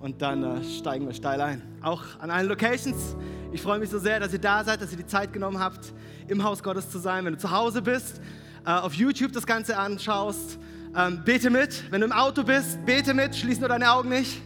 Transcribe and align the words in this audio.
und 0.00 0.22
dann 0.22 0.42
äh, 0.42 0.64
steigen 0.64 1.06
wir 1.06 1.14
steil 1.14 1.40
ein. 1.40 1.62
Auch 1.82 2.04
an 2.20 2.30
allen 2.30 2.48
Locations. 2.48 3.16
Ich 3.52 3.62
freue 3.62 3.78
mich 3.78 3.90
so 3.90 3.98
sehr, 3.98 4.20
dass 4.20 4.32
ihr 4.32 4.38
da 4.38 4.62
seid, 4.62 4.80
dass 4.80 4.92
ihr 4.92 4.98
die 4.98 5.06
Zeit 5.06 5.32
genommen 5.32 5.58
habt, 5.58 5.92
im 6.28 6.44
Haus 6.44 6.62
Gottes 6.62 6.90
zu 6.90 6.98
sein. 6.98 7.24
Wenn 7.24 7.32
du 7.34 7.38
zu 7.38 7.50
Hause 7.50 7.82
bist, 7.82 8.20
äh, 8.64 8.70
auf 8.70 8.94
YouTube 8.94 9.32
das 9.32 9.46
Ganze 9.46 9.76
anschaust, 9.76 10.58
ähm, 10.96 11.22
bete 11.24 11.50
mit. 11.50 11.90
Wenn 11.90 12.00
du 12.00 12.06
im 12.06 12.12
Auto 12.12 12.44
bist, 12.44 12.84
bete 12.84 13.14
mit, 13.14 13.34
schließ 13.34 13.60
nur 13.60 13.68
deine 13.68 13.90
Augen 13.90 14.08
nicht. 14.08 14.40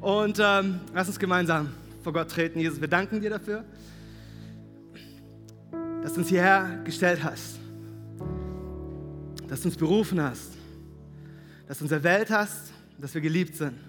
Und 0.00 0.38
ähm, 0.40 0.80
lass 0.94 1.08
uns 1.08 1.18
gemeinsam 1.18 1.72
vor 2.02 2.12
Gott 2.12 2.30
treten. 2.30 2.60
Jesus, 2.60 2.80
wir 2.80 2.88
danken 2.88 3.20
dir 3.20 3.30
dafür, 3.30 3.64
dass 6.02 6.14
du 6.14 6.20
uns 6.20 6.28
hierher 6.28 6.80
gestellt 6.84 7.22
hast, 7.22 7.58
dass 9.48 9.60
du 9.62 9.68
uns 9.68 9.76
berufen 9.76 10.20
hast, 10.20 10.52
dass 11.66 11.78
du 11.78 11.84
uns 11.84 11.92
erwählt 11.92 12.30
hast, 12.30 12.72
dass 12.98 13.14
wir 13.14 13.20
geliebt 13.20 13.56
sind. 13.56 13.87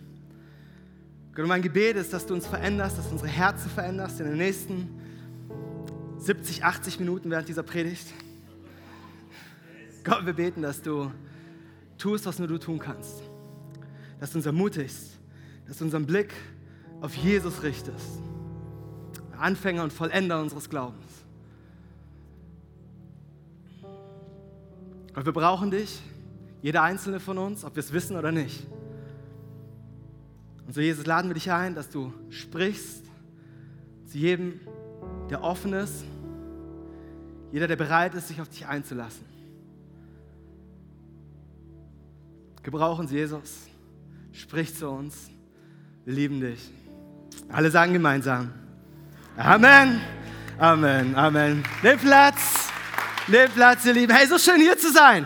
Gott, 1.39 1.47
mein 1.47 1.61
Gebet 1.61 1.95
ist, 1.95 2.11
dass 2.11 2.25
du 2.25 2.33
uns 2.33 2.45
veränderst, 2.45 2.97
dass 2.97 3.05
du 3.05 3.13
unsere 3.13 3.29
Herzen 3.29 3.69
veränderst 3.69 4.19
in 4.19 4.25
den 4.25 4.35
nächsten 4.35 4.89
70, 6.17 6.65
80 6.65 6.99
Minuten 6.99 7.31
während 7.31 7.47
dieser 7.47 7.63
Predigt. 7.63 8.07
Gott, 10.03 10.25
wir 10.25 10.33
beten, 10.33 10.61
dass 10.61 10.81
du 10.81 11.09
tust, 11.97 12.25
was 12.25 12.39
nur 12.39 12.49
du 12.49 12.57
tun 12.57 12.77
kannst. 12.77 13.23
Dass 14.19 14.31
du 14.31 14.39
uns 14.39 14.47
ermutigst, 14.47 15.17
dass 15.65 15.77
du 15.77 15.85
unseren 15.85 16.05
Blick 16.05 16.33
auf 16.99 17.15
Jesus 17.15 17.63
richtest. 17.63 18.19
Anfänger 19.37 19.83
und 19.83 19.93
Vollender 19.93 20.41
unseres 20.41 20.69
Glaubens. 20.69 21.23
Und 25.15 25.25
wir 25.25 25.31
brauchen 25.31 25.71
dich, 25.71 26.01
jeder 26.61 26.83
einzelne 26.83 27.21
von 27.21 27.37
uns, 27.37 27.63
ob 27.63 27.77
wir 27.77 27.79
es 27.79 27.93
wissen 27.93 28.17
oder 28.17 28.33
nicht. 28.33 28.67
Und 30.69 30.75
so, 30.75 30.81
Jesus, 30.81 31.07
laden 31.07 31.31
wir 31.31 31.33
dich 31.33 31.51
ein, 31.51 31.73
dass 31.73 31.89
du 31.89 32.13
sprichst 32.29 33.03
zu 34.05 34.19
jedem, 34.19 34.59
der 35.31 35.43
offen 35.43 35.73
ist, 35.73 36.03
jeder, 37.51 37.67
der 37.67 37.75
bereit 37.75 38.13
ist, 38.13 38.27
sich 38.27 38.39
auf 38.39 38.49
dich 38.49 38.67
einzulassen. 38.67 39.25
Gebrauchen 42.61 43.07
Sie 43.07 43.15
Jesus. 43.15 43.49
Sprich 44.31 44.75
zu 44.75 44.89
uns. 44.89 45.31
Wir 46.05 46.13
lieben 46.13 46.39
dich. 46.39 46.71
Alle 47.51 47.71
sagen 47.71 47.93
gemeinsam. 47.93 48.53
Amen. 49.37 49.99
Amen. 50.59 51.15
Amen. 51.15 51.63
Nehmt 51.81 52.01
Platz. 52.01 52.69
Nehmt 53.25 53.55
Platz, 53.55 53.85
ihr 53.85 53.93
Lieben. 53.93 54.13
Hey, 54.13 54.27
so 54.27 54.37
schön 54.37 54.57
hier 54.61 54.77
zu 54.77 54.91
sein. 54.91 55.25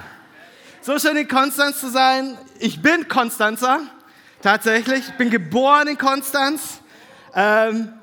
So 0.79 0.97
schön 0.99 1.17
in 1.17 1.27
Konstanz 1.27 1.81
zu 1.81 1.89
sein. 1.89 2.37
Ich 2.59 2.81
bin 2.81 3.09
Konstanzer. 3.09 3.81
Tatsächlich. 4.43 5.07
Ich 5.07 5.13
bin 5.13 5.29
geboren 5.29 5.87
in 5.87 5.97
Konstanz. 5.97 6.81
Ähm, 7.33 7.93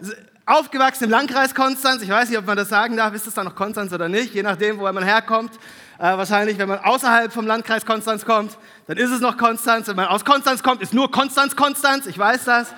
aufgewachsen 0.46 1.04
im 1.04 1.10
Landkreis 1.10 1.54
Konstanz. 1.54 2.02
Ich 2.02 2.08
weiß 2.08 2.30
nicht, 2.30 2.38
ob 2.38 2.46
man 2.46 2.56
das 2.56 2.70
sagen 2.70 2.96
darf. 2.96 3.12
Ist 3.12 3.26
es 3.26 3.34
da 3.34 3.44
noch 3.44 3.54
Konstanz 3.54 3.92
oder 3.92 4.08
nicht? 4.08 4.32
Je 4.32 4.42
nachdem, 4.42 4.78
wo 4.78 4.90
man 4.90 5.04
herkommt. 5.04 5.52
Äh, 5.98 6.04
wahrscheinlich, 6.04 6.56
wenn 6.56 6.68
man 6.68 6.78
außerhalb 6.78 7.30
vom 7.30 7.46
Landkreis 7.46 7.84
Konstanz 7.84 8.24
kommt, 8.24 8.56
dann 8.86 8.96
ist 8.96 9.10
es 9.10 9.20
noch 9.20 9.36
Konstanz. 9.36 9.86
Wenn 9.86 9.96
man 9.96 10.06
aus 10.06 10.24
Konstanz 10.24 10.62
kommt, 10.62 10.80
ist 10.80 10.94
nur 10.94 11.10
Konstanz 11.10 11.54
Konstanz. 11.56 12.06
Ich 12.06 12.16
weiß 12.16 12.46
das. 12.46 12.68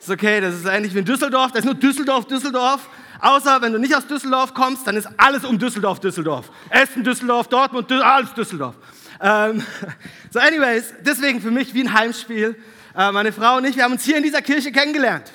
Ist 0.00 0.10
okay, 0.10 0.40
das 0.40 0.56
ist 0.56 0.66
ähnlich 0.66 0.92
wie 0.92 0.98
in 0.98 1.04
Düsseldorf. 1.04 1.52
Das 1.52 1.60
ist 1.60 1.66
nur 1.66 1.74
Düsseldorf, 1.74 2.26
Düsseldorf. 2.26 2.88
Außer 3.20 3.62
wenn 3.62 3.72
du 3.72 3.78
nicht 3.78 3.94
aus 3.94 4.08
Düsseldorf 4.08 4.52
kommst, 4.52 4.84
dann 4.84 4.96
ist 4.96 5.08
alles 5.16 5.44
um 5.44 5.60
Düsseldorf, 5.60 6.00
Düsseldorf. 6.00 6.50
Essen, 6.70 7.04
Düsseldorf, 7.04 7.46
Dortmund, 7.46 7.88
Düsseldorf, 7.88 8.12
alles 8.12 8.34
Düsseldorf. 8.34 8.74
Ähm, 9.20 9.62
so, 10.32 10.40
anyways, 10.40 10.92
deswegen 11.02 11.40
für 11.40 11.52
mich 11.52 11.72
wie 11.72 11.82
ein 11.82 11.94
Heimspiel. 11.94 12.56
Äh, 12.98 13.12
meine 13.12 13.30
Frau 13.30 13.58
und 13.58 13.66
ich, 13.66 13.76
wir 13.76 13.84
haben 13.84 13.92
uns 13.92 14.04
hier 14.04 14.16
in 14.16 14.22
dieser 14.22 14.40
Kirche 14.40 14.72
kennengelernt. 14.72 15.30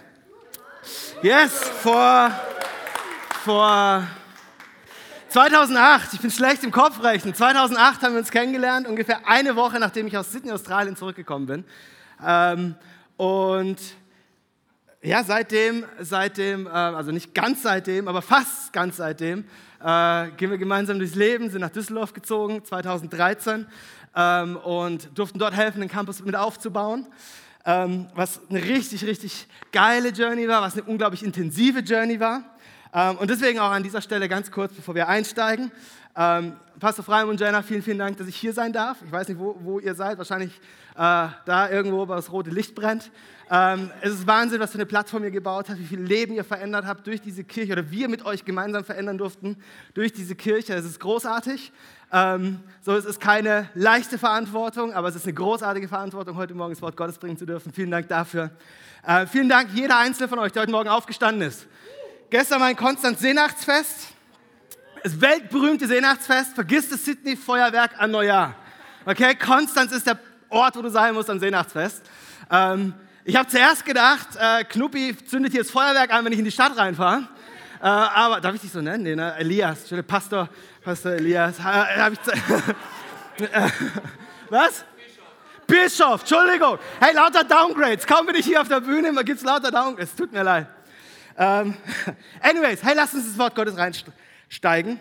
Yes, 1.22 1.52
vor, 1.84 2.32
vor 3.44 4.08
2008, 5.30 6.14
ich 6.14 6.22
bin 6.22 6.32
schlecht 6.32 6.64
im 6.64 6.72
Kopfrechnen, 6.72 7.36
2008 7.36 8.02
haben 8.02 8.14
wir 8.14 8.20
uns 8.20 8.32
kennengelernt, 8.32 8.88
ungefähr 8.88 9.28
eine 9.28 9.56
Woche 9.56 9.80
nachdem 9.80 10.08
ich 10.08 10.18
aus 10.18 10.32
Sydney, 10.32 10.52
Australien 10.52 10.96
zurückgekommen 10.96 11.46
bin. 11.46 11.66
Ähm, 12.26 12.74
und 13.18 13.78
ja, 15.04 15.24
seitdem, 15.24 15.86
seitdem, 16.00 16.66
äh, 16.66 16.72
also 16.72 17.12
nicht 17.12 17.36
ganz 17.36 17.62
seitdem, 17.62 18.08
aber 18.08 18.24
fast 18.24 18.74
ganz 18.74 18.98
seitdem, 18.98 19.46
äh, 19.84 20.32
gehen 20.32 20.50
wir 20.50 20.58
gemeinsam 20.58 20.98
durchs 20.98 21.14
Leben, 21.14 21.52
sind 21.52 21.62
nach 21.62 21.70
Düsseldorf 21.70 22.14
gezogen, 22.14 22.66
2013, 22.66 23.68
ähm, 24.16 24.58
und 24.58 25.16
durften 25.16 25.38
dort 25.38 25.54
helfen, 25.54 25.80
den 25.80 25.90
Campus 25.90 26.24
mit 26.24 26.36
aufzubauen. 26.36 27.06
Ähm, 27.66 28.08
was 28.16 28.42
eine 28.50 28.64
richtig, 28.64 29.06
richtig 29.06 29.48
geile 29.72 30.10
Journey 30.10 30.48
war, 30.48 30.62
was 30.62 30.74
eine 30.74 30.84
unglaublich 30.84 31.24
intensive 31.24 31.80
Journey 31.80 32.20
war. 32.20 32.44
Ähm, 32.94 33.18
und 33.18 33.30
deswegen 33.30 33.60
auch 33.60 33.72
an 33.72 33.84
dieser 33.84 34.02
Stelle 34.02 34.28
ganz 34.28 34.52
kurz, 34.52 34.74
bevor 34.74 34.96
wir 34.96 35.08
einsteigen. 35.08 35.72
Ähm, 36.16 36.54
Pastor 36.80 37.06
Freim 37.06 37.30
und 37.30 37.40
Jenna, 37.40 37.62
vielen, 37.62 37.84
vielen 37.84 38.00
Dank, 38.00 38.18
dass 38.18 38.28
ich 38.28 38.36
hier 38.36 38.54
sein 38.54 38.74
darf. 38.74 38.98
Ich 39.06 39.12
weiß 39.12 39.28
nicht, 39.28 39.40
wo, 39.40 39.56
wo 39.62 39.80
ihr 39.80 39.94
seid, 39.94 40.18
wahrscheinlich 40.18 40.52
äh, 40.96 41.28
da 41.46 41.70
irgendwo, 41.70 42.08
wo 42.08 42.14
das 42.14 42.32
rote 42.32 42.50
Licht 42.50 42.76
brennt. 42.76 43.12
Ähm, 43.50 43.92
es 44.02 44.14
ist 44.14 44.28
Wahnsinn, 44.28 44.60
was 44.60 44.72
für 44.72 44.78
eine 44.78 44.86
Plattform 44.86 45.24
ihr 45.24 45.32
gebaut 45.32 45.70
habt, 45.70 45.80
wie 45.80 45.86
viel 45.86 46.02
Leben 46.02 46.34
ihr 46.34 46.44
verändert 46.44 46.86
habt 46.86 47.06
durch 47.06 47.22
diese 47.22 47.44
Kirche 47.44 47.74
oder 47.74 47.92
wir 47.92 48.10
mit 48.10 48.26
euch 48.26 48.44
gemeinsam 48.46 48.84
verändern 48.84 49.18
durften 49.18 49.58
durch 49.94 50.12
diese 50.12 50.36
Kirche. 50.36 50.74
Es 50.74 50.86
ist 50.86 51.00
großartig. 51.00 51.72
Ähm, 52.14 52.60
so, 52.82 52.94
es 52.94 53.06
ist 53.06 53.22
keine 53.22 53.70
leichte 53.74 54.18
Verantwortung, 54.18 54.94
aber 54.94 55.08
es 55.08 55.16
ist 55.16 55.24
eine 55.24 55.34
großartige 55.34 55.88
Verantwortung, 55.88 56.36
heute 56.36 56.54
Morgen 56.54 56.74
das 56.74 56.82
Wort 56.82 56.98
Gottes 56.98 57.18
bringen 57.18 57.38
zu 57.38 57.46
dürfen. 57.46 57.72
Vielen 57.72 57.90
Dank 57.90 58.10
dafür. 58.10 58.52
Äh, 59.08 59.26
vielen 59.28 59.48
Dank 59.48 59.70
jeder 59.74 59.98
Einzelne 59.98 60.28
von 60.28 60.38
euch, 60.40 60.52
der 60.52 60.64
heute 60.64 60.72
Morgen 60.72 60.90
aufgestanden 60.90 61.48
ist. 61.48 61.68
Gestern 62.30 62.60
war 62.60 62.68
ein 62.68 62.76
Konstanz 62.76 63.22
Seenachtsfest. 63.22 64.10
Das 65.04 65.22
weltberühmte 65.22 65.88
Seenachtsfest. 65.88 66.54
Vergiss 66.54 66.90
das 66.90 67.06
Sydney 67.06 67.38
Feuerwerk 67.38 67.92
an 67.98 68.12
Neujahr. 68.12 68.56
Okay, 69.06 69.34
Konstanz 69.36 69.94
ist 69.94 70.06
der 70.06 70.20
Ort, 70.50 70.76
wo 70.76 70.82
du 70.82 70.90
sein 70.90 71.14
musst 71.14 71.30
am 71.30 71.40
Seenachtsfest. 71.40 72.02
Ähm, 72.50 72.94
ich 73.24 73.38
habe 73.38 73.48
zuerst 73.48 73.86
gedacht, 73.86 74.28
äh, 74.38 74.66
Knuppi 74.66 75.16
zündet 75.26 75.54
hier 75.54 75.62
das 75.62 75.72
Feuerwerk 75.72 76.14
an, 76.14 76.26
wenn 76.26 76.34
ich 76.34 76.40
in 76.40 76.46
die 76.46 76.52
Stadt 76.52 76.76
reinfahre. 76.76 77.28
Äh, 77.82 77.86
aber 77.86 78.40
darf 78.40 78.54
ich 78.54 78.62
dich 78.62 78.72
so 78.72 78.80
nennen? 78.80 79.02
Nee, 79.02 79.16
ne? 79.16 79.34
Elias, 79.40 79.86
Pastor, 80.06 80.48
Pastor 80.84 81.14
Elias. 81.14 81.58
Äh, 81.58 82.12
was? 84.50 84.86
Bischof, 85.66 86.22
Entschuldigung. 86.22 86.78
Hey, 87.00 87.16
lauter 87.16 87.44
Downgrades. 87.44 88.06
Kaum 88.06 88.28
bin 88.28 88.36
ich 88.36 88.46
hier 88.46 88.62
auf 88.62 88.68
der 88.68 88.82
Bühne, 88.82 89.12
gibt 89.24 89.40
es 89.40 89.44
lauter 89.44 89.72
Downgrades. 89.72 90.14
Tut 90.16 90.32
mir 90.32 90.44
leid. 90.44 90.68
Ähm, 91.36 91.76
anyways, 92.42 92.84
hey, 92.84 92.94
lass 92.96 93.16
uns 93.16 93.26
das 93.26 93.38
Wort 93.40 93.56
Gottes 93.56 93.76
reinsteigen. 93.76 95.00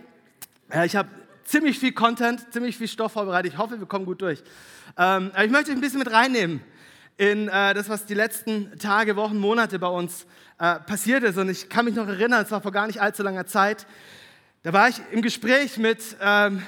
Äh, 0.71 0.87
ich 0.87 0.97
habe 0.97 1.11
ziemlich 1.45 1.79
viel 1.79 1.93
Content, 1.93 2.51
ziemlich 2.51 2.79
viel 2.79 2.89
Stoff 2.89 3.13
vorbereitet. 3.13 3.53
Ich 3.53 3.59
hoffe, 3.59 3.79
wir 3.79 3.87
kommen 3.87 4.07
gut 4.07 4.23
durch. 4.23 4.43
Ähm, 4.97 5.33
aber 5.35 5.45
ich 5.45 5.51
möchte 5.51 5.71
euch 5.71 5.77
ein 5.77 5.83
bisschen 5.83 5.99
mit 5.99 6.11
reinnehmen 6.11 6.63
in 7.21 7.49
äh, 7.49 7.75
das, 7.75 7.91
was 7.91 8.07
die 8.07 8.15
letzten 8.15 8.79
Tage, 8.79 9.15
Wochen, 9.15 9.37
Monate 9.37 9.79
bei 9.79 9.89
uns 9.89 10.25
äh, 10.59 10.77
passiert 10.77 11.23
ist. 11.23 11.37
Und 11.37 11.51
ich 11.51 11.69
kann 11.69 11.85
mich 11.85 11.95
noch 11.95 12.09
erinnern, 12.09 12.43
es 12.43 12.51
war 12.51 12.63
vor 12.63 12.73
gar 12.73 12.87
nicht 12.87 13.03
allzu 13.03 13.23
langer 13.23 13.45
Zeit. 13.45 13.87
Da 14.63 14.73
war 14.73 14.89
ich 14.89 15.03
im 15.13 15.21
Gespräch 15.21 15.77
mit, 15.77 16.17
ähm, 16.23 16.63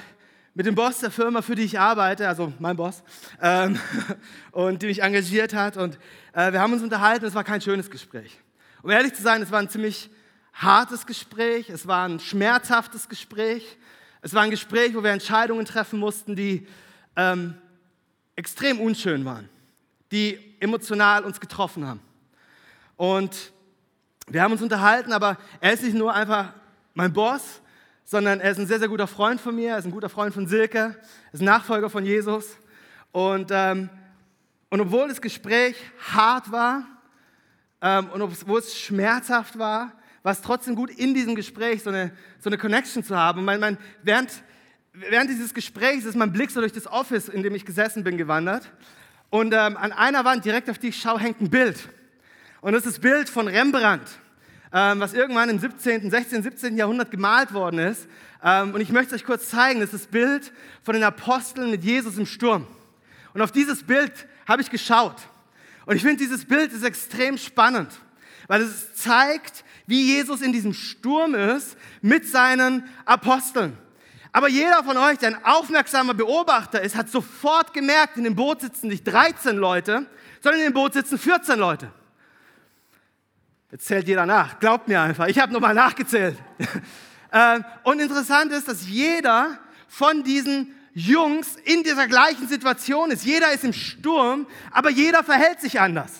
mit 0.53 0.67
dem 0.67 0.75
Boss 0.75 0.99
der 0.99 1.09
Firma, 1.09 1.41
für 1.41 1.55
die 1.55 1.63
ich 1.63 1.79
arbeite, 1.79 2.27
also 2.27 2.53
mein 2.59 2.75
Boss, 2.75 3.01
ähm, 3.41 3.79
und 4.51 4.83
die 4.83 4.85
mich 4.85 5.01
engagiert 5.01 5.55
hat. 5.55 5.75
Und 5.75 5.97
äh, 6.33 6.51
wir 6.51 6.61
haben 6.61 6.71
uns 6.71 6.83
unterhalten. 6.83 7.25
Es 7.25 7.33
war 7.33 7.43
kein 7.43 7.59
schönes 7.59 7.89
Gespräch. 7.89 8.39
Um 8.83 8.91
ehrlich 8.91 9.15
zu 9.15 9.23
sein, 9.23 9.41
es 9.41 9.49
war 9.49 9.57
ein 9.57 9.69
ziemlich 9.69 10.11
hartes 10.53 11.07
Gespräch, 11.07 11.71
es 11.71 11.87
war 11.87 12.07
ein 12.07 12.19
schmerzhaftes 12.19 13.09
Gespräch, 13.09 13.79
es 14.21 14.35
war 14.35 14.43
ein 14.43 14.51
Gespräch, 14.51 14.93
wo 14.93 15.01
wir 15.03 15.09
Entscheidungen 15.09 15.65
treffen 15.65 15.97
mussten, 15.97 16.35
die 16.35 16.67
ähm, 17.15 17.55
extrem 18.35 18.79
unschön 18.79 19.25
waren, 19.25 19.49
die 20.13 20.39
emotional 20.59 21.25
uns 21.25 21.39
getroffen 21.39 21.87
haben. 21.87 21.99
Und 22.95 23.51
wir 24.27 24.41
haben 24.41 24.51
uns 24.51 24.61
unterhalten, 24.61 25.11
aber 25.11 25.37
er 25.59 25.73
ist 25.73 25.83
nicht 25.83 25.95
nur 25.95 26.13
einfach 26.13 26.53
mein 26.93 27.11
Boss, 27.11 27.61
sondern 28.05 28.39
er 28.39 28.51
ist 28.51 28.59
ein 28.59 28.67
sehr, 28.67 28.79
sehr 28.79 28.87
guter 28.87 29.07
Freund 29.07 29.41
von 29.41 29.55
mir, 29.55 29.71
er 29.71 29.77
ist 29.79 29.85
ein 29.85 29.91
guter 29.91 30.09
Freund 30.09 30.33
von 30.33 30.47
Silke, 30.47 30.77
er 30.77 31.33
ist 31.33 31.41
ein 31.41 31.45
Nachfolger 31.45 31.89
von 31.89 32.05
Jesus. 32.05 32.57
Und, 33.11 33.49
ähm, 33.51 33.89
und 34.69 34.81
obwohl 34.81 35.07
das 35.07 35.19
Gespräch 35.19 35.75
hart 36.13 36.51
war, 36.51 36.85
ähm, 37.81 38.09
und 38.11 38.47
wo 38.47 38.57
es 38.57 38.77
schmerzhaft 38.77 39.57
war, 39.57 39.91
war 40.21 40.31
es 40.31 40.41
trotzdem 40.41 40.75
gut, 40.75 40.89
in 40.91 41.13
diesem 41.13 41.35
Gespräch 41.35 41.83
so 41.83 41.89
eine, 41.89 42.15
so 42.39 42.49
eine 42.49 42.57
Connection 42.57 43.03
zu 43.03 43.17
haben. 43.17 43.43
Mein, 43.43 43.59
mein, 43.59 43.77
während, 44.03 44.29
während 44.93 45.29
dieses 45.29 45.53
Gesprächs 45.53 46.05
ist 46.05 46.15
mein 46.15 46.31
Blick 46.31 46.51
so 46.51 46.61
durch 46.61 46.71
das 46.71 46.87
Office, 46.87 47.27
in 47.27 47.43
dem 47.43 47.55
ich 47.55 47.65
gesessen 47.65 48.03
bin, 48.03 48.17
gewandert. 48.17 48.71
Und 49.33 49.51
ähm, 49.51 49.77
an 49.77 49.91
einer 49.91 50.25
Wand, 50.25 50.45
direkt 50.45 50.69
auf 50.69 50.77
die 50.77 50.89
ich 50.89 51.01
schaue, 51.01 51.19
hängt 51.19 51.41
ein 51.41 51.49
Bild. 51.49 51.89
Und 52.61 52.73
das 52.73 52.85
ist 52.85 52.97
das 52.97 53.01
Bild 53.01 53.27
von 53.27 53.47
Rembrandt, 53.47 54.07
ähm, 54.71 54.99
was 54.99 55.15
irgendwann 55.15 55.49
im 55.49 55.57
17., 55.57 56.11
16., 56.11 56.43
17. 56.43 56.77
Jahrhundert 56.77 57.09
gemalt 57.09 57.51
worden 57.51 57.79
ist. 57.79 58.07
Ähm, 58.43 58.75
und 58.75 58.81
ich 58.81 58.91
möchte 58.91 59.15
es 59.15 59.21
euch 59.21 59.25
kurz 59.25 59.49
zeigen. 59.49 59.79
Das 59.79 59.91
ist 59.91 60.03
das 60.03 60.11
Bild 60.11 60.53
von 60.83 60.93
den 60.93 61.03
Aposteln 61.03 61.71
mit 61.71 61.83
Jesus 61.83 62.19
im 62.19 62.27
Sturm. 62.27 62.67
Und 63.33 63.41
auf 63.41 63.51
dieses 63.51 63.81
Bild 63.81 64.13
habe 64.47 64.61
ich 64.61 64.69
geschaut. 64.69 65.15
Und 65.87 65.95
ich 65.95 66.03
finde, 66.03 66.17
dieses 66.17 66.45
Bild 66.45 66.71
ist 66.71 66.83
extrem 66.83 67.39
spannend, 67.39 67.89
weil 68.45 68.61
es 68.61 68.93
zeigt, 68.93 69.65
wie 69.87 70.13
Jesus 70.13 70.43
in 70.43 70.53
diesem 70.53 70.75
Sturm 70.75 71.33
ist 71.33 71.75
mit 72.03 72.27
seinen 72.29 72.83
Aposteln. 73.05 73.79
Aber 74.35 74.49
jeder 74.49 74.83
von 74.83 74.97
euch, 74.97 75.19
der 75.19 75.29
ein 75.29 75.45
aufmerksamer 75.45 76.15
Beobachter 76.15 76.81
ist, 76.81 76.95
hat 76.95 77.07
sofort 77.07 77.71
gemerkt, 77.71 78.17
in 78.17 78.23
dem 78.23 78.35
Boot 78.35 78.61
sitzen 78.61 78.87
nicht 78.87 79.03
13 79.03 79.55
Leute, 79.55 80.07
sondern 80.41 80.61
in 80.61 80.67
dem 80.67 80.73
Boot 80.73 80.93
sitzen 80.93 81.19
14 81.19 81.57
Leute. 81.59 81.91
Jetzt 83.71 83.85
zählt 83.85 84.07
jeder 84.07 84.25
nach. 84.25 84.59
Glaubt 84.59 84.87
mir 84.87 84.99
einfach. 85.01 85.27
Ich 85.27 85.39
habe 85.39 85.53
nochmal 85.53 85.73
nachgezählt. 85.73 86.37
Ähm, 87.35 87.65
und 87.81 87.99
interessant 87.99 88.51
ist, 88.51 88.67
dass 88.67 88.87
jeder 88.87 89.57
von 89.87 90.21
diesen 90.21 90.71
Jungs 90.93 91.55
in 91.63 91.81
dieser 91.81 92.07
gleichen 92.07 92.47
Situation 92.47 93.09
ist. 93.09 93.25
Jeder 93.25 93.51
ist 93.51 93.63
im 93.63 93.73
Sturm, 93.73 94.45
aber 94.69 94.91
jeder 94.91 95.23
verhält 95.23 95.59
sich 95.59 95.79
anders. 95.79 96.11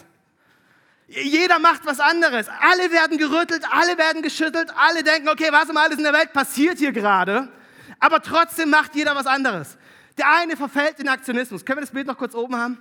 Jeder 1.07 1.59
macht 1.59 1.85
was 1.85 1.99
anderes. 1.99 2.47
Alle 2.59 2.91
werden 2.91 3.19
gerüttelt, 3.19 3.63
alle 3.69 3.95
werden 3.99 4.23
geschüttelt, 4.23 4.73
alle 4.75 5.03
denken, 5.03 5.29
okay, 5.29 5.49
was 5.51 5.69
um 5.69 5.77
alles 5.77 5.99
in 5.99 6.03
der 6.03 6.13
Welt 6.13 6.33
passiert 6.33 6.79
hier 6.79 6.91
gerade? 6.91 7.47
Aber 8.03 8.21
trotzdem 8.21 8.69
macht 8.69 8.95
jeder 8.95 9.15
was 9.15 9.25
anderes. 9.25 9.77
Der 10.17 10.29
eine 10.29 10.57
verfällt 10.57 10.99
in 10.99 11.07
Aktionismus. 11.07 11.63
Können 11.63 11.77
wir 11.77 11.81
das 11.83 11.91
Bild 11.91 12.05
noch 12.05 12.17
kurz 12.17 12.35
oben 12.35 12.53
haben? 12.53 12.77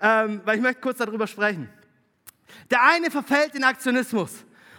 Ähm, 0.00 0.40
weil 0.46 0.56
ich 0.56 0.62
möchte 0.62 0.80
kurz 0.80 0.96
darüber 0.96 1.26
sprechen. 1.26 1.68
Der 2.70 2.82
eine 2.82 3.10
verfällt 3.10 3.54
in 3.54 3.64
Aktionismus 3.64 4.32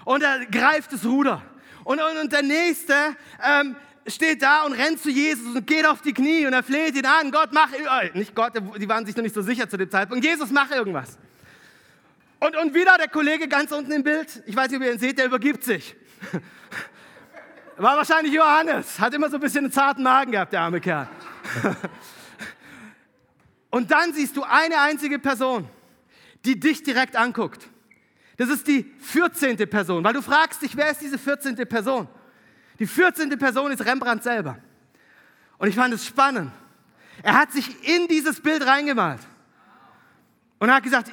und 0.04 0.24
er 0.24 0.48
greift 0.48 0.94
das 0.94 1.06
Ruder. 1.06 1.44
Und, 1.84 2.01
und, 2.01 2.18
und 2.24 2.34
der 2.34 2.42
nächste 2.42 2.95
ähm, 3.44 3.75
steht 4.07 4.42
da 4.42 4.63
und 4.63 4.74
rennt 4.74 5.00
zu 5.00 5.12
Jesus 5.12 5.56
und 5.56 5.68
geht 5.68 5.86
auf 5.86 6.01
die 6.01 6.13
Knie 6.13 6.48
und 6.48 6.54
er 6.54 6.63
fleht 6.63 6.95
ihn 6.95 7.06
an, 7.06 7.30
Gott, 7.30 7.50
mach, 7.51 7.72
äh, 7.72 8.10
nicht 8.18 8.34
Gott, 8.34 8.54
die 8.56 8.90
waren 8.90 9.06
sich 9.06 9.16
noch 9.16 9.22
nicht 9.22 9.36
so 9.36 9.44
sicher 9.44 9.69
zu 9.69 9.78
dem 9.78 9.92
Zeitpunkt, 9.92 10.25
Jesus, 10.25 10.50
mach 10.50 10.72
irgendwas. 10.72 11.19
Und, 12.40 12.57
und 12.57 12.74
wieder 12.74 12.98
der 12.98 13.10
Kollege 13.10 13.48
ganz 13.48 13.72
unten 13.72 13.92
im 13.92 14.01
Bild, 14.01 14.42
ich 14.48 14.56
weiß 14.56 14.72
nicht, 14.72 14.80
ob 14.80 14.86
ihr 14.88 14.94
ihn 14.94 15.00
seht, 15.00 15.19
der 15.19 15.28
übergibt 15.28 15.63
sich. 15.63 15.95
War 17.78 17.98
wahrscheinlich 17.98 18.34
Johannes, 18.34 19.00
hat 19.00 19.14
immer 19.14 19.30
so 19.30 19.38
ein 19.38 19.42
bisschen 19.42 19.66
einen 19.66 19.72
zarten 19.72 20.04
Magen 20.04 20.31
gehabt, 20.31 20.54
der 20.54 20.62
arme 20.62 20.80
Kerl. 20.80 21.08
Und 23.72 23.90
dann 23.90 24.14
siehst 24.14 24.38
du 24.38 24.44
eine 24.44 24.80
einzige 24.80 25.18
Person, 25.18 25.68
die 26.46 26.60
dich 26.60 26.84
direkt 26.84 27.16
anguckt. 27.16 27.68
Das 28.38 28.50
ist 28.50 28.68
die 28.68 28.84
14. 29.00 29.58
Person, 29.70 30.04
weil 30.04 30.14
du 30.14 30.22
fragst 30.22 30.62
dich, 30.62 30.75
wer 30.78 30.92
ist 30.92 31.02
diese 31.02 31.18
14. 31.18 31.56
Person? 31.68 32.08
Die 32.78 32.86
14. 32.86 33.30
Person 33.40 33.72
ist 33.72 33.84
Rembrandt 33.84 34.24
selber. 34.24 34.58
Und 35.58 35.68
ich 35.68 35.76
fand 35.76 35.94
es 35.94 36.06
spannend. 36.06 36.52
Er 37.24 37.34
hat 37.34 37.52
sich 37.52 37.88
in 37.88 38.08
dieses 38.08 38.40
Bild 38.42 38.66
reingemalt 38.66 39.22
und 40.60 40.72
hat 40.72 40.84
gesagt, 40.84 41.12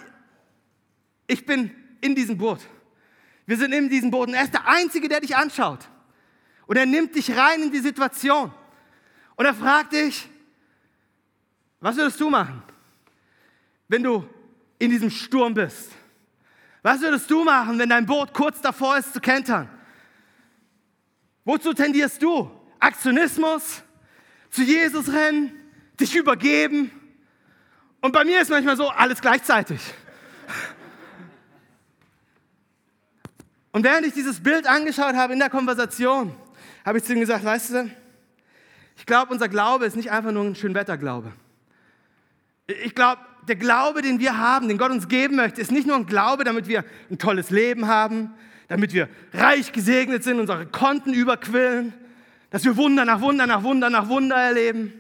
ich 1.27 1.47
bin 1.47 1.71
in 2.01 2.15
diesem 2.15 2.37
Boot. 2.37 2.61
Wir 3.47 3.57
sind 3.57 3.73
in 3.73 3.89
diesem 3.89 4.11
Boot 4.11 4.29
und 4.29 4.35
er 4.35 4.45
ist 4.45 4.55
der 4.55 4.67
Einzige, 4.67 5.09
der 5.09 5.21
dich 5.21 5.37
anschaut. 5.37 5.89
Und 6.71 6.77
er 6.77 6.87
nimmt 6.87 7.17
dich 7.17 7.37
rein 7.37 7.65
in 7.65 7.73
die 7.73 7.81
Situation. 7.81 8.55
Und 9.35 9.45
er 9.45 9.55
fragt 9.55 9.93
dich, 9.93 10.29
was 11.81 11.97
würdest 11.97 12.21
du 12.21 12.31
machen, 12.31 12.63
wenn 13.89 14.05
du 14.05 14.25
in 14.79 14.91
diesem 14.91 15.11
Sturm 15.11 15.53
bist? 15.53 15.91
Was 16.83 17.01
würdest 17.01 17.29
du 17.29 17.43
machen, 17.43 17.77
wenn 17.77 17.89
dein 17.89 18.07
Boot 18.07 18.33
kurz 18.33 18.61
davor 18.61 18.97
ist 18.97 19.13
zu 19.13 19.21
kentern? 19.21 19.69
Wozu 21.45 21.73
tendierst 21.73 22.23
du? 22.23 22.49
Aktionismus? 22.79 23.83
Zu 24.51 24.63
Jesus 24.63 25.13
rennen? 25.13 25.51
Dich 25.99 26.15
übergeben? 26.15 26.93
Und 28.01 28.13
bei 28.13 28.23
mir 28.23 28.43
ist 28.43 28.49
manchmal 28.49 28.77
so, 28.77 28.89
alles 28.91 29.21
gleichzeitig. 29.21 29.81
Und 33.73 33.83
während 33.83 34.07
ich 34.07 34.13
dieses 34.13 34.41
Bild 34.41 34.69
angeschaut 34.69 35.17
habe 35.17 35.33
in 35.33 35.41
der 35.41 35.51
Konversation, 35.51 36.33
habe 36.85 36.99
ich 36.99 37.05
zu 37.05 37.13
ihm 37.13 37.21
gesagt, 37.21 37.45
weißt 37.45 37.71
du, 37.71 37.91
ich 38.97 39.07
glaube, 39.07 39.33
unser 39.33 39.49
Glaube 39.49 39.87
ist 39.87 39.97
nicht 39.97 40.11
einfach 40.11 40.33
nur 40.33 40.45
ein 40.45 40.55
Schönwetterglaube. 40.55 41.33
Ich 42.85 42.95
glaube, 42.95 43.23
der 43.49 43.57
Glaube, 43.57 44.03
den 44.03 44.21
wir 44.21 44.39
haben, 44.39 44.69
den 44.69 44.79
Gott 44.79 44.91
uns 44.91 45.09
geben 45.09 45.37
möchte, 45.37 45.61
ist 45.61 45.73
nicht 45.73 45.87
nur 45.87 45.97
ein 45.97 46.07
Glaube, 46.07 46.45
damit 46.45 46.69
wir 46.69 46.85
ein 47.11 47.19
tolles 47.19 47.51
Leben 47.51 47.87
haben, 47.87 48.35
damit 48.69 48.93
wir 48.93 49.09
reich 49.33 49.73
gesegnet 49.73 50.23
sind, 50.23 50.39
unsere 50.39 50.67
Konten 50.67 51.13
überquillen, 51.13 51.93
dass 52.51 52.65
wir 52.65 52.77
Wunder 52.77 53.05
nach 53.05 53.21
Wunder 53.21 53.47
nach 53.47 53.63
Wunder 53.63 53.91
nach 53.91 54.09
Wunder 54.09 54.37
erleben, 54.37 54.93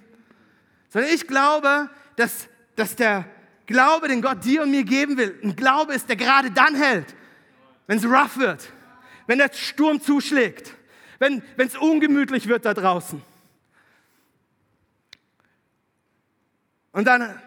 sondern 0.89 1.13
ich 1.13 1.27
glaube, 1.27 1.89
dass, 2.17 2.49
dass 2.77 2.97
der 2.97 3.27
Glaube, 3.67 4.09
den 4.09 4.23
Gott 4.23 4.45
dir 4.45 4.63
und 4.63 4.71
mir 4.73 4.83
geben 4.83 5.17
will, 5.17 5.39
ein 5.45 5.55
Glaube 5.55 5.95
ist, 5.95 6.09
der 6.09 6.17
gerade 6.17 6.51
dann 6.51 6.75
hält, 6.75 7.15
wenn 7.87 7.99
es 7.99 8.05
rough 8.05 8.37
wird, 8.39 8.73
wenn 9.27 9.39
der 9.39 9.53
Sturm 9.53 10.01
zuschlägt, 10.01 10.75
wenn 11.21 11.43
es 11.57 11.77
ungemütlich 11.77 12.49
wird 12.49 12.65
da 12.65 12.75
draußen. 12.75 13.23
Und 16.93 17.07
dann 17.07 17.41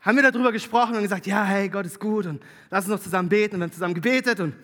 haben 0.00 0.16
wir 0.16 0.30
darüber 0.30 0.50
gesprochen 0.50 0.96
und 0.96 1.02
gesagt, 1.02 1.26
ja, 1.26 1.44
hey, 1.44 1.68
Gott 1.68 1.84
ist 1.84 2.00
gut 2.00 2.26
und 2.26 2.42
lass 2.70 2.84
uns 2.84 2.94
noch 2.94 3.02
zusammen 3.02 3.28
beten 3.28 3.56
und 3.56 3.60
wir 3.60 3.64
haben 3.64 3.72
zusammen 3.72 3.94
gebetet 3.94 4.40
und 4.40 4.54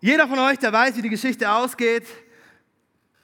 jeder 0.00 0.28
von 0.28 0.38
euch, 0.38 0.58
der 0.58 0.72
weiß, 0.72 0.96
wie 0.96 1.02
die 1.02 1.08
Geschichte 1.08 1.50
ausgeht, 1.50 2.04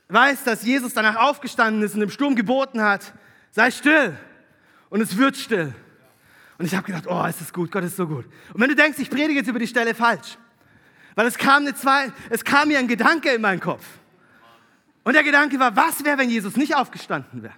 weiß, 0.09 0.45
dass 0.45 0.65
Jesus 0.65 0.95
danach 0.95 1.17
aufgestanden 1.17 1.83
ist 1.83 1.95
und 1.95 2.03
im 2.03 2.11
Sturm 2.11 2.35
geboten 2.35 2.83
hat, 2.83 3.13
sei 3.51 3.71
still 3.71 4.17
und 4.89 5.01
es 5.01 5.17
wird 5.17 5.37
still. 5.37 5.75
Und 6.57 6.67
ich 6.67 6.75
habe 6.75 6.87
gedacht, 6.87 7.05
oh, 7.07 7.25
ist 7.27 7.41
das 7.41 7.53
gut, 7.53 7.71
Gott 7.71 7.85
ist 7.85 7.97
so 7.97 8.07
gut. 8.07 8.25
Und 8.53 8.61
wenn 8.61 8.69
du 8.69 8.75
denkst, 8.75 8.99
ich 8.99 9.11
predige 9.11 9.41
jetzt 9.41 9.49
über 9.49 9.59
die 9.59 9.67
Stelle 9.67 9.95
falsch, 9.95 10.39
weil 11.15 11.27
es 11.27 11.37
kam, 11.37 11.63
eine 11.63 11.75
zwei, 11.75 12.13
es 12.31 12.45
kam 12.45 12.69
mir 12.69 12.79
ein 12.79 12.89
Gedanke 12.89 13.31
in 13.31 13.41
meinen 13.41 13.61
Kopf. 13.61 13.85
Und 15.11 15.15
der 15.15 15.25
Gedanke 15.25 15.59
war, 15.59 15.75
was 15.75 16.05
wäre, 16.05 16.19
wenn 16.19 16.31
Jesus 16.31 16.55
nicht 16.55 16.77
aufgestanden 16.77 17.43
wäre? 17.43 17.57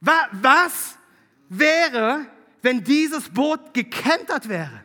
Was 0.00 0.98
wäre, 1.48 2.26
wenn 2.62 2.82
dieses 2.82 3.28
Boot 3.28 3.72
gekentert 3.72 4.48
wäre? 4.48 4.82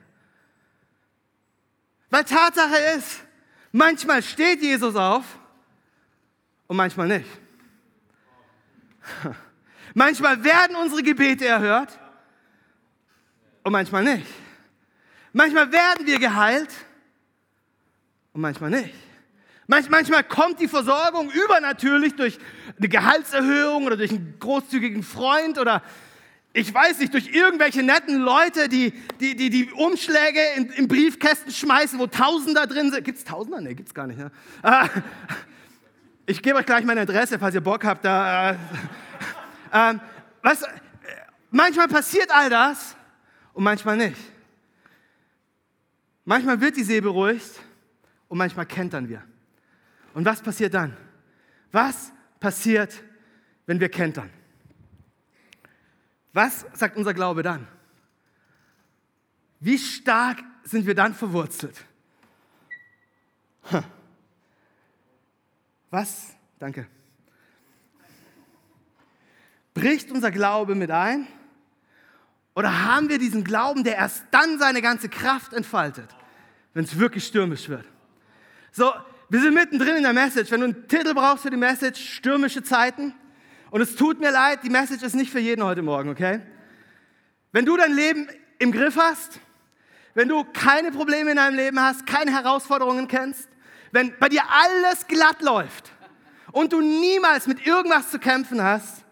Weil 2.11 2.25
Tatsache 2.25 2.75
ist, 2.95 3.23
manchmal 3.71 4.21
steht 4.21 4.61
Jesus 4.61 4.95
auf 4.95 5.25
und 6.67 6.77
manchmal 6.77 7.07
nicht. 7.07 7.29
Manchmal 9.95 10.43
werden 10.43 10.75
unsere 10.75 11.01
Gebete 11.01 11.47
erhört 11.47 11.97
und 13.63 13.71
manchmal 13.71 14.03
nicht. 14.03 14.27
Manchmal 15.31 15.71
werden 15.71 16.05
wir 16.05 16.19
geheilt 16.19 16.69
und 18.33 18.41
manchmal 18.41 18.69
nicht. 18.69 18.93
Manchmal 19.89 20.23
kommt 20.23 20.59
die 20.59 20.67
Versorgung 20.67 21.31
übernatürlich 21.31 22.15
durch 22.15 22.37
eine 22.77 22.89
Gehaltserhöhung 22.89 23.85
oder 23.85 23.97
durch 23.97 24.11
einen 24.11 24.35
großzügigen 24.39 25.01
Freund 25.01 25.57
oder 25.57 25.81
ich 26.53 26.71
weiß 26.71 26.99
nicht, 26.99 27.11
durch 27.11 27.33
irgendwelche 27.33 27.81
netten 27.81 28.19
Leute, 28.19 28.69
die 28.69 28.91
die, 29.19 29.35
die, 29.35 29.49
die 29.49 29.71
Umschläge 29.71 30.39
in, 30.57 30.69
in 30.73 30.87
Briefkästen 30.87 31.51
schmeißen, 31.51 31.97
wo 31.97 32.05
Tausender 32.05 32.67
drin 32.67 32.91
sind. 32.91 33.03
Gibt 33.03 33.17
es 33.17 33.23
Tausender? 33.23 33.61
Nee, 33.61 33.73
gibt 33.73 33.87
es 33.89 33.95
gar 33.95 34.05
nicht. 34.05 34.19
Ne? 34.19 34.31
ich 36.27 36.43
gebe 36.43 36.59
euch 36.59 36.67
gleich 36.67 36.85
meine 36.85 37.01
Adresse, 37.01 37.39
falls 37.39 37.55
ihr 37.55 37.61
Bock 37.61 37.83
habt. 37.83 38.05
Da, 38.05 38.51
äh, 38.51 38.55
äh, 39.71 39.95
was, 40.43 40.63
manchmal 41.49 41.87
passiert 41.87 42.29
all 42.29 42.51
das 42.51 42.95
und 43.53 43.63
manchmal 43.63 43.97
nicht. 43.97 44.21
Manchmal 46.25 46.61
wird 46.61 46.77
die 46.77 46.83
See 46.83 47.01
beruhigt 47.01 47.59
und 48.27 48.37
manchmal 48.37 48.67
kentern 48.67 49.09
wir. 49.09 49.23
Und 50.13 50.25
was 50.25 50.41
passiert 50.41 50.73
dann? 50.73 50.95
Was 51.71 52.11
passiert, 52.39 53.03
wenn 53.65 53.79
wir 53.79 53.89
kentern? 53.89 54.29
Was 56.33 56.65
sagt 56.73 56.97
unser 56.97 57.13
Glaube 57.13 57.43
dann? 57.43 57.67
Wie 59.59 59.77
stark 59.77 60.43
sind 60.63 60.85
wir 60.85 60.95
dann 60.95 61.13
verwurzelt? 61.13 61.85
Was? 65.89 66.35
Danke. 66.59 66.87
Bricht 69.73 70.11
unser 70.11 70.31
Glaube 70.31 70.75
mit 70.75 70.91
ein? 70.91 71.27
Oder 72.55 72.83
haben 72.85 73.09
wir 73.09 73.17
diesen 73.17 73.43
Glauben, 73.43 73.83
der 73.83 73.95
erst 73.95 74.25
dann 74.31 74.59
seine 74.59 74.81
ganze 74.81 75.09
Kraft 75.09 75.53
entfaltet, 75.53 76.09
wenn 76.73 76.83
es 76.83 76.99
wirklich 76.99 77.25
stürmisch 77.25 77.69
wird? 77.69 77.85
So, 78.71 78.91
wir 79.33 79.41
sind 79.41 79.55
mittendrin 79.55 79.95
in 79.95 80.03
der 80.03 80.13
Message. 80.13 80.51
Wenn 80.51 80.59
du 80.59 80.67
einen 80.67 80.87
Titel 80.87 81.15
brauchst 81.15 81.41
für 81.41 81.49
die 81.49 81.57
Message, 81.57 82.17
stürmische 82.17 82.61
Zeiten. 82.61 83.15
Und 83.71 83.81
es 83.81 83.95
tut 83.95 84.19
mir 84.19 84.29
leid, 84.29 84.59
die 84.61 84.69
Message 84.69 85.01
ist 85.01 85.15
nicht 85.15 85.31
für 85.31 85.39
jeden 85.39 85.63
heute 85.63 85.81
Morgen, 85.81 86.11
okay? 86.11 86.39
Wenn 87.51 87.65
du 87.65 87.75
dein 87.75 87.93
Leben 87.93 88.27
im 88.59 88.71
Griff 88.71 88.95
hast, 88.95 89.39
wenn 90.13 90.27
du 90.27 90.43
keine 90.53 90.91
Probleme 90.91 91.31
in 91.31 91.37
deinem 91.37 91.55
Leben 91.55 91.81
hast, 91.81 92.05
keine 92.05 92.29
Herausforderungen 92.29 93.07
kennst, 93.07 93.49
wenn 93.91 94.13
bei 94.19 94.29
dir 94.29 94.43
alles 94.51 95.07
glatt 95.07 95.41
läuft 95.41 95.91
und 96.51 96.71
du 96.71 96.81
niemals 96.81 97.47
mit 97.47 97.65
irgendwas 97.65 98.11
zu 98.11 98.19
kämpfen 98.19 98.61
hast, 98.61 99.03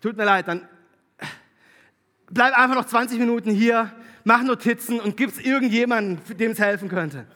tut 0.00 0.16
mir 0.16 0.24
leid, 0.24 0.48
dann 0.48 0.66
bleib 2.30 2.56
einfach 2.56 2.74
noch 2.74 2.86
20 2.86 3.18
Minuten 3.18 3.50
hier, 3.50 3.92
mach 4.24 4.42
Notizen 4.42 4.98
und 4.98 5.18
gib 5.18 5.28
es 5.28 5.38
irgendjemandem, 5.38 6.38
dem 6.38 6.52
es 6.52 6.58
helfen 6.58 6.88
könnte. 6.88 7.26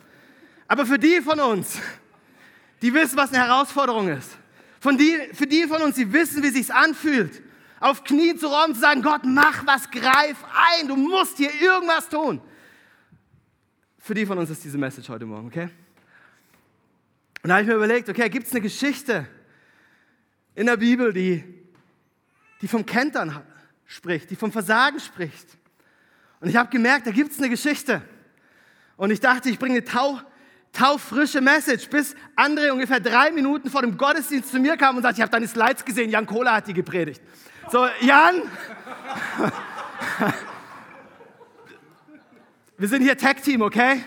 Aber 0.67 0.87
für 0.87 0.99
die 0.99 1.21
von 1.21 1.39
uns, 1.39 1.79
die 2.83 2.93
wissen, 2.93 3.17
was 3.17 3.33
eine 3.33 3.45
Herausforderung 3.45 4.09
ist, 4.09 4.37
von 4.81 4.99
die, 4.99 5.17
für 5.33 5.47
die 5.47 5.65
von 5.69 5.81
uns, 5.81 5.95
die 5.95 6.13
wissen, 6.13 6.43
wie 6.43 6.49
es 6.49 6.55
sich 6.55 6.75
anfühlt, 6.75 7.41
auf 7.79 8.05
Knie 8.05 8.37
zu 8.37 8.49
räumen, 8.49 8.75
zu 8.75 8.81
sagen, 8.81 9.03
Gott, 9.03 9.23
mach 9.25 9.65
was, 9.67 9.91
greif 9.91 10.37
ein, 10.77 10.89
du 10.89 10.97
musst 10.97 11.37
hier 11.37 11.51
irgendwas 11.61 12.09
tun. 12.09 12.41
Für 13.99 14.15
die 14.15 14.27
von 14.27 14.37
uns 14.39 14.51
ist 14.51 14.65
diese 14.65 14.79
Message 14.79 15.09
heute 15.09 15.25
Morgen, 15.25 15.47
okay? 15.47 15.69
Und 17.43 17.49
da 17.49 17.55
habe 17.55 17.63
ich 17.63 17.69
mir 17.69 17.75
überlegt, 17.75 18.09
okay, 18.09 18.29
gibt 18.29 18.47
es 18.47 18.53
eine 18.53 18.61
Geschichte 18.61 19.27
in 20.55 20.67
der 20.67 20.77
Bibel, 20.77 21.13
die, 21.13 21.43
die 22.61 22.69
vom 22.69 22.85
Kentern 22.85 23.43
spricht, 23.87 24.31
die 24.31 24.37
vom 24.37 24.53
Versagen 24.53 25.01
spricht. 25.01 25.59
Und 26.41 26.49
ich 26.49 26.57
habe 26.57 26.71
gemerkt, 26.71 27.07
da 27.07 27.11
gibt 27.11 27.33
es 27.33 27.39
eine 27.39 27.49
Geschichte. 27.49 28.03
Und 28.97 29.11
ich 29.11 29.21
dachte, 29.21 29.49
ich 29.49 29.59
bringe 29.59 29.77
eine 29.77 29.85
tau, 29.85 30.21
taufrische 30.73 31.41
Message, 31.41 31.89
bis 31.89 32.17
André 32.37 32.71
ungefähr 32.71 33.01
drei 33.01 33.31
Minuten 33.31 33.71
vor 33.71 33.83
dem 33.83 33.97
Gottesdienst 33.97 34.51
zu 34.51 34.59
mir 34.59 34.77
kam 34.77 34.97
und 34.97 35.03
sagte, 35.03 35.17
ich 35.19 35.23
habe 35.23 35.31
deine 35.31 35.47
Slides 35.47 35.85
gesehen, 35.85 36.11
Jan 36.11 36.27
Kohler 36.27 36.55
hat 36.55 36.67
die 36.67 36.75
gepredigt. 36.75 37.21
So, 37.71 37.87
Jan, 38.01 38.43
wir 42.79 42.89
sind 42.89 43.03
hier 43.03 43.17
Tag-Team, 43.17 43.63
okay? 43.63 44.03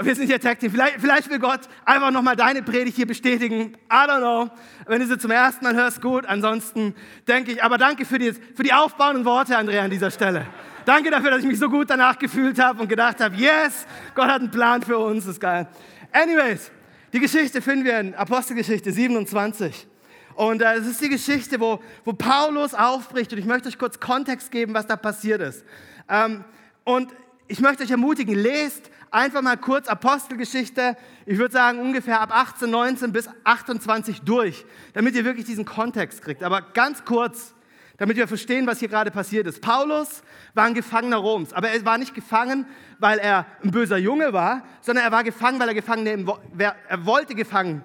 Wir 0.00 0.16
sind 0.16 0.26
hier 0.26 0.40
Tag 0.40 0.58
Team. 0.58 0.72
Vielleicht, 0.72 1.00
vielleicht 1.00 1.30
will 1.30 1.38
Gott 1.38 1.60
einfach 1.84 2.10
nochmal 2.10 2.34
deine 2.34 2.62
Predigt 2.62 2.96
hier 2.96 3.06
bestätigen. 3.06 3.76
I 3.88 4.08
don't 4.08 4.18
know. 4.18 4.50
Wenn 4.86 5.00
du 5.00 5.06
sie 5.06 5.18
zum 5.18 5.30
ersten 5.30 5.64
Mal 5.64 5.74
hörst, 5.76 6.02
gut. 6.02 6.26
Ansonsten 6.26 6.96
denke 7.28 7.52
ich, 7.52 7.62
aber 7.62 7.78
danke 7.78 8.04
für 8.04 8.18
die, 8.18 8.32
für 8.32 8.64
die 8.64 8.72
aufbauenden 8.72 9.24
Worte, 9.24 9.56
Andrea, 9.56 9.84
an 9.84 9.90
dieser 9.90 10.10
Stelle. 10.10 10.46
Danke 10.84 11.12
dafür, 11.12 11.30
dass 11.30 11.40
ich 11.40 11.46
mich 11.46 11.60
so 11.60 11.70
gut 11.70 11.90
danach 11.90 12.18
gefühlt 12.18 12.58
habe 12.58 12.82
und 12.82 12.88
gedacht 12.88 13.20
habe, 13.20 13.36
yes, 13.36 13.86
Gott 14.16 14.26
hat 14.26 14.40
einen 14.40 14.50
Plan 14.50 14.82
für 14.82 14.98
uns. 14.98 15.26
Das 15.26 15.34
ist 15.34 15.40
geil. 15.40 15.68
Anyways, 16.10 16.72
die 17.12 17.20
Geschichte 17.20 17.62
finden 17.62 17.84
wir 17.84 18.00
in 18.00 18.14
Apostelgeschichte 18.16 18.90
27. 18.90 19.86
Und 20.34 20.60
äh, 20.60 20.74
es 20.74 20.88
ist 20.88 21.00
die 21.00 21.08
Geschichte, 21.08 21.60
wo, 21.60 21.80
wo 22.04 22.14
Paulus 22.14 22.74
aufbricht. 22.74 23.32
Und 23.32 23.38
ich 23.38 23.44
möchte 23.44 23.68
euch 23.68 23.78
kurz 23.78 24.00
Kontext 24.00 24.50
geben, 24.50 24.74
was 24.74 24.88
da 24.88 24.96
passiert 24.96 25.40
ist. 25.40 25.64
Ähm, 26.08 26.44
und 26.82 27.12
ich 27.46 27.60
möchte 27.60 27.84
euch 27.84 27.90
ermutigen, 27.90 28.34
lest 28.34 28.90
einfach 29.10 29.42
mal 29.42 29.56
kurz 29.56 29.86
Apostelgeschichte, 29.88 30.96
ich 31.26 31.38
würde 31.38 31.52
sagen 31.52 31.78
ungefähr 31.78 32.20
ab 32.20 32.30
18, 32.32 32.70
19 32.70 33.12
bis 33.12 33.28
28 33.44 34.22
durch, 34.22 34.64
damit 34.92 35.14
ihr 35.14 35.24
wirklich 35.24 35.46
diesen 35.46 35.64
Kontext 35.64 36.22
kriegt. 36.22 36.42
Aber 36.42 36.62
ganz 36.62 37.04
kurz, 37.04 37.54
damit 37.96 38.16
wir 38.16 38.26
verstehen, 38.26 38.66
was 38.66 38.80
hier 38.80 38.88
gerade 38.88 39.10
passiert 39.10 39.46
ist. 39.46 39.60
Paulus 39.60 40.22
war 40.54 40.64
ein 40.64 40.74
Gefangener 40.74 41.18
Roms, 41.18 41.52
aber 41.52 41.68
er 41.68 41.84
war 41.84 41.98
nicht 41.98 42.14
gefangen, 42.14 42.66
weil 42.98 43.18
er 43.18 43.46
ein 43.62 43.70
böser 43.70 43.98
Junge 43.98 44.32
war, 44.32 44.64
sondern 44.80 45.04
er 45.04 45.12
war 45.12 45.22
gefangen, 45.22 45.60
weil 45.60 45.68
er 45.68 45.74
gefangen 45.74 46.28
er 46.58 47.06
wollte 47.06 47.34
gefangen 47.34 47.84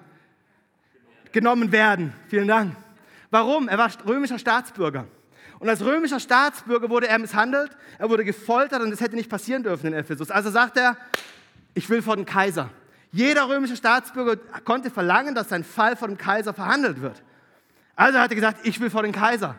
genommen 1.32 1.70
werden. 1.70 2.12
Vielen 2.28 2.48
Dank. 2.48 2.74
Warum? 3.30 3.68
Er 3.68 3.78
war 3.78 3.90
römischer 4.06 4.38
Staatsbürger. 4.38 5.06
Und 5.60 5.68
als 5.68 5.84
römischer 5.84 6.18
Staatsbürger 6.18 6.88
wurde 6.88 7.06
er 7.06 7.18
misshandelt, 7.18 7.76
er 7.98 8.08
wurde 8.08 8.24
gefoltert 8.24 8.82
und 8.82 8.90
das 8.90 9.00
hätte 9.00 9.14
nicht 9.14 9.28
passieren 9.28 9.62
dürfen 9.62 9.88
in 9.88 9.92
Ephesus. 9.92 10.30
Also 10.30 10.50
sagt 10.50 10.78
er, 10.78 10.96
ich 11.74 11.88
will 11.90 12.00
vor 12.00 12.16
den 12.16 12.24
Kaiser. 12.24 12.70
Jeder 13.12 13.46
römische 13.46 13.76
Staatsbürger 13.76 14.36
konnte 14.64 14.90
verlangen, 14.90 15.34
dass 15.34 15.50
sein 15.50 15.62
Fall 15.62 15.96
vor 15.96 16.08
dem 16.08 16.16
Kaiser 16.16 16.54
verhandelt 16.54 17.02
wird. 17.02 17.22
Also 17.94 18.18
hat 18.18 18.30
er 18.30 18.34
gesagt, 18.34 18.66
ich 18.66 18.80
will 18.80 18.88
vor 18.88 19.02
den 19.02 19.12
Kaiser. 19.12 19.54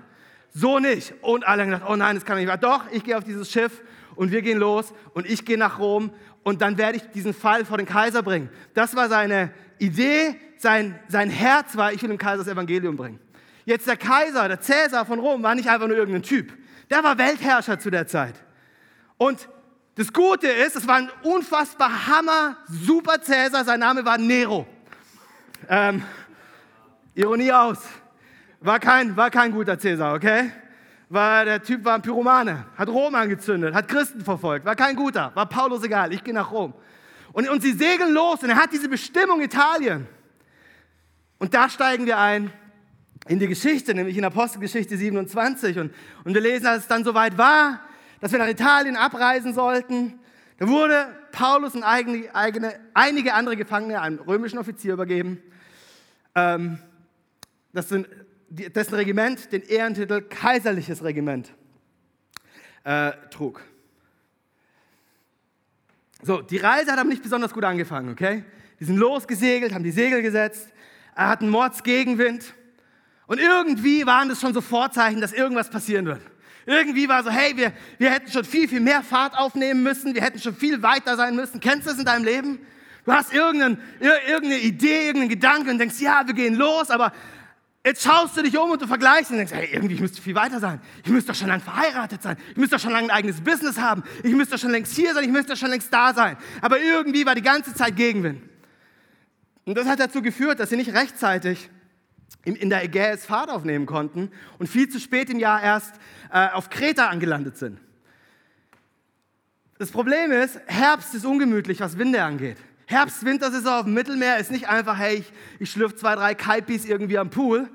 So 0.53 0.79
nicht. 0.79 1.13
Und 1.21 1.45
alle 1.45 1.61
haben 1.61 1.69
gedacht, 1.69 1.87
oh 1.87 1.95
nein, 1.95 2.15
das 2.15 2.25
kann 2.25 2.37
nicht 2.37 2.47
wahr. 2.47 2.57
Doch, 2.57 2.85
ich 2.91 3.03
gehe 3.03 3.15
auf 3.15 3.23
dieses 3.23 3.51
Schiff 3.51 3.81
und 4.15 4.31
wir 4.31 4.41
gehen 4.41 4.57
los 4.57 4.93
und 5.13 5.29
ich 5.29 5.45
gehe 5.45 5.57
nach 5.57 5.77
Rom 5.77 6.11
und 6.41 6.63
dann 6.63 6.79
werde 6.79 6.97
ich 6.97 7.03
diesen 7.11 7.35
Fall 7.35 7.63
vor 7.63 7.77
den 7.77 7.85
Kaiser 7.85 8.23
bringen. 8.23 8.49
Das 8.73 8.95
war 8.95 9.07
seine 9.07 9.51
Idee, 9.77 10.35
sein, 10.57 10.99
sein 11.09 11.29
Herz 11.29 11.77
war, 11.77 11.93
ich 11.93 12.01
will 12.01 12.09
dem 12.09 12.17
Kaiser 12.17 12.43
das 12.43 12.47
Evangelium 12.47 12.97
bringen. 12.97 13.19
Jetzt 13.65 13.87
der 13.87 13.97
Kaiser, 13.97 14.47
der 14.47 14.59
Cäsar 14.59 15.05
von 15.05 15.19
Rom, 15.19 15.43
war 15.43 15.55
nicht 15.55 15.69
einfach 15.69 15.87
nur 15.87 15.97
irgendein 15.97 16.23
Typ. 16.23 16.51
Der 16.89 17.03
war 17.03 17.17
Weltherrscher 17.17 17.79
zu 17.79 17.89
der 17.89 18.07
Zeit. 18.07 18.35
Und 19.17 19.47
das 19.95 20.11
Gute 20.11 20.47
ist, 20.47 20.75
es 20.75 20.87
war 20.87 20.95
ein 20.95 21.09
unfassbar 21.23 22.07
Hammer, 22.07 22.57
super 22.67 23.21
Cäsar, 23.21 23.63
sein 23.63 23.79
Name 23.79 24.03
war 24.03 24.17
Nero. 24.17 24.65
Ähm, 25.69 26.03
Ironie 27.13 27.51
aus. 27.51 27.79
War 28.61 28.79
kein, 28.79 29.15
war 29.17 29.29
kein 29.29 29.51
guter 29.51 29.77
Cäsar, 29.77 30.13
okay? 30.13 30.51
War, 31.09 31.45
der 31.45 31.61
Typ 31.61 31.83
war 31.83 31.95
ein 31.95 32.01
Pyromane, 32.01 32.65
hat 32.77 32.87
Rom 32.87 33.13
angezündet, 33.15 33.73
hat 33.73 33.87
Christen 33.87 34.21
verfolgt, 34.21 34.65
war 34.65 34.75
kein 34.75 34.95
guter, 34.95 35.31
war 35.33 35.45
Paulus 35.45 35.83
egal, 35.83 36.13
ich 36.13 36.23
gehe 36.23 36.33
nach 36.33 36.51
Rom. 36.51 36.73
Und, 37.33 37.49
und 37.49 37.61
sie 37.61 37.73
segeln 37.73 38.13
los 38.13 38.43
und 38.43 38.49
er 38.49 38.55
hat 38.55 38.71
diese 38.71 38.87
Bestimmung 38.87 39.41
Italien. 39.41 40.07
Und 41.37 41.53
da 41.53 41.69
steigen 41.69 42.05
wir 42.05 42.17
ein 42.17 42.51
in 43.27 43.39
die 43.39 43.47
Geschichte, 43.47 43.93
nämlich 43.93 44.17
in 44.17 44.25
Apostelgeschichte 44.25 44.97
27. 44.97 45.77
Und, 45.77 45.93
und 46.23 46.33
wir 46.33 46.41
lesen, 46.41 46.65
als 46.65 46.83
es 46.83 46.87
dann 46.87 47.03
soweit 47.03 47.37
war, 47.37 47.81
dass 48.19 48.31
wir 48.31 48.39
nach 48.39 48.47
Italien 48.47 48.95
abreisen 48.95 49.53
sollten, 49.53 50.19
da 50.57 50.67
wurde 50.67 51.07
Paulus 51.31 51.73
und 51.73 51.83
eigene, 51.83 52.33
eigene, 52.35 52.79
einige 52.93 53.33
andere 53.33 53.57
Gefangene 53.57 53.99
einem 53.99 54.19
römischen 54.19 54.59
Offizier 54.59 54.93
übergeben, 54.93 55.41
ähm, 56.35 56.77
sind, 57.73 58.07
dessen 58.49 58.95
Regiment 58.95 59.51
den 59.51 59.63
Ehrentitel 59.63 60.21
Kaiserliches 60.21 61.03
Regiment 61.03 61.51
äh, 62.83 63.11
trug. 63.31 63.61
So, 66.21 66.41
die 66.41 66.57
Reise 66.57 66.91
hat 66.91 66.99
aber 66.99 67.09
nicht 67.09 67.23
besonders 67.23 67.53
gut 67.53 67.63
angefangen, 67.63 68.09
okay? 68.09 68.43
Die 68.79 68.85
sind 68.85 68.97
losgesegelt, 68.97 69.73
haben 69.73 69.83
die 69.83 69.91
Segel 69.91 70.21
gesetzt, 70.21 70.69
hat 71.15 71.41
einen 71.41 71.49
Mordsgegenwind 71.49 72.53
und 73.31 73.39
irgendwie 73.39 74.05
waren 74.05 74.27
das 74.27 74.41
schon 74.41 74.53
so 74.53 74.59
Vorzeichen, 74.59 75.21
dass 75.21 75.31
irgendwas 75.31 75.69
passieren 75.69 76.05
wird. 76.05 76.19
Irgendwie 76.65 77.07
war 77.07 77.23
so, 77.23 77.29
hey, 77.29 77.55
wir, 77.55 77.71
wir 77.97 78.11
hätten 78.11 78.29
schon 78.29 78.43
viel, 78.43 78.67
viel 78.67 78.81
mehr 78.81 79.03
Fahrt 79.03 79.37
aufnehmen 79.37 79.83
müssen, 79.83 80.13
wir 80.13 80.21
hätten 80.21 80.37
schon 80.37 80.53
viel 80.53 80.81
weiter 80.81 81.15
sein 81.15 81.37
müssen. 81.37 81.61
Kennst 81.61 81.87
du 81.87 81.91
das 81.91 81.99
in 81.99 82.03
deinem 82.03 82.25
Leben? 82.25 82.59
Du 83.05 83.13
hast 83.13 83.33
irgendeine, 83.33 83.77
irgendeine 84.01 84.57
Idee, 84.57 85.05
irgendeinen 85.05 85.29
Gedanken 85.29 85.69
und 85.69 85.77
denkst, 85.77 86.01
ja, 86.01 86.23
wir 86.25 86.33
gehen 86.33 86.55
los, 86.55 86.89
aber 86.89 87.13
jetzt 87.85 88.03
schaust 88.03 88.35
du 88.35 88.43
dich 88.43 88.57
um 88.57 88.69
und 88.69 88.81
du 88.81 88.85
vergleichst 88.87 89.31
und 89.31 89.37
denkst, 89.37 89.53
hey, 89.53 89.69
irgendwie, 89.71 89.95
müsste 89.95 90.21
viel 90.21 90.35
weiter 90.35 90.59
sein. 90.59 90.81
Ich 91.05 91.09
müsste 91.09 91.31
doch 91.31 91.39
schon 91.39 91.47
lange 91.47 91.63
verheiratet 91.63 92.21
sein. 92.21 92.35
Ich 92.49 92.57
müsste 92.57 92.75
doch 92.75 92.81
schon 92.81 92.91
lange 92.91 93.07
ein 93.07 93.11
eigenes 93.11 93.39
Business 93.39 93.79
haben. 93.79 94.03
Ich 94.23 94.33
müsste 94.33 94.55
doch 94.55 94.61
schon 94.61 94.71
längst 94.71 94.93
hier 94.93 95.13
sein. 95.13 95.23
Ich 95.23 95.31
müsste 95.31 95.53
doch 95.53 95.57
schon 95.57 95.69
längst 95.69 95.93
da 95.93 96.13
sein. 96.13 96.35
Aber 96.59 96.81
irgendwie 96.81 97.25
war 97.25 97.35
die 97.35 97.41
ganze 97.41 97.73
Zeit 97.73 97.95
Gegenwind. 97.95 98.43
Und 99.63 99.77
das 99.77 99.87
hat 99.87 100.01
dazu 100.01 100.21
geführt, 100.21 100.59
dass 100.59 100.69
sie 100.69 100.75
nicht 100.75 100.93
rechtzeitig 100.93 101.69
in 102.43 102.69
der 102.69 102.83
Ägäis 102.83 103.25
Fahrt 103.25 103.49
aufnehmen 103.49 103.85
konnten 103.85 104.31
und 104.57 104.67
viel 104.67 104.89
zu 104.89 104.99
spät 104.99 105.29
im 105.29 105.39
Jahr 105.39 105.61
erst 105.61 105.93
äh, 106.31 106.49
auf 106.49 106.69
Kreta 106.69 107.07
angelandet 107.07 107.57
sind. 107.57 107.79
Das 109.77 109.91
Problem 109.91 110.31
ist, 110.31 110.59
Herbst 110.67 111.13
ist 111.15 111.25
ungemütlich, 111.25 111.79
was 111.79 111.97
Winde 111.97 112.23
angeht. 112.23 112.57
Herbst, 112.85 113.23
Wintersaison 113.25 113.73
auf 113.73 113.83
dem 113.85 113.93
Mittelmeer 113.93 114.37
ist 114.37 114.51
nicht 114.51 114.67
einfach, 114.67 114.97
hey, 114.97 115.17
ich, 115.17 115.31
ich 115.59 115.71
schlürfe 115.71 115.95
zwei, 115.95 116.15
drei 116.15 116.35
Kaipis 116.35 116.85
irgendwie 116.85 117.17
am 117.17 117.29
Pool, 117.29 117.69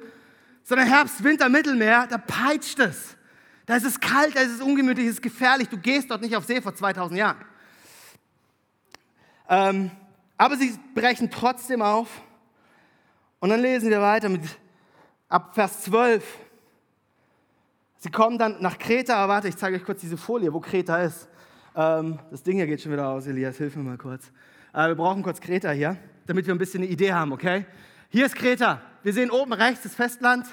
sondern 0.62 0.88
Herbst, 0.88 1.25
Winter, 1.25 1.48
Mittelmeer, 1.48 2.06
da 2.08 2.18
peitscht 2.18 2.78
es. 2.80 3.16
Da 3.66 3.76
ist 3.76 3.84
es 3.84 3.98
kalt, 3.98 4.36
da 4.36 4.40
ist 4.40 4.52
es 4.52 4.60
ungemütlich, 4.60 5.06
es 5.06 5.14
ist 5.14 5.22
gefährlich. 5.22 5.68
Du 5.68 5.78
gehst 5.78 6.10
dort 6.10 6.22
nicht 6.22 6.36
auf 6.36 6.44
See 6.44 6.60
vor 6.60 6.75
2000 6.75 7.18
Jahren. 7.18 7.44
Ähm, 9.48 9.90
aber 10.36 10.56
sie 10.56 10.78
brechen 10.94 11.30
trotzdem 11.30 11.82
auf 11.82 12.08
und 13.40 13.50
dann 13.50 13.61
lesen 13.61 13.90
wir 13.90 14.00
weiter 14.00 14.28
mit 14.28 14.43
ab 15.28 15.55
Vers 15.55 15.83
12. 15.83 16.25
Sie 17.99 18.11
kommen 18.11 18.38
dann 18.38 18.61
nach 18.61 18.78
Kreta, 18.78 19.16
aber 19.16 19.35
warte, 19.35 19.49
ich 19.49 19.57
zeige 19.57 19.76
euch 19.76 19.85
kurz 19.85 20.00
diese 20.00 20.16
Folie, 20.16 20.52
wo 20.52 20.61
Kreta 20.61 21.02
ist. 21.02 21.28
Ähm, 21.75 22.19
das 22.31 22.43
Ding 22.43 22.57
hier 22.57 22.66
geht 22.66 22.81
schon 22.81 22.93
wieder 22.93 23.09
aus, 23.09 23.26
Elias, 23.26 23.57
hilf 23.57 23.76
mir 23.76 23.83
mal 23.83 23.99
kurz. 23.99 24.31
Äh, 24.73 24.88
wir 24.88 24.95
brauchen 24.95 25.23
kurz 25.23 25.40
Kreta 25.40 25.71
hier, 25.71 25.97
damit 26.26 26.47
wir 26.47 26.55
ein 26.55 26.59
bisschen 26.59 26.83
eine 26.83 26.90
Idee 26.90 27.12
haben, 27.12 27.33
okay? 27.33 27.66
Hier 28.09 28.26
ist 28.26 28.37
Kreta. 28.37 28.81
Wir 29.02 29.12
sehen 29.12 29.31
oben 29.31 29.52
rechts 29.52 29.83
das 29.83 29.95
Festland 29.95 30.47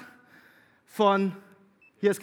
von, 0.86 1.34
hier 1.98 2.10
ist, 2.10 2.22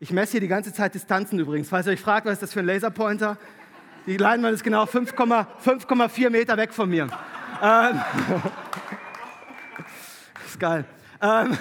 Ich 0.00 0.12
messe 0.12 0.32
hier 0.32 0.40
die 0.40 0.48
ganze 0.48 0.72
Zeit 0.72 0.94
Distanzen 0.94 1.38
übrigens. 1.38 1.68
Falls 1.68 1.86
ihr 1.86 1.92
euch 1.92 2.00
fragt, 2.00 2.26
was 2.26 2.34
ist 2.34 2.42
das 2.42 2.52
für 2.52 2.60
ein 2.60 2.66
Laserpointer? 2.66 3.36
Die 4.06 4.16
Leinwand 4.16 4.54
ist 4.54 4.62
genau 4.62 4.84
5,4 4.84 6.30
Meter 6.30 6.56
weg 6.56 6.72
von 6.72 6.88
mir. 6.88 7.08
Ähm, 7.60 8.00
ist 10.46 10.60
geil. 10.60 10.84
Ähm, 11.20 11.58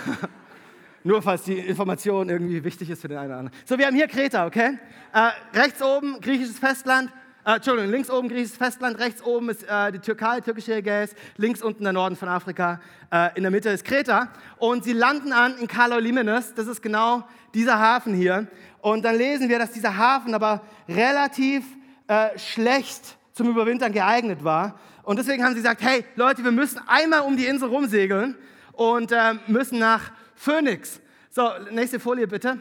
nur 1.03 1.21
falls 1.23 1.43
die 1.43 1.57
Information 1.57 2.29
irgendwie 2.29 2.63
wichtig 2.63 2.89
ist 2.91 3.01
für 3.01 3.07
den 3.07 3.17
einen 3.17 3.29
oder 3.29 3.39
anderen. 3.39 3.59
So, 3.65 3.79
wir 3.79 3.87
haben 3.87 3.95
hier 3.95 4.07
Kreta, 4.07 4.45
okay? 4.45 4.77
Äh, 5.13 5.29
rechts 5.57 5.81
oben 5.81 6.21
griechisches 6.21 6.59
Festland. 6.59 7.11
Äh, 7.45 7.55
Entschuldigung, 7.55 7.89
links 7.89 8.11
oben 8.11 8.27
griechisches 8.27 8.57
Festland, 8.57 8.99
rechts 8.99 9.23
oben 9.23 9.49
ist 9.49 9.63
äh, 9.63 9.91
die 9.91 9.99
Türkei, 9.99 10.41
türkische 10.41 10.75
Ägäis, 10.75 11.15
links 11.37 11.63
unten 11.63 11.83
der 11.83 11.93
Norden 11.93 12.15
von 12.15 12.27
Afrika, 12.27 12.79
äh, 13.11 13.29
in 13.35 13.41
der 13.41 13.51
Mitte 13.51 13.69
ist 13.69 13.83
Kreta. 13.83 14.29
Und 14.57 14.83
sie 14.83 14.93
landen 14.93 15.33
an 15.33 15.57
in 15.57 15.67
Kalolimenes, 15.67 16.53
das 16.53 16.67
ist 16.67 16.83
genau 16.83 17.23
dieser 17.55 17.79
Hafen 17.79 18.13
hier. 18.13 18.47
Und 18.81 19.03
dann 19.03 19.15
lesen 19.15 19.49
wir, 19.49 19.57
dass 19.57 19.71
dieser 19.71 19.97
Hafen 19.97 20.35
aber 20.35 20.61
relativ 20.87 21.65
äh, 22.07 22.37
schlecht 22.37 23.17
zum 23.33 23.49
Überwintern 23.49 23.93
geeignet 23.93 24.43
war. 24.43 24.79
Und 25.07 25.17
deswegen 25.17 25.41
haben 25.41 25.51
sie 25.51 25.61
gesagt, 25.61 25.81
hey 25.81 26.03
Leute, 26.15 26.43
wir 26.43 26.51
müssen 26.51 26.81
einmal 26.85 27.21
um 27.21 27.37
die 27.37 27.45
Insel 27.45 27.69
rumsegeln 27.69 28.35
und 28.73 29.13
äh, 29.13 29.35
müssen 29.47 29.79
nach 29.79 30.11
Phoenix. 30.35 30.99
So, 31.29 31.49
nächste 31.71 31.97
Folie 31.97 32.27
bitte. 32.27 32.57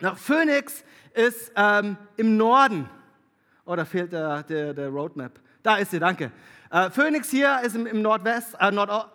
Nach 0.00 0.16
Phoenix 0.16 0.82
ist 1.12 1.52
ähm, 1.56 1.98
im 2.16 2.38
Norden 2.38 2.88
Oh, 3.66 3.76
da 3.76 3.84
fehlt 3.84 4.12
der, 4.14 4.44
der, 4.44 4.72
der 4.72 4.88
Roadmap. 4.88 5.38
Da 5.62 5.76
ist 5.76 5.90
sie, 5.90 5.98
danke. 5.98 6.32
Äh, 6.70 6.88
Phoenix 6.88 7.28
hier 7.28 7.60
ist 7.62 7.76
im, 7.76 7.84
im 7.84 8.00
Nordwest, 8.00 8.56
äh, 8.58 8.70
Nord 8.70 9.10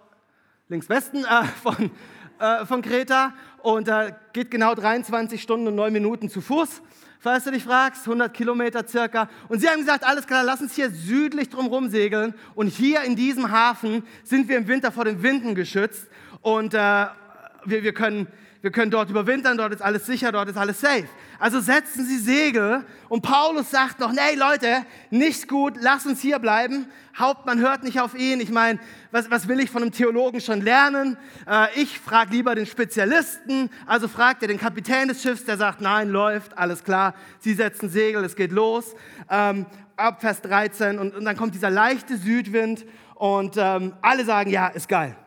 links 0.68 0.88
Westen 0.90 1.26
äh, 1.26 1.46
von, 1.64 1.90
äh, 2.38 2.64
von 2.64 2.84
Kreta 2.84 3.34
und 3.64 3.88
äh, 3.88 4.14
geht 4.32 4.52
genau 4.52 4.76
23 4.76 5.42
Stunden 5.42 5.70
und 5.70 5.74
9 5.74 5.92
Minuten 5.92 6.30
zu 6.30 6.40
Fuß, 6.40 6.84
falls 7.24 7.46
du 7.46 7.52
dich 7.52 7.64
fragst, 7.64 8.06
100 8.06 8.34
Kilometer 8.34 8.86
circa. 8.86 9.30
Und 9.48 9.60
sie 9.60 9.70
haben 9.70 9.80
gesagt, 9.80 10.04
alles 10.04 10.28
klar, 10.28 10.44
lass 10.44 10.62
uns 10.62 10.76
hier 10.76 10.90
südlich 10.90 11.50
drumherum 11.50 11.90
segeln 11.90 12.36
und 12.54 12.68
hier 12.68 13.02
in 13.04 13.16
diesem 13.16 13.50
Hafen 13.50 14.04
sind 14.24 14.50
wir 14.50 14.58
im 14.58 14.68
Winter 14.68 14.92
vor 14.92 15.06
den 15.06 15.24
Winden 15.24 15.56
geschützt 15.56 16.08
und 16.42 16.74
äh, 16.74 16.78
wir, 16.78 17.84
wir 17.84 17.94
können 17.94 18.28
wir 18.64 18.72
können 18.72 18.92
dort 18.92 19.10
überwintern, 19.10 19.58
dort 19.58 19.74
ist 19.74 19.82
alles 19.82 20.06
sicher, 20.06 20.32
dort 20.32 20.48
ist 20.48 20.56
alles 20.56 20.80
safe. 20.80 21.10
Also 21.38 21.60
setzen 21.60 22.06
sie 22.06 22.18
Segel 22.18 22.86
und 23.10 23.22
Paulus 23.22 23.70
sagt 23.70 24.00
noch, 24.00 24.14
nee 24.14 24.36
Leute, 24.38 24.86
nicht 25.10 25.50
gut, 25.50 25.74
lass 25.82 26.06
uns 26.06 26.22
hier 26.22 26.40
bleiben. 26.40 26.88
Hauptmann 27.20 27.60
hört 27.60 27.84
nicht 27.84 28.00
auf 28.00 28.16
ihn. 28.16 28.40
Ich 28.40 28.52
meine, 28.52 28.80
was, 29.12 29.30
was 29.30 29.50
will 29.50 29.60
ich 29.60 29.70
von 29.70 29.82
einem 29.82 29.92
Theologen 29.92 30.40
schon 30.40 30.62
lernen? 30.62 31.18
Äh, 31.46 31.82
ich 31.82 32.00
frage 32.00 32.32
lieber 32.32 32.56
den 32.56 32.66
Spezialisten. 32.66 33.70
Also 33.86 34.08
fragt 34.08 34.44
er 34.44 34.48
den 34.48 34.60
Kapitän 34.60 35.10
des 35.10 35.22
Schiffs, 35.22 35.44
der 35.44 35.58
sagt, 35.58 35.82
nein, 35.82 36.08
läuft, 36.08 36.58
alles 36.58 36.86
klar. 36.86 37.16
Sie 37.40 37.56
setzen 37.56 37.90
Segel, 37.90 38.24
es 38.24 38.38
geht 38.38 38.54
los. 38.54 38.96
Ähm, 39.30 39.66
ab 39.98 40.22
Vers 40.22 40.42
13 40.42 41.00
und, 41.00 41.14
und, 41.14 41.26
dann 41.26 41.36
kommt 41.36 41.54
dieser 41.54 41.70
leichte 41.70 42.16
Südwind 42.16 42.86
und 43.16 43.58
ähm, 43.58 43.92
alle 44.02 44.24
sagen, 44.24 44.50
ja, 44.50 44.68
ist 44.68 44.88
geil. 44.88 45.18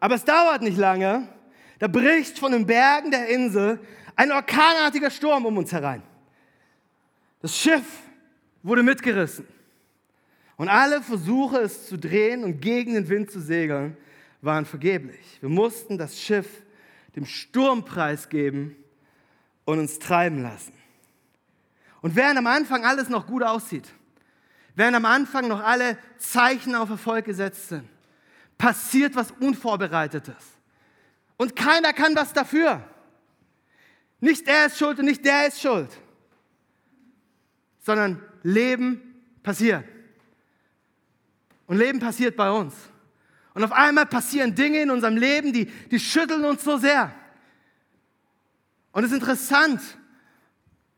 Aber 0.00 0.14
es 0.14 0.24
dauert 0.24 0.62
nicht 0.62 0.78
lange 0.78 1.28
da 1.78 1.88
bricht 1.88 2.38
von 2.38 2.52
den 2.52 2.66
Bergen 2.66 3.10
der 3.10 3.28
Insel 3.28 3.80
ein 4.16 4.32
orkanartiger 4.32 5.10
Sturm 5.10 5.44
um 5.46 5.58
uns 5.58 5.72
herein. 5.72 6.02
Das 7.40 7.56
Schiff 7.56 7.84
wurde 8.62 8.82
mitgerissen. 8.82 9.46
Und 10.56 10.68
alle 10.68 11.02
Versuche, 11.02 11.58
es 11.58 11.88
zu 11.88 11.98
drehen 11.98 12.44
und 12.44 12.60
gegen 12.60 12.94
den 12.94 13.08
Wind 13.08 13.30
zu 13.30 13.40
segeln, 13.40 13.96
waren 14.40 14.64
vergeblich. 14.66 15.38
Wir 15.40 15.48
mussten 15.48 15.98
das 15.98 16.20
Schiff 16.20 16.62
dem 17.16 17.26
Sturm 17.26 17.84
preisgeben 17.84 18.76
und 19.64 19.78
uns 19.78 19.98
treiben 19.98 20.42
lassen. 20.42 20.72
Und 22.02 22.16
während 22.16 22.38
am 22.38 22.46
Anfang 22.46 22.84
alles 22.84 23.08
noch 23.08 23.26
gut 23.26 23.42
aussieht, 23.42 23.88
während 24.74 24.96
am 24.96 25.06
Anfang 25.06 25.48
noch 25.48 25.62
alle 25.62 25.96
Zeichen 26.18 26.74
auf 26.74 26.90
Erfolg 26.90 27.24
gesetzt 27.24 27.68
sind, 27.68 27.88
passiert 28.58 29.16
was 29.16 29.32
Unvorbereitetes. 29.32 30.53
Und 31.36 31.56
keiner 31.56 31.92
kann 31.92 32.14
was 32.14 32.32
dafür. 32.32 32.82
Nicht 34.20 34.46
er 34.48 34.66
ist 34.66 34.78
schuld 34.78 34.98
und 34.98 35.04
nicht 35.06 35.24
der 35.24 35.48
ist 35.48 35.60
schuld, 35.60 35.90
sondern 37.80 38.22
Leben 38.42 39.22
passiert. 39.42 39.84
Und 41.66 41.76
Leben 41.78 41.98
passiert 41.98 42.36
bei 42.36 42.50
uns. 42.50 42.74
Und 43.52 43.64
auf 43.64 43.72
einmal 43.72 44.06
passieren 44.06 44.54
Dinge 44.54 44.80
in 44.80 44.90
unserem 44.90 45.16
Leben, 45.16 45.52
die, 45.52 45.66
die 45.66 46.00
schütteln 46.00 46.44
uns 46.44 46.64
so 46.64 46.76
sehr. 46.76 47.14
Und 48.92 49.04
es 49.04 49.10
ist 49.10 49.18
interessant, 49.18 49.80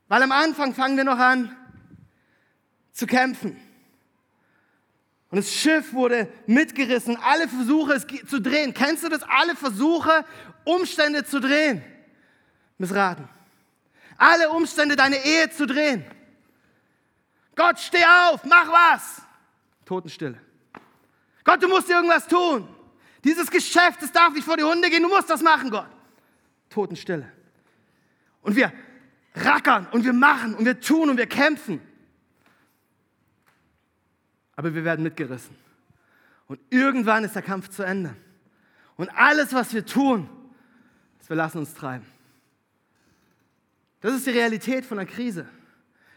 weil 0.09 0.23
am 0.23 0.33
Anfang 0.33 0.75
fangen 0.75 0.97
wir 0.97 1.05
noch 1.05 1.19
an 1.19 1.55
zu 2.93 3.07
kämpfen. 3.07 3.57
Und 5.31 5.39
das 5.39 5.53
Schiff 5.53 5.93
wurde 5.93 6.29
mitgerissen. 6.47 7.17
Alle 7.17 7.49
Versuche, 7.49 7.95
es 7.95 8.07
zu 8.29 8.41
drehen. 8.41 8.73
Kennst 8.73 9.03
du 9.05 9.09
das? 9.09 9.23
Alle 9.25 9.57
Versuche, 9.57 10.25
Umstände 10.65 11.25
zu 11.25 11.41
drehen. 11.41 11.83
Missraten. 12.79 13.29
Alle 14.17 14.51
Umstände, 14.51 14.97
deine 14.97 15.17
Ehe 15.25 15.51
zu 15.51 15.67
drehen. 15.67 16.05
Gott, 17.55 17.79
steh 17.79 18.05
auf, 18.05 18.45
mach 18.45 18.69
was. 18.69 19.23
Totenstille. 19.85 20.39
Gott, 21.45 21.63
du 21.63 21.69
musst 21.69 21.89
irgendwas 21.89 22.27
tun. 22.27 22.69
Dieses 23.25 23.51
Geschäft, 23.51 24.03
das 24.03 24.13
darf 24.13 24.33
nicht 24.35 24.45
vor 24.45 24.57
die 24.57 24.63
Hunde 24.63 24.89
gehen, 24.91 25.03
du 25.03 25.09
musst 25.09 25.29
das 25.29 25.43
machen, 25.43 25.71
Gott. 25.71 25.89
Totenstille. 26.71 27.31
Und 28.43 28.57
wir 28.57 28.73
rackern 29.35 29.89
und 29.91 30.05
wir 30.05 30.13
machen 30.13 30.55
und 30.55 30.65
wir 30.65 30.81
tun 30.81 31.11
und 31.11 31.17
wir 31.17 31.27
kämpfen 31.27 31.81
aber 34.57 34.75
wir 34.75 34.85
werden 34.85 35.03
mitgerissen. 35.03 35.55
Und 36.49 36.61
irgendwann 36.71 37.25
ist 37.25 37.35
der 37.35 37.43
Kampf 37.43 37.69
zu 37.69 37.83
Ende. 37.83 38.17
Und 38.97 39.11
alles, 39.11 39.53
was 39.53 39.75
wir 39.75 39.85
tun, 39.85 40.29
ist, 41.21 41.29
wir 41.29 41.37
lassen 41.37 41.59
uns 41.59 41.75
treiben. 41.75 42.07
Das 44.01 44.15
ist 44.15 44.27
die 44.27 44.31
Realität 44.31 44.85
von 44.85 44.99
einer 44.99 45.09
Krise. 45.09 45.47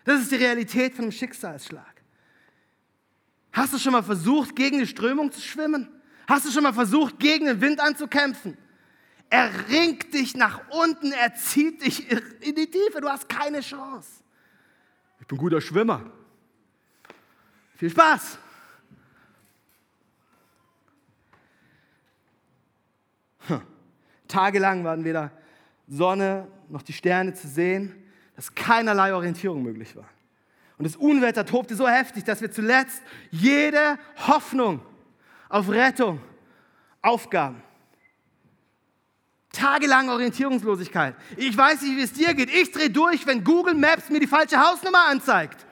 Das 0.06 0.22
ist 0.22 0.32
die 0.32 0.38
Realität 0.38 0.94
von 0.94 1.04
einem 1.04 1.12
Schicksalsschlag. 1.12 2.02
Hast 3.52 3.74
du 3.74 3.80
schon 3.80 3.92
mal 3.92 4.04
versucht, 4.04 4.56
gegen 4.56 4.80
die 4.80 4.88
Strömung 4.88 5.32
zu 5.32 5.42
schwimmen? 5.42 5.90
Hast 6.28 6.46
du 6.46 6.52
schon 6.52 6.64
mal 6.64 6.74
versucht, 6.74 7.20
gegen 7.20 7.48
den 7.48 7.60
Wind 7.60 7.80
anzukämpfen? 7.80 8.58
Er 9.30 9.52
ringt 9.70 10.14
dich 10.14 10.36
nach 10.36 10.62
unten, 10.70 11.12
er 11.12 11.36
zieht 11.36 11.84
dich 11.84 12.10
in 12.12 12.56
die 12.56 12.70
Tiefe, 12.70 13.02
du 13.02 13.10
hast 13.10 13.28
keine 13.28 13.62
Chance. 13.62 14.24
Ich 15.20 15.28
bin 15.28 15.38
guter 15.38 15.62
Schwimmer. 15.62 16.12
Viel 17.80 17.90
Spaß! 17.90 18.38
Tagelang 24.28 24.84
waren 24.84 25.06
weder 25.06 25.32
Sonne 25.88 26.50
noch 26.68 26.82
die 26.82 26.92
Sterne 26.92 27.34
zu 27.34 27.48
sehen, 27.48 27.96
dass 28.36 28.54
keinerlei 28.54 29.14
Orientierung 29.14 29.64
möglich 29.64 29.96
war. 29.96 30.10
Und 30.78 30.84
das 30.84 30.98
Unwetter 30.98 31.46
tobte 31.46 31.74
so 31.74 31.88
heftig, 31.88 32.26
dass 32.26 32.42
wir 32.42 32.52
zuletzt 32.52 33.02
jede 33.32 33.98
Hoffnung 34.28 34.82
auf 35.48 35.70
Rettung 35.70 36.20
aufgaben. 37.02 37.64
Tagelang 39.54 40.10
Orientierungslosigkeit. 40.10 41.16
Ich 41.38 41.56
weiß 41.56 41.84
nicht, 41.84 41.96
wie 41.96 42.04
es 42.04 42.12
dir 42.12 42.34
geht. 42.34 42.50
Ich 42.50 42.74
drehe 42.74 42.90
durch, 42.90 43.26
wenn 43.26 43.42
Google 43.42 43.76
Maps 43.76 44.10
mir 44.10 44.20
die 44.20 44.28
falsche 44.28 44.60
Hausnummer 44.60 45.08
anzeigt. 45.08 45.66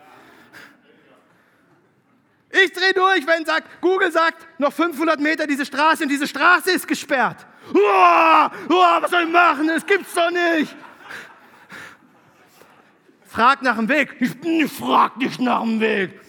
Ich 2.64 2.72
drehe 2.72 2.94
durch, 2.94 3.26
wenn 3.28 3.46
sagt, 3.46 3.82
Google 3.82 4.12
sagt, 4.12 4.48
noch 4.60 4.74
500 4.74 5.20
Meter 5.20 5.46
diese 5.46 5.66
Straße 5.66 6.04
und 6.04 6.10
diese 6.10 6.28
Straße 6.28 6.72
ist 6.72 6.88
gesperrt. 6.88 7.46
Uah, 7.74 8.52
uah, 8.70 9.02
was 9.02 9.12
soll 9.12 9.24
ich 9.24 9.30
machen? 9.30 9.68
Das 9.68 9.86
gibt's 9.86 10.14
doch 10.14 10.32
nicht. 10.32 10.76
Frag 13.26 13.62
nach 13.62 13.76
dem 13.76 13.88
Weg. 13.90 14.16
Ich, 14.20 14.32
ich 14.44 14.72
frag 14.72 15.18
nicht 15.18 15.40
nach 15.40 15.62
dem 15.62 15.80
Weg. 15.80 16.20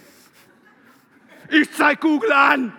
Ich 1.49 1.73
zeig 1.73 2.01
Google 2.01 2.33
an. 2.33 2.73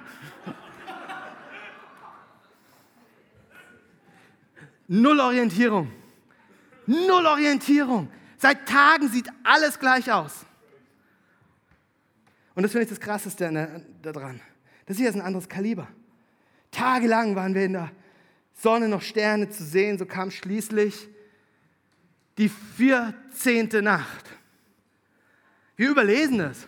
Null 4.88 5.20
Orientierung. 5.20 5.92
Null 6.86 7.26
Orientierung. 7.26 8.12
Seit 8.38 8.68
Tagen 8.68 9.08
sieht 9.08 9.30
alles 9.44 9.80
gleich 9.80 10.12
aus. 10.12 10.46
Und 12.60 12.64
das 12.64 12.74
finde 12.74 12.84
ich 12.84 12.90
das 12.90 13.00
Krasseste 13.00 13.86
daran. 14.02 14.42
Das 14.86 15.00
ist 15.00 15.16
ein 15.16 15.22
anderes 15.22 15.48
Kaliber. 15.48 15.88
Tagelang 16.72 17.34
waren 17.38 17.56
wir 17.56 17.64
in 17.64 17.72
der 17.72 17.90
Sonne 18.54 18.90
noch 18.90 19.02
Sterne 19.02 19.50
zu 19.50 19.64
sehen, 19.64 19.98
so 19.98 20.06
kam 20.06 20.30
schließlich 20.30 21.08
die 22.38 22.50
14. 22.50 23.70
Nacht. 23.82 24.26
Wir 25.78 25.90
überlesen 25.90 26.42
es. 26.42 26.68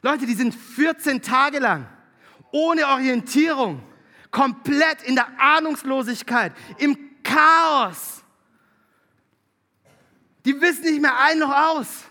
Leute, 0.00 0.24
die 0.24 0.32
sind 0.32 0.54
14 0.54 1.20
Tage 1.20 1.58
lang 1.58 1.86
ohne 2.50 2.86
Orientierung, 2.86 3.82
komplett 4.30 5.02
in 5.02 5.14
der 5.14 5.28
Ahnungslosigkeit, 5.38 6.54
im 6.78 6.96
Chaos 7.22 8.22
Die 10.46 10.58
wissen 10.58 10.84
nicht 10.84 11.02
mehr 11.02 11.20
ein 11.20 11.38
noch 11.38 11.54
aus. 11.54 12.06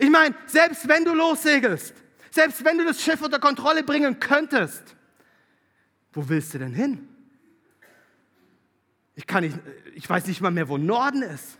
Ich 0.00 0.08
meine, 0.08 0.34
selbst 0.46 0.88
wenn 0.88 1.04
du 1.04 1.12
lossegelst, 1.12 1.92
selbst 2.30 2.64
wenn 2.64 2.78
du 2.78 2.86
das 2.86 3.02
Schiff 3.02 3.20
unter 3.20 3.38
Kontrolle 3.38 3.82
bringen 3.82 4.18
könntest, 4.18 4.96
wo 6.14 6.26
willst 6.26 6.54
du 6.54 6.58
denn 6.58 6.72
hin? 6.72 7.06
Ich, 9.14 9.26
kann 9.26 9.44
nicht, 9.44 9.58
ich 9.94 10.08
weiß 10.08 10.26
nicht 10.26 10.40
mal 10.40 10.50
mehr, 10.50 10.70
wo 10.70 10.78
Norden 10.78 11.20
ist. 11.20 11.58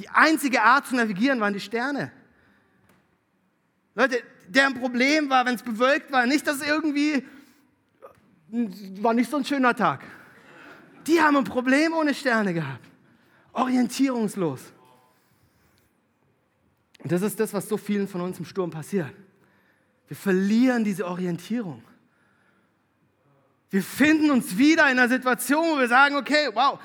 Die 0.00 0.08
einzige 0.08 0.62
Art 0.62 0.88
zu 0.88 0.96
navigieren 0.96 1.38
waren 1.38 1.52
die 1.52 1.60
Sterne. 1.60 2.10
Leute, 3.94 4.20
deren 4.48 4.74
Problem 4.74 5.30
war, 5.30 5.46
wenn 5.46 5.54
es 5.54 5.62
bewölkt 5.62 6.10
war, 6.10 6.26
nicht, 6.26 6.48
dass 6.48 6.62
irgendwie, 6.62 7.24
war 8.48 9.14
nicht 9.14 9.30
so 9.30 9.36
ein 9.36 9.44
schöner 9.44 9.76
Tag. 9.76 10.02
Die 11.06 11.20
haben 11.20 11.36
ein 11.36 11.44
Problem 11.44 11.92
ohne 11.92 12.14
Sterne 12.14 12.52
gehabt. 12.52 12.84
Orientierungslos. 13.52 14.60
Und 17.02 17.12
das 17.12 17.22
ist 17.22 17.40
das, 17.40 17.52
was 17.54 17.68
so 17.68 17.76
vielen 17.76 18.08
von 18.08 18.20
uns 18.20 18.38
im 18.38 18.44
Sturm 18.44 18.70
passiert. 18.70 19.12
Wir 20.08 20.16
verlieren 20.16 20.84
diese 20.84 21.06
Orientierung. 21.06 21.82
Wir 23.70 23.82
finden 23.82 24.30
uns 24.30 24.58
wieder 24.58 24.90
in 24.90 24.98
einer 24.98 25.08
Situation, 25.08 25.64
wo 25.70 25.78
wir 25.78 25.88
sagen, 25.88 26.16
okay, 26.16 26.48
wow, 26.52 26.80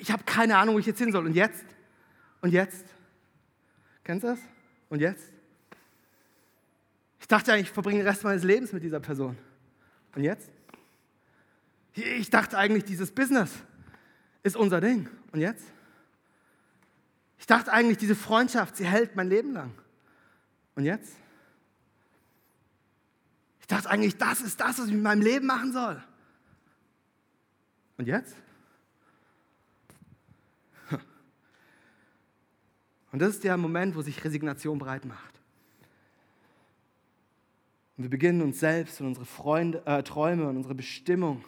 ich 0.00 0.10
habe 0.10 0.22
keine 0.24 0.56
Ahnung, 0.56 0.76
wo 0.76 0.78
ich 0.78 0.86
jetzt 0.86 0.98
hin 0.98 1.10
soll. 1.10 1.26
Und 1.26 1.34
jetzt? 1.34 1.64
Und 2.40 2.52
jetzt? 2.52 2.84
Kennst 4.04 4.24
du 4.24 4.28
das? 4.28 4.38
Und 4.88 5.00
jetzt? 5.00 5.24
Ich 7.20 7.28
dachte 7.28 7.52
eigentlich, 7.52 7.66
ich 7.66 7.72
verbringe 7.72 7.98
den 7.98 8.06
Rest 8.06 8.24
meines 8.24 8.44
Lebens 8.44 8.72
mit 8.72 8.82
dieser 8.82 9.00
Person. 9.00 9.36
Und 10.14 10.22
jetzt? 10.22 10.48
Ich 11.94 12.30
dachte 12.30 12.56
eigentlich, 12.56 12.84
dieses 12.84 13.10
Business 13.10 13.50
ist 14.42 14.56
unser 14.56 14.80
Ding. 14.80 15.08
Und 15.32 15.40
jetzt? 15.40 15.64
Ich 17.40 17.46
dachte 17.46 17.72
eigentlich, 17.72 17.98
diese 17.98 18.14
Freundschaft, 18.14 18.76
sie 18.76 18.84
hält 18.84 19.16
mein 19.16 19.28
Leben 19.28 19.52
lang. 19.52 19.72
Und 20.76 20.84
jetzt? 20.84 21.16
Ich 23.60 23.66
dachte 23.66 23.90
eigentlich, 23.90 24.16
das 24.18 24.40
ist 24.42 24.60
das, 24.60 24.78
was 24.78 24.86
ich 24.86 24.92
mit 24.92 25.02
meinem 25.02 25.22
Leben 25.22 25.46
machen 25.46 25.72
soll. 25.72 26.00
Und 27.96 28.06
jetzt? 28.06 28.36
Und 33.12 33.20
das 33.20 33.30
ist 33.30 33.42
der 33.42 33.56
Moment, 33.56 33.96
wo 33.96 34.02
sich 34.02 34.22
Resignation 34.22 34.78
breit 34.78 35.04
macht. 35.04 35.40
Und 37.96 38.04
wir 38.04 38.10
beginnen 38.10 38.40
uns 38.42 38.60
selbst 38.60 39.00
und 39.00 39.08
unsere 39.08 39.26
Freunde, 39.26 39.84
äh, 39.86 40.02
Träume 40.02 40.48
und 40.48 40.56
unsere 40.56 40.74
Bestimmung 40.74 41.44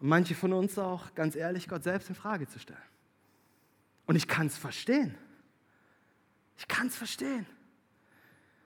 und 0.00 0.08
manche 0.08 0.34
von 0.34 0.52
uns 0.52 0.78
auch, 0.78 1.14
ganz 1.14 1.34
ehrlich, 1.36 1.68
Gott 1.68 1.82
selbst 1.82 2.08
in 2.08 2.14
Frage 2.14 2.46
zu 2.46 2.58
stellen. 2.58 2.89
Und 4.10 4.16
ich 4.16 4.26
kann 4.26 4.48
es 4.48 4.58
verstehen. 4.58 5.14
Ich 6.58 6.66
kann 6.66 6.88
es 6.88 6.96
verstehen. 6.96 7.46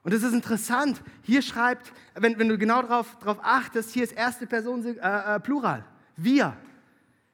Und 0.02 0.14
es 0.14 0.22
ist 0.22 0.32
interessant, 0.32 1.02
hier 1.20 1.42
schreibt, 1.42 1.92
wenn, 2.14 2.38
wenn 2.38 2.48
du 2.48 2.56
genau 2.56 2.80
darauf 2.80 3.18
drauf 3.18 3.40
achtest, 3.42 3.90
hier 3.90 4.04
ist 4.04 4.12
erste 4.12 4.46
Person 4.46 4.82
äh, 4.86 5.36
äh, 5.36 5.40
Plural, 5.40 5.84
wir. 6.16 6.56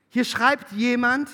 Hier 0.08 0.24
schreibt 0.24 0.72
jemand 0.72 1.30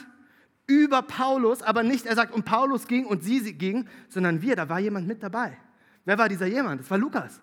über 0.67 1.01
Paulus, 1.01 1.62
aber 1.62 1.83
nicht, 1.83 2.05
er 2.05 2.15
sagt, 2.15 2.35
um 2.35 2.43
Paulus 2.43 2.87
ging 2.87 3.07
und 3.07 3.25
sie 3.25 3.55
ging, 3.55 3.89
sondern 4.11 4.43
wir, 4.43 4.55
da 4.55 4.69
war 4.69 4.79
jemand 4.79 5.07
mit 5.09 5.23
dabei. 5.23 5.57
Wer 6.05 6.19
war 6.19 6.29
dieser 6.29 6.45
jemand? 6.45 6.83
Das 6.83 6.91
war 6.91 6.99
Lukas. 6.99 7.41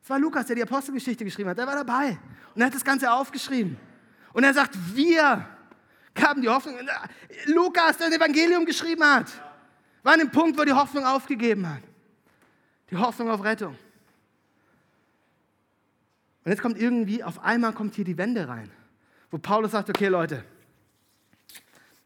Das 0.00 0.08
war 0.08 0.18
Lukas, 0.18 0.46
der 0.46 0.56
die 0.56 0.62
Apostelgeschichte 0.62 1.22
geschrieben 1.22 1.50
hat. 1.50 1.58
Der 1.58 1.66
war 1.66 1.76
dabei 1.76 2.18
und 2.54 2.62
er 2.62 2.68
hat 2.68 2.74
das 2.74 2.82
Ganze 2.82 3.12
aufgeschrieben. 3.12 3.76
Und 4.32 4.44
er 4.44 4.54
sagt, 4.54 4.74
wir 4.94 5.46
gaben 6.20 6.42
die 6.42 6.48
Hoffnung. 6.48 6.76
Lukas, 7.46 7.98
der 7.98 8.08
das 8.08 8.16
Evangelium 8.16 8.64
geschrieben 8.64 9.04
hat, 9.04 9.26
war 10.02 10.14
an 10.14 10.20
dem 10.20 10.30
Punkt, 10.30 10.58
wo 10.58 10.64
die 10.64 10.72
Hoffnung 10.72 11.04
aufgegeben 11.04 11.68
hat. 11.68 11.82
Die 12.90 12.96
Hoffnung 12.96 13.30
auf 13.30 13.44
Rettung. 13.44 13.76
Und 16.44 16.50
jetzt 16.50 16.62
kommt 16.62 16.78
irgendwie, 16.78 17.22
auf 17.22 17.42
einmal 17.42 17.72
kommt 17.72 17.94
hier 17.94 18.04
die 18.04 18.18
Wende 18.18 18.48
rein 18.48 18.70
wo 19.30 19.38
Paulus 19.38 19.72
sagt, 19.72 19.88
okay 19.88 20.08
Leute, 20.08 20.44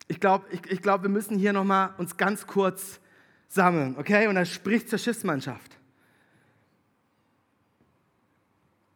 ich 0.07 0.20
glaube, 0.20 0.46
ich, 0.50 0.61
ich 0.70 0.83
glaub, 0.83 1.03
wir 1.03 1.09
müssen 1.09 1.38
hier 1.38 1.53
nochmal 1.53 1.94
uns 1.96 2.16
ganz 2.16 2.46
kurz 2.46 3.00
sammeln, 3.48 3.96
okay? 3.96 4.27
Und 4.27 4.37
er 4.37 4.44
spricht 4.44 4.90
zur 4.90 4.98
Schiffsmannschaft. 4.98 5.79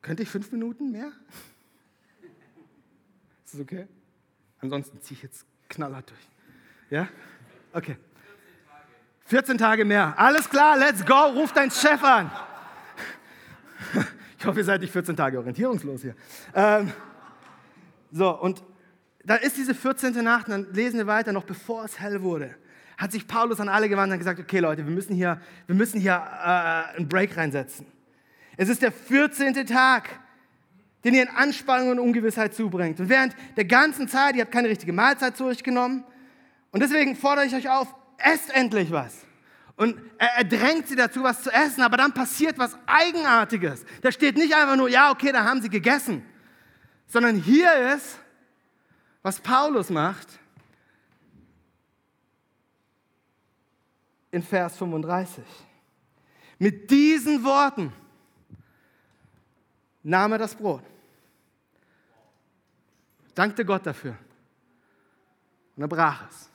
Könnte 0.03 0.23
ich 0.23 0.29
fünf 0.29 0.53
Minuten 0.53 0.93
mehr? 0.93 1.09
Ist 3.45 3.55
das 3.55 3.61
okay? 3.61 3.87
Ansonsten 4.61 5.01
ziehe 5.01 5.17
ich 5.17 5.23
jetzt 5.23 5.47
knallhart 5.69 6.11
durch. 6.11 6.29
Ja? 6.91 7.09
Okay. 7.73 7.97
14 9.27 9.59
Tage 9.59 9.85
mehr. 9.85 10.15
Alles 10.19 10.49
klar, 10.49 10.79
let's 10.79 11.05
go. 11.05 11.27
Ruf 11.27 11.53
deinen 11.53 11.71
Chef 11.71 12.03
an. 12.03 12.31
Ich 14.39 14.47
hoffe, 14.47 14.61
ihr 14.61 14.65
seid 14.65 14.81
nicht 14.81 14.93
14 14.93 15.17
Tage 15.17 15.37
orientierungslos 15.39 16.03
hier. 16.03 16.15
Ähm, 16.55 16.93
so, 18.13 18.31
und 18.41 18.63
da 19.25 19.35
ist 19.35 19.57
diese 19.57 19.75
14. 19.75 20.13
Nacht, 20.23 20.47
und 20.47 20.53
dann 20.53 20.73
lesen 20.73 20.99
wir 20.99 21.07
weiter, 21.07 21.33
noch 21.33 21.45
bevor 21.45 21.85
es 21.85 21.99
hell 21.99 22.23
wurde, 22.23 22.55
hat 22.97 23.13
sich 23.13 23.27
Paulus 23.27 23.61
an 23.61 23.69
alle 23.69 23.89
gewandt 23.89 24.13
und 24.13 24.19
gesagt, 24.19 24.39
okay 24.39 24.61
Leute, 24.61 24.87
wir 24.87 24.93
müssen 24.93 25.15
hier, 25.15 25.41
wir 25.67 25.75
müssen 25.75 26.01
hier 26.01 26.13
äh, 26.15 26.97
einen 26.97 27.09
Break 27.09 27.37
reinsetzen. 27.37 27.87
Es 28.57 28.69
ist 28.69 28.81
der 28.81 28.93
14. 28.93 29.67
Tag, 29.67 30.21
den 31.05 31.15
ihr 31.15 31.23
in 31.23 31.29
Anspannung 31.29 31.91
und 31.91 31.99
Ungewissheit 31.99 32.55
zubringt. 32.55 33.01
Und 33.01 33.09
während 33.09 33.35
der 33.57 33.65
ganzen 33.65 34.09
Zeit, 34.09 34.35
ihr 34.35 34.43
habt 34.43 34.53
keine 34.53 34.69
richtige 34.69 34.93
Mahlzeit 34.93 35.37
zu 35.37 35.45
euch 35.45 35.63
genommen, 35.63 36.05
und 36.71 36.81
deswegen 36.81 37.17
fordere 37.17 37.47
ich 37.47 37.55
euch 37.55 37.69
auf, 37.69 37.95
esst 38.19 38.55
endlich 38.55 38.91
was. 38.91 39.25
Und 39.77 39.97
er, 40.19 40.29
er, 40.39 40.45
drängt 40.45 40.89
sie 40.89 40.97
dazu, 40.97 41.23
was 41.23 41.43
zu 41.43 41.51
essen, 41.51 41.83
aber 41.83 41.97
dann 41.97 42.13
passiert 42.13 42.59
was 42.59 42.77
Eigenartiges. 42.87 43.85
Da 44.03 44.11
steht 44.11 44.37
nicht 44.37 44.55
einfach 44.55 44.77
nur, 44.77 44.89
ja, 44.89 45.11
okay, 45.11 45.31
da 45.33 45.45
haben 45.45 45.63
sie 45.63 45.71
gegessen, 45.71 46.25
sondern 47.07 47.37
hier 47.37 47.95
ist, 47.95 48.19
was 49.23 49.41
Paulus 49.41 49.89
macht 49.89 50.27
in 54.31 54.43
Vers 54.43 54.77
35. 54.77 55.45
Mit 56.59 56.91
diesen 56.91 57.45
Worten 57.45 57.93
nahm 60.09 60.33
er 60.33 60.39
das 60.39 60.55
Brot, 60.55 60.83
dankte 63.35 63.65
Gott 63.65 63.87
dafür 63.87 64.17
und 65.77 65.83
er 65.83 65.89
brach 65.89 66.29
es. 66.29 66.49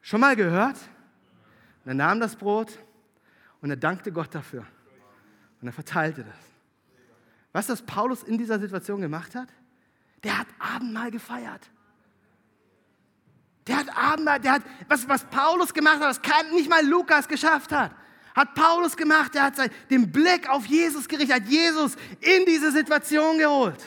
Schon 0.00 0.20
mal 0.20 0.36
gehört? 0.36 0.76
Und 1.84 1.90
er 1.90 1.94
nahm 1.94 2.20
das 2.20 2.36
Brot 2.36 2.78
und 3.60 3.70
er 3.70 3.76
dankte 3.76 4.12
Gott 4.12 4.32
dafür 4.34 4.64
und 5.60 5.66
er 5.66 5.72
verteilte 5.72 6.24
das. 6.24 7.68
Was 7.68 7.82
Paulus 7.82 8.22
in 8.22 8.38
dieser 8.38 8.60
Situation 8.60 9.00
gemacht 9.00 9.34
hat? 9.34 9.48
Der 10.22 10.38
hat 10.38 10.46
Abendmahl 10.58 11.10
gefeiert. 11.10 11.68
Der 13.66 13.78
hat 13.78 13.96
Abendmahl, 13.96 14.38
der 14.38 14.52
hat, 14.52 14.62
was, 14.86 15.08
was 15.08 15.24
Paulus 15.24 15.74
gemacht 15.74 15.96
hat, 15.96 16.10
was 16.10 16.22
kein, 16.22 16.50
nicht 16.50 16.70
mal 16.70 16.86
Lukas 16.86 17.26
geschafft 17.26 17.72
hat, 17.72 17.90
hat 18.36 18.54
Paulus 18.54 18.96
gemacht. 18.96 19.34
Der 19.34 19.44
hat 19.44 19.54
den 19.90 20.12
Blick 20.12 20.48
auf 20.48 20.66
Jesus 20.66 21.08
gerichtet, 21.08 21.34
hat 21.34 21.48
Jesus 21.48 21.96
in 22.20 22.44
diese 22.44 22.70
Situation 22.70 23.38
geholt. 23.38 23.82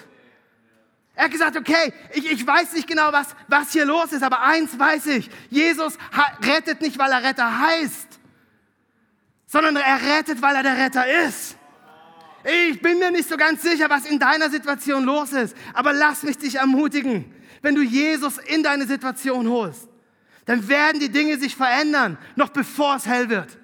Er 1.13 1.25
hat 1.25 1.31
gesagt, 1.31 1.55
okay, 1.57 1.93
ich, 2.13 2.31
ich 2.31 2.47
weiß 2.47 2.73
nicht 2.73 2.87
genau, 2.87 3.11
was, 3.11 3.27
was 3.47 3.71
hier 3.71 3.85
los 3.85 4.11
ist, 4.11 4.23
aber 4.23 4.41
eins 4.41 4.77
weiß 4.77 5.05
ich, 5.07 5.29
Jesus 5.49 5.97
rettet 6.41 6.81
nicht, 6.81 6.97
weil 6.97 7.11
er 7.11 7.21
Retter 7.21 7.59
heißt, 7.59 8.07
sondern 9.45 9.75
er 9.75 10.01
rettet, 10.01 10.41
weil 10.41 10.55
er 10.55 10.63
der 10.63 10.77
Retter 10.77 11.05
ist. 11.27 11.57
Ich 12.45 12.81
bin 12.81 12.99
mir 12.99 13.11
nicht 13.11 13.27
so 13.27 13.35
ganz 13.35 13.61
sicher, 13.61 13.89
was 13.89 14.05
in 14.05 14.17
deiner 14.17 14.49
Situation 14.49 15.03
los 15.03 15.33
ist, 15.33 15.55
aber 15.73 15.91
lass 15.91 16.23
mich 16.23 16.37
dich 16.37 16.55
ermutigen. 16.55 17.33
Wenn 17.61 17.75
du 17.75 17.81
Jesus 17.81 18.37
in 18.37 18.63
deine 18.63 18.87
Situation 18.87 19.49
holst, 19.49 19.89
dann 20.45 20.69
werden 20.69 21.01
die 21.01 21.09
Dinge 21.09 21.37
sich 21.37 21.53
verändern, 21.53 22.17
noch 22.37 22.49
bevor 22.49 22.95
es 22.95 23.05
hell 23.05 23.29
wird. 23.29 23.59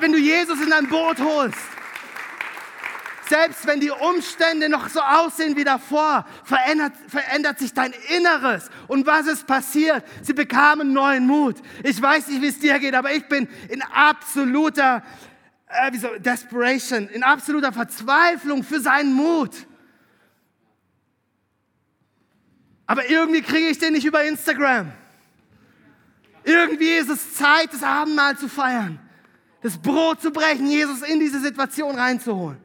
Wenn 0.00 0.12
du 0.12 0.18
Jesus 0.18 0.60
in 0.60 0.70
dein 0.70 0.88
Boot 0.88 1.18
holst, 1.18 1.58
selbst 3.28 3.64
wenn 3.66 3.78
die 3.78 3.90
Umstände 3.90 4.68
noch 4.68 4.88
so 4.88 5.00
aussehen 5.00 5.56
wie 5.56 5.62
davor, 5.62 6.26
verändert, 6.44 6.92
verändert 7.06 7.60
sich 7.60 7.72
dein 7.72 7.94
Inneres. 8.08 8.70
Und 8.88 9.06
was 9.06 9.26
ist 9.26 9.46
passiert? 9.46 10.04
Sie 10.22 10.32
bekamen 10.32 10.92
neuen 10.92 11.26
Mut. 11.26 11.56
Ich 11.84 12.02
weiß 12.02 12.26
nicht, 12.28 12.42
wie 12.42 12.48
es 12.48 12.58
dir 12.58 12.78
geht, 12.80 12.94
aber 12.94 13.12
ich 13.12 13.28
bin 13.28 13.48
in 13.68 13.82
absoluter 13.82 15.04
äh, 15.68 15.96
so, 15.96 16.08
Desperation, 16.18 17.08
in 17.08 17.22
absoluter 17.22 17.72
Verzweiflung 17.72 18.64
für 18.64 18.80
seinen 18.80 19.12
Mut. 19.12 19.54
Aber 22.86 23.08
irgendwie 23.08 23.42
kriege 23.42 23.68
ich 23.68 23.78
den 23.78 23.92
nicht 23.92 24.04
über 24.04 24.24
Instagram. 24.24 24.90
Irgendwie 26.42 26.94
ist 26.96 27.10
es 27.10 27.34
Zeit, 27.34 27.72
das 27.72 27.84
Abendmahl 27.84 28.36
zu 28.36 28.48
feiern, 28.48 28.98
das 29.62 29.76
Brot 29.76 30.20
zu 30.20 30.30
brechen, 30.30 30.70
Jesus 30.70 31.02
in 31.02 31.20
diese 31.20 31.40
Situation 31.40 31.96
reinzuholen. 31.96 32.58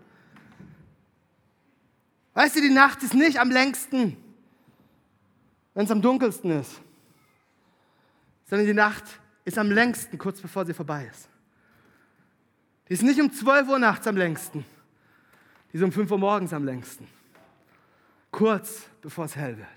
Weißt 2.33 2.55
du, 2.55 2.61
die 2.61 2.69
Nacht 2.69 3.01
ist 3.03 3.13
nicht 3.13 3.39
am 3.39 3.49
längsten, 3.49 4.17
wenn 5.73 5.85
es 5.85 5.91
am 5.91 6.01
dunkelsten 6.01 6.51
ist, 6.51 6.81
sondern 8.49 8.67
die 8.67 8.73
Nacht 8.73 9.03
ist 9.45 9.57
am 9.57 9.71
längsten, 9.71 10.17
kurz 10.17 10.41
bevor 10.41 10.65
sie 10.65 10.73
vorbei 10.73 11.09
ist. 11.11 11.29
Die 12.87 12.93
ist 12.93 13.03
nicht 13.03 13.19
um 13.19 13.31
12 13.31 13.69
Uhr 13.69 13.79
nachts 13.79 14.05
am 14.07 14.17
längsten, 14.17 14.65
die 15.71 15.77
ist 15.77 15.83
um 15.83 15.91
5 15.91 16.11
Uhr 16.11 16.17
morgens 16.17 16.53
am 16.53 16.65
längsten. 16.65 17.07
Kurz 18.31 18.83
bevor 19.01 19.25
es 19.25 19.35
hell 19.35 19.57
wird. 19.57 19.67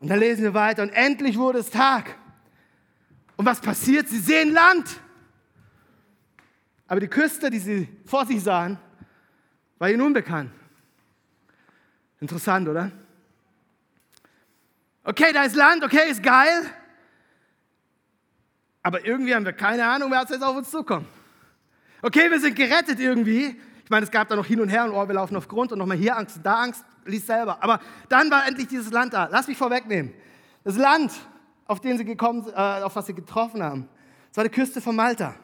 Und 0.00 0.08
dann 0.08 0.18
lesen 0.18 0.44
wir 0.44 0.54
weiter 0.54 0.82
und 0.82 0.90
endlich 0.90 1.38
wurde 1.38 1.58
es 1.58 1.70
Tag. 1.70 2.16
Und 3.36 3.44
was 3.44 3.60
passiert? 3.60 4.08
Sie 4.08 4.18
sehen 4.18 4.52
Land. 4.52 5.00
Aber 6.94 7.00
die 7.00 7.08
Küste, 7.08 7.50
die 7.50 7.58
sie 7.58 7.88
vor 8.06 8.24
sich 8.24 8.40
sahen, 8.40 8.78
war 9.80 9.90
ihnen 9.90 10.00
unbekannt. 10.00 10.52
Interessant, 12.20 12.68
oder? 12.68 12.92
Okay, 15.02 15.32
da 15.32 15.42
ist 15.42 15.56
Land, 15.56 15.82
okay, 15.82 16.08
ist 16.08 16.22
geil. 16.22 16.70
Aber 18.80 19.04
irgendwie 19.04 19.34
haben 19.34 19.44
wir 19.44 19.54
keine 19.54 19.84
Ahnung, 19.84 20.12
wer 20.12 20.20
jetzt 20.20 20.40
auf 20.40 20.54
uns 20.54 20.70
zukommt. 20.70 21.08
Okay, 22.00 22.30
wir 22.30 22.38
sind 22.38 22.54
gerettet 22.54 23.00
irgendwie. 23.00 23.60
Ich 23.82 23.90
meine, 23.90 24.04
es 24.04 24.12
gab 24.12 24.28
da 24.28 24.36
noch 24.36 24.46
hin 24.46 24.60
und 24.60 24.68
her 24.68 24.84
und 24.84 24.92
oh, 24.92 25.08
wir 25.08 25.16
laufen 25.16 25.34
auf 25.34 25.48
Grund 25.48 25.72
und 25.72 25.80
nochmal 25.80 25.96
hier 25.96 26.16
Angst, 26.16 26.38
da 26.44 26.62
Angst, 26.62 26.84
liest 27.06 27.26
selber. 27.26 27.60
Aber 27.60 27.80
dann 28.08 28.30
war 28.30 28.46
endlich 28.46 28.68
dieses 28.68 28.92
Land 28.92 29.14
da. 29.14 29.28
Lass 29.32 29.48
mich 29.48 29.58
vorwegnehmen. 29.58 30.14
Das 30.62 30.76
Land, 30.76 31.10
auf, 31.66 31.80
den 31.80 31.98
sie 31.98 32.04
gekommen, 32.04 32.46
äh, 32.54 32.82
auf 32.84 32.94
was 32.94 33.06
sie 33.06 33.14
getroffen 33.14 33.64
haben, 33.64 33.88
das 34.28 34.36
war 34.36 34.44
die 34.44 34.50
Küste 34.50 34.80
von 34.80 34.94
Malta. 34.94 35.34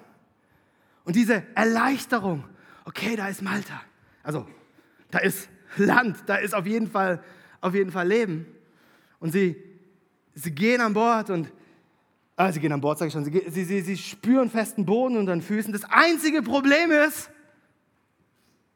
Und 1.10 1.16
diese 1.16 1.42
Erleichterung, 1.56 2.44
okay, 2.84 3.16
da 3.16 3.26
ist 3.26 3.42
Malta. 3.42 3.82
Also, 4.22 4.46
da 5.10 5.18
ist 5.18 5.48
Land, 5.76 6.18
da 6.26 6.36
ist 6.36 6.54
auf 6.54 6.66
jeden 6.66 6.88
Fall, 6.88 7.20
auf 7.60 7.74
jeden 7.74 7.90
Fall 7.90 8.06
Leben. 8.06 8.46
Und 9.18 9.32
sie, 9.32 9.56
sie 10.34 10.52
gehen 10.52 10.80
an 10.80 10.92
Bord 10.92 11.30
und 11.30 11.50
Ah, 12.36 12.52
sie 12.52 12.60
gehen 12.60 12.70
an 12.70 12.80
Bord, 12.80 12.96
sage 12.96 13.08
ich 13.08 13.12
schon. 13.12 13.24
Sie, 13.24 13.42
sie, 13.48 13.64
sie, 13.64 13.80
sie 13.80 13.96
spüren 13.96 14.48
festen 14.50 14.86
Boden 14.86 15.16
unter 15.16 15.32
den 15.32 15.42
Füßen. 15.42 15.72
Das 15.72 15.82
einzige 15.82 16.42
Problem 16.42 16.92
ist, 16.92 17.28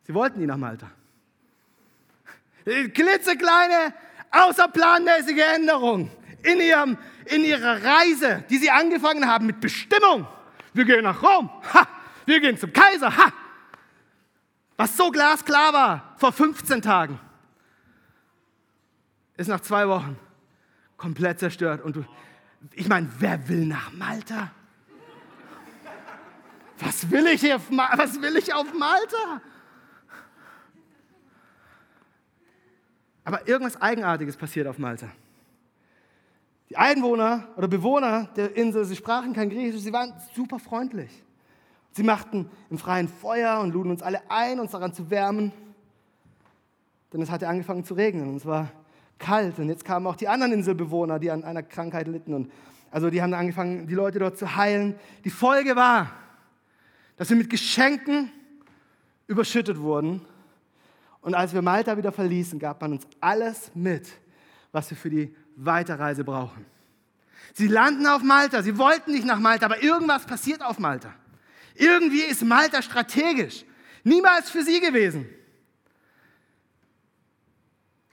sie 0.02 0.12
wollten 0.12 0.40
nie 0.40 0.46
nach 0.46 0.56
Malta. 0.56 0.90
Klitzekleine, 2.64 3.94
außerplanmäßige 4.32 5.54
Änderung 5.54 6.10
in, 6.42 6.58
ihrem, 6.60 6.98
in 7.26 7.44
ihrer 7.44 7.80
Reise, 7.84 8.42
die 8.50 8.58
sie 8.58 8.70
angefangen 8.70 9.24
haben 9.28 9.46
mit 9.46 9.60
Bestimmung. 9.60 10.26
Wir 10.72 10.84
gehen 10.84 11.04
nach 11.04 11.22
Rom. 11.22 11.48
Ha! 11.72 11.86
Wir 12.26 12.40
gehen 12.40 12.56
zum 12.56 12.72
Kaiser. 12.72 13.16
Ha! 13.16 13.32
Was 14.76 14.96
so 14.96 15.10
glasklar 15.10 15.72
war 15.72 16.14
vor 16.16 16.32
15 16.32 16.82
Tagen, 16.82 17.20
ist 19.36 19.48
nach 19.48 19.60
zwei 19.60 19.86
Wochen 19.88 20.18
komplett 20.96 21.38
zerstört. 21.38 21.82
Und 21.82 21.96
du, 21.96 22.04
ich 22.72 22.88
meine, 22.88 23.08
wer 23.18 23.48
will 23.48 23.66
nach 23.66 23.92
Malta? 23.92 24.50
Was 26.78 27.10
will 27.10 27.26
ich, 27.28 27.54
auf, 27.54 27.62
was 27.70 28.20
will 28.20 28.36
ich 28.36 28.52
auf 28.52 28.72
Malta? 28.74 29.40
Aber 33.24 33.46
irgendwas 33.48 33.80
Eigenartiges 33.80 34.36
passiert 34.36 34.66
auf 34.66 34.78
Malta. 34.78 35.08
Die 36.68 36.76
Einwohner 36.76 37.48
oder 37.56 37.68
Bewohner 37.68 38.28
der 38.36 38.56
Insel, 38.56 38.84
sie 38.84 38.96
sprachen 38.96 39.32
kein 39.32 39.48
Griechisch, 39.48 39.80
sie 39.80 39.92
waren 39.92 40.12
super 40.34 40.58
freundlich. 40.58 41.23
Sie 41.96 42.02
machten 42.02 42.50
im 42.70 42.78
freien 42.78 43.06
Feuer 43.06 43.60
und 43.60 43.72
luden 43.72 43.90
uns 43.90 44.02
alle 44.02 44.20
ein, 44.28 44.58
uns 44.58 44.72
daran 44.72 44.92
zu 44.92 45.10
wärmen. 45.10 45.52
Denn 47.12 47.22
es 47.22 47.30
hatte 47.30 47.46
angefangen 47.46 47.84
zu 47.84 47.94
regnen 47.94 48.28
und 48.28 48.36
es 48.36 48.46
war 48.46 48.72
kalt. 49.20 49.60
Und 49.60 49.68
jetzt 49.68 49.84
kamen 49.84 50.04
auch 50.08 50.16
die 50.16 50.26
anderen 50.26 50.52
Inselbewohner, 50.52 51.20
die 51.20 51.30
an 51.30 51.44
einer 51.44 51.62
Krankheit 51.62 52.08
litten. 52.08 52.34
Und 52.34 52.50
also 52.90 53.10
die 53.10 53.22
haben 53.22 53.32
angefangen, 53.32 53.86
die 53.86 53.94
Leute 53.94 54.18
dort 54.18 54.36
zu 54.36 54.56
heilen. 54.56 54.96
Die 55.24 55.30
Folge 55.30 55.76
war, 55.76 56.10
dass 57.16 57.30
wir 57.30 57.36
mit 57.36 57.48
Geschenken 57.48 58.32
überschüttet 59.28 59.78
wurden. 59.78 60.20
Und 61.20 61.34
als 61.34 61.54
wir 61.54 61.62
Malta 61.62 61.96
wieder 61.96 62.10
verließen, 62.10 62.58
gab 62.58 62.80
man 62.80 62.94
uns 62.94 63.06
alles 63.20 63.70
mit, 63.76 64.08
was 64.72 64.90
wir 64.90 64.96
für 64.96 65.10
die 65.10 65.32
Weiterreise 65.54 66.24
brauchen. 66.24 66.66
Sie 67.52 67.68
landen 67.68 68.04
auf 68.08 68.24
Malta. 68.24 68.64
Sie 68.64 68.76
wollten 68.78 69.12
nicht 69.12 69.24
nach 69.24 69.38
Malta, 69.38 69.66
aber 69.66 69.80
irgendwas 69.80 70.26
passiert 70.26 70.60
auf 70.60 70.80
Malta. 70.80 71.14
Irgendwie 71.74 72.22
ist 72.22 72.42
Malta 72.42 72.80
strategisch. 72.80 73.64
Niemals 74.04 74.50
für 74.50 74.62
sie 74.62 74.80
gewesen. 74.80 75.28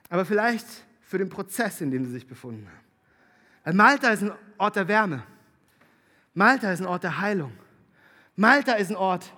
Aber 0.09 0.25
vielleicht 0.25 0.65
für 1.01 1.17
den 1.17 1.29
Prozess, 1.29 1.81
in 1.81 1.91
dem 1.91 2.05
sie 2.05 2.11
sich 2.11 2.27
befunden 2.27 2.67
haben. 2.67 2.81
Weil 3.63 3.73
Malta 3.73 4.09
ist 4.09 4.23
ein 4.23 4.31
Ort 4.57 4.75
der 4.75 4.87
Wärme. 4.87 5.23
Malta 6.33 6.71
ist 6.71 6.81
ein 6.81 6.87
Ort 6.87 7.03
der 7.03 7.19
Heilung. 7.19 7.53
Malta 8.35 8.73
ist 8.73 8.89
ein 8.89 8.95
Ort 8.95 9.31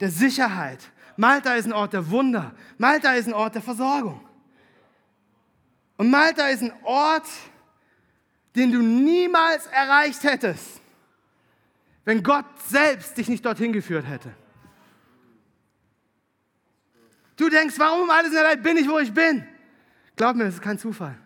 der 0.00 0.10
Sicherheit. 0.10 0.80
Malta 1.16 1.54
ist 1.54 1.66
ein 1.66 1.72
Ort 1.72 1.92
der 1.92 2.10
Wunder. 2.10 2.54
Malta 2.76 3.14
ist 3.14 3.28
ein 3.28 3.34
Ort 3.34 3.54
der 3.54 3.62
Versorgung. 3.62 4.20
Und 5.96 6.10
Malta 6.10 6.48
ist 6.48 6.62
ein 6.62 6.72
Ort, 6.82 7.28
den 8.54 8.72
du 8.72 8.82
niemals 8.82 9.66
erreicht 9.66 10.22
hättest, 10.24 10.81
wenn 12.04 12.22
Gott 12.22 12.44
selbst 12.66 13.16
dich 13.16 13.28
nicht 13.28 13.44
dorthin 13.44 13.72
geführt 13.72 14.06
hätte. 14.08 14.34
Du 17.36 17.48
denkst, 17.48 17.74
warum 17.78 18.10
alles 18.10 18.28
in 18.28 18.34
der 18.34 18.44
Welt 18.44 18.62
bin 18.62 18.76
ich, 18.76 18.88
wo 18.88 18.98
ich 18.98 19.12
bin? 19.12 19.46
Glaub 20.16 20.36
mir, 20.36 20.44
das 20.44 20.54
ist 20.54 20.62
kein 20.62 20.78
Zufall. 20.78 21.16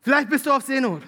Vielleicht 0.00 0.28
bist 0.28 0.46
du 0.46 0.52
auf 0.52 0.64
Seenot. 0.64 1.02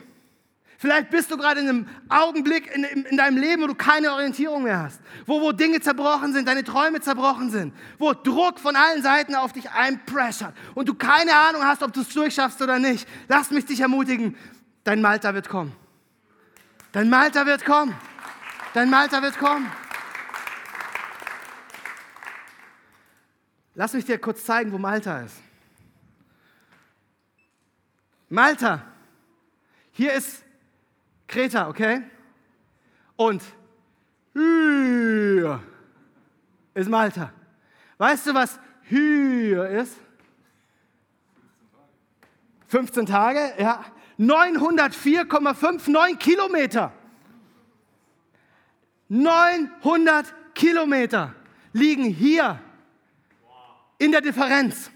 Vielleicht 0.78 1.10
bist 1.10 1.30
du 1.30 1.36
gerade 1.36 1.60
in 1.60 1.68
einem 1.68 1.88
Augenblick 2.08 2.74
in, 2.74 2.84
in, 2.84 3.04
in, 3.04 3.16
deinem 3.18 3.36
Leben, 3.36 3.62
wo 3.62 3.66
du 3.66 3.74
keine 3.74 4.12
Orientierung 4.12 4.62
mehr 4.62 4.84
hast. 4.84 4.98
Wo, 5.26 5.42
wo 5.42 5.52
Dinge 5.52 5.80
zerbrochen 5.80 6.32
sind, 6.32 6.48
deine 6.48 6.64
Träume 6.64 7.02
zerbrochen 7.02 7.50
sind. 7.50 7.74
Wo 7.98 8.14
Druck 8.14 8.58
von 8.58 8.76
allen 8.76 9.02
Seiten 9.02 9.34
auf 9.34 9.52
dich 9.52 9.70
einpressert. 9.70 10.54
Und 10.74 10.88
du 10.88 10.94
keine 10.94 11.34
Ahnung 11.34 11.62
hast, 11.62 11.82
ob 11.82 11.92
du 11.92 12.00
es 12.00 12.08
durchschaffst 12.08 12.62
oder 12.62 12.78
nicht. 12.78 13.06
Lass 13.28 13.50
mich 13.50 13.66
dich 13.66 13.80
ermutigen. 13.80 14.36
Dein 14.82 15.02
Malta 15.02 15.34
wird 15.34 15.50
kommen. 15.50 15.72
Dein 16.92 17.10
Malta 17.10 17.44
wird 17.44 17.66
kommen. 17.66 17.94
Dein 18.72 18.88
Malta 18.88 19.20
wird 19.20 19.36
kommen. 19.36 19.70
Lass 23.74 23.92
mich 23.94 24.04
dir 24.04 24.18
kurz 24.18 24.44
zeigen, 24.44 24.70
wo 24.70 24.78
Malta 24.78 25.20
ist. 25.20 25.36
Malta. 28.28 28.82
Hier 29.92 30.12
ist 30.12 30.44
Kreta, 31.26 31.68
okay? 31.68 32.02
Und 33.16 33.42
hier 34.34 35.60
ist 36.74 36.88
Malta. 36.88 37.32
Weißt 37.98 38.28
du, 38.28 38.34
was 38.34 38.60
hier 38.82 39.68
ist? 39.68 39.96
15 42.68 43.06
Tage, 43.06 43.52
ja. 43.58 43.84
904,59 44.18 46.16
Kilometer. 46.18 46.92
900 49.10 50.54
Kilometer 50.54 51.34
liegen 51.72 52.04
hier 52.04 52.60
in 53.98 54.12
der 54.12 54.20
Differenz. 54.20 54.90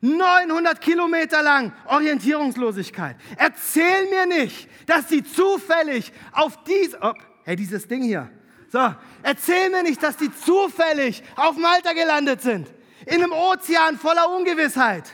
900 0.00 0.80
Kilometer 0.80 1.42
lang 1.42 1.72
Orientierungslosigkeit. 1.86 3.16
Erzähl 3.36 4.08
mir 4.10 4.26
nicht, 4.26 4.68
dass 4.86 5.08
sie 5.08 5.24
zufällig 5.24 6.12
auf 6.32 6.62
dies, 6.64 6.96
oh, 7.00 7.14
hey, 7.44 7.56
dieses 7.56 7.88
Ding 7.88 8.02
hier. 8.02 8.30
So, 8.68 8.94
erzähl 9.22 9.70
mir 9.70 9.82
nicht, 9.82 10.02
dass 10.02 10.18
die 10.18 10.30
zufällig 10.32 11.22
auf 11.34 11.56
Malta 11.56 11.94
gelandet 11.94 12.42
sind. 12.42 12.68
In 13.06 13.22
einem 13.22 13.32
Ozean 13.32 13.96
voller 13.96 14.28
Ungewissheit. 14.36 15.04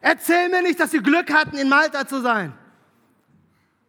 Erzähl 0.00 0.48
mir 0.48 0.62
nicht, 0.62 0.80
dass 0.80 0.90
sie 0.90 0.98
Glück 0.98 1.32
hatten, 1.32 1.56
in 1.56 1.68
Malta 1.68 2.06
zu 2.06 2.20
sein. 2.20 2.52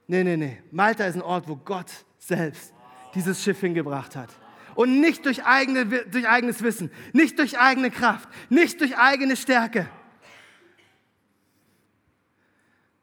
Nee, 0.05 0.23
nee, 0.23 0.37
nee. 0.37 0.61
Malta 0.69 1.05
ist 1.05 1.15
ein 1.15 1.23
Ort, 1.23 1.47
wo 1.47 1.55
Gott 1.55 1.87
selbst 2.19 2.73
dieses 3.15 3.43
Schiff 3.43 3.59
hingebracht 3.59 4.15
hat. 4.15 4.29
Und 4.75 5.01
nicht 5.01 5.25
durch, 5.25 5.45
eigene, 5.45 5.85
durch 5.85 6.27
eigenes 6.27 6.63
Wissen, 6.63 6.91
nicht 7.13 7.37
durch 7.39 7.59
eigene 7.59 7.91
Kraft, 7.91 8.29
nicht 8.49 8.79
durch 8.79 8.97
eigene 8.97 9.35
Stärke. 9.35 9.89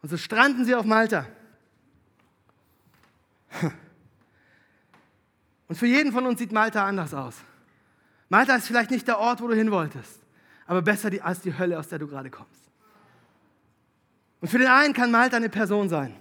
Und 0.00 0.08
so 0.08 0.16
stranden 0.16 0.64
sie 0.64 0.74
auf 0.74 0.86
Malta. 0.86 1.26
Und 5.68 5.76
für 5.76 5.86
jeden 5.86 6.12
von 6.12 6.26
uns 6.26 6.38
sieht 6.38 6.52
Malta 6.52 6.86
anders 6.86 7.12
aus. 7.12 7.36
Malta 8.30 8.56
ist 8.56 8.66
vielleicht 8.66 8.90
nicht 8.90 9.06
der 9.06 9.18
Ort, 9.18 9.42
wo 9.42 9.48
du 9.48 9.54
hin 9.54 9.70
wolltest, 9.70 10.20
aber 10.66 10.82
besser 10.82 11.10
als 11.22 11.40
die 11.40 11.56
Hölle, 11.56 11.78
aus 11.78 11.88
der 11.88 11.98
du 11.98 12.06
gerade 12.06 12.30
kommst. 12.30 12.70
Und 14.40 14.48
für 14.48 14.58
den 14.58 14.68
einen 14.68 14.94
kann 14.94 15.10
Malta 15.10 15.36
eine 15.36 15.48
Person 15.48 15.88
sein. 15.88 16.14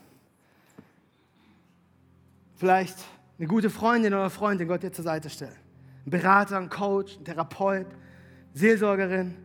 Vielleicht 2.55 2.97
eine 3.37 3.47
gute 3.47 3.69
Freundin 3.69 4.13
oder 4.13 4.29
Freund, 4.29 4.59
den 4.59 4.67
Gott 4.67 4.83
dir 4.83 4.91
zur 4.91 5.03
Seite 5.03 5.29
stellt. 5.29 5.57
Ein 6.05 6.09
Berater, 6.09 6.57
ein 6.57 6.69
Coach, 6.69 7.17
ein 7.17 7.25
Therapeut, 7.25 7.87
Seelsorgerin. 8.53 9.35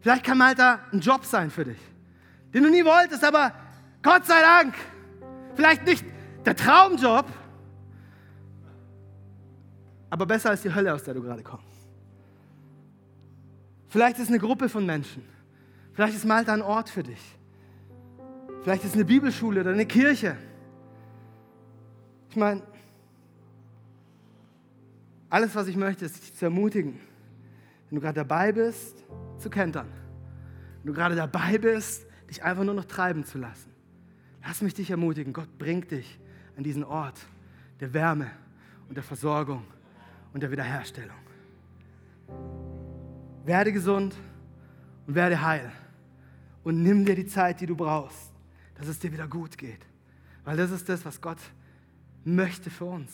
Vielleicht 0.00 0.24
kann 0.24 0.38
Malta 0.38 0.80
ein 0.92 1.00
Job 1.00 1.24
sein 1.24 1.50
für 1.50 1.64
dich, 1.64 1.78
den 2.54 2.62
du 2.62 2.70
nie 2.70 2.84
wolltest, 2.84 3.24
aber 3.24 3.52
Gott 4.02 4.24
sei 4.24 4.40
Dank. 4.40 4.74
Vielleicht 5.54 5.84
nicht 5.84 6.04
der 6.44 6.56
Traumjob, 6.56 7.26
aber 10.08 10.26
besser 10.26 10.50
als 10.50 10.62
die 10.62 10.74
Hölle, 10.74 10.94
aus 10.94 11.04
der 11.04 11.14
du 11.14 11.22
gerade 11.22 11.42
kommst. 11.42 11.66
Vielleicht 13.88 14.18
ist 14.20 14.28
eine 14.28 14.38
Gruppe 14.38 14.68
von 14.68 14.86
Menschen. 14.86 15.24
Vielleicht 15.92 16.14
ist 16.14 16.24
Malta 16.24 16.52
ein 16.52 16.62
Ort 16.62 16.88
für 16.88 17.02
dich. 17.02 17.20
Vielleicht 18.62 18.84
ist 18.84 18.94
eine 18.94 19.04
Bibelschule 19.04 19.62
oder 19.62 19.70
eine 19.70 19.86
Kirche. 19.86 20.36
Ich 22.30 22.36
meine, 22.36 22.62
alles, 25.30 25.54
was 25.54 25.68
ich 25.68 25.76
möchte, 25.76 26.04
ist 26.04 26.20
dich 26.20 26.34
zu 26.34 26.44
ermutigen, 26.46 26.98
wenn 27.88 27.96
du 27.96 28.02
gerade 28.02 28.16
dabei 28.16 28.52
bist, 28.52 29.04
zu 29.38 29.48
kentern. 29.48 29.88
Wenn 30.82 30.92
du 30.92 30.92
gerade 30.92 31.14
dabei 31.14 31.56
bist, 31.58 32.06
dich 32.28 32.42
einfach 32.42 32.64
nur 32.64 32.74
noch 32.74 32.84
treiben 32.84 33.24
zu 33.24 33.38
lassen. 33.38 33.70
Lass 34.42 34.60
mich 34.60 34.74
dich 34.74 34.90
ermutigen. 34.90 35.32
Gott 35.32 35.58
bringt 35.58 35.90
dich 35.90 36.18
an 36.56 36.64
diesen 36.64 36.84
Ort 36.84 37.18
der 37.78 37.94
Wärme 37.94 38.30
und 38.88 38.96
der 38.96 39.04
Versorgung 39.04 39.64
und 40.32 40.42
der 40.42 40.50
Wiederherstellung. 40.50 41.16
Werde 43.44 43.72
gesund 43.72 44.14
und 45.06 45.14
werde 45.14 45.42
heil. 45.42 45.70
Und 46.62 46.82
nimm 46.82 47.04
dir 47.04 47.14
die 47.14 47.26
Zeit, 47.26 47.60
die 47.60 47.66
du 47.66 47.76
brauchst, 47.76 48.32
dass 48.74 48.88
es 48.88 48.98
dir 48.98 49.12
wieder 49.12 49.26
gut 49.26 49.56
geht. 49.56 49.80
Weil 50.44 50.56
das 50.56 50.70
ist 50.70 50.88
das, 50.88 51.04
was 51.04 51.20
Gott 51.20 51.38
möchte 52.24 52.70
für 52.70 52.84
uns. 52.84 53.12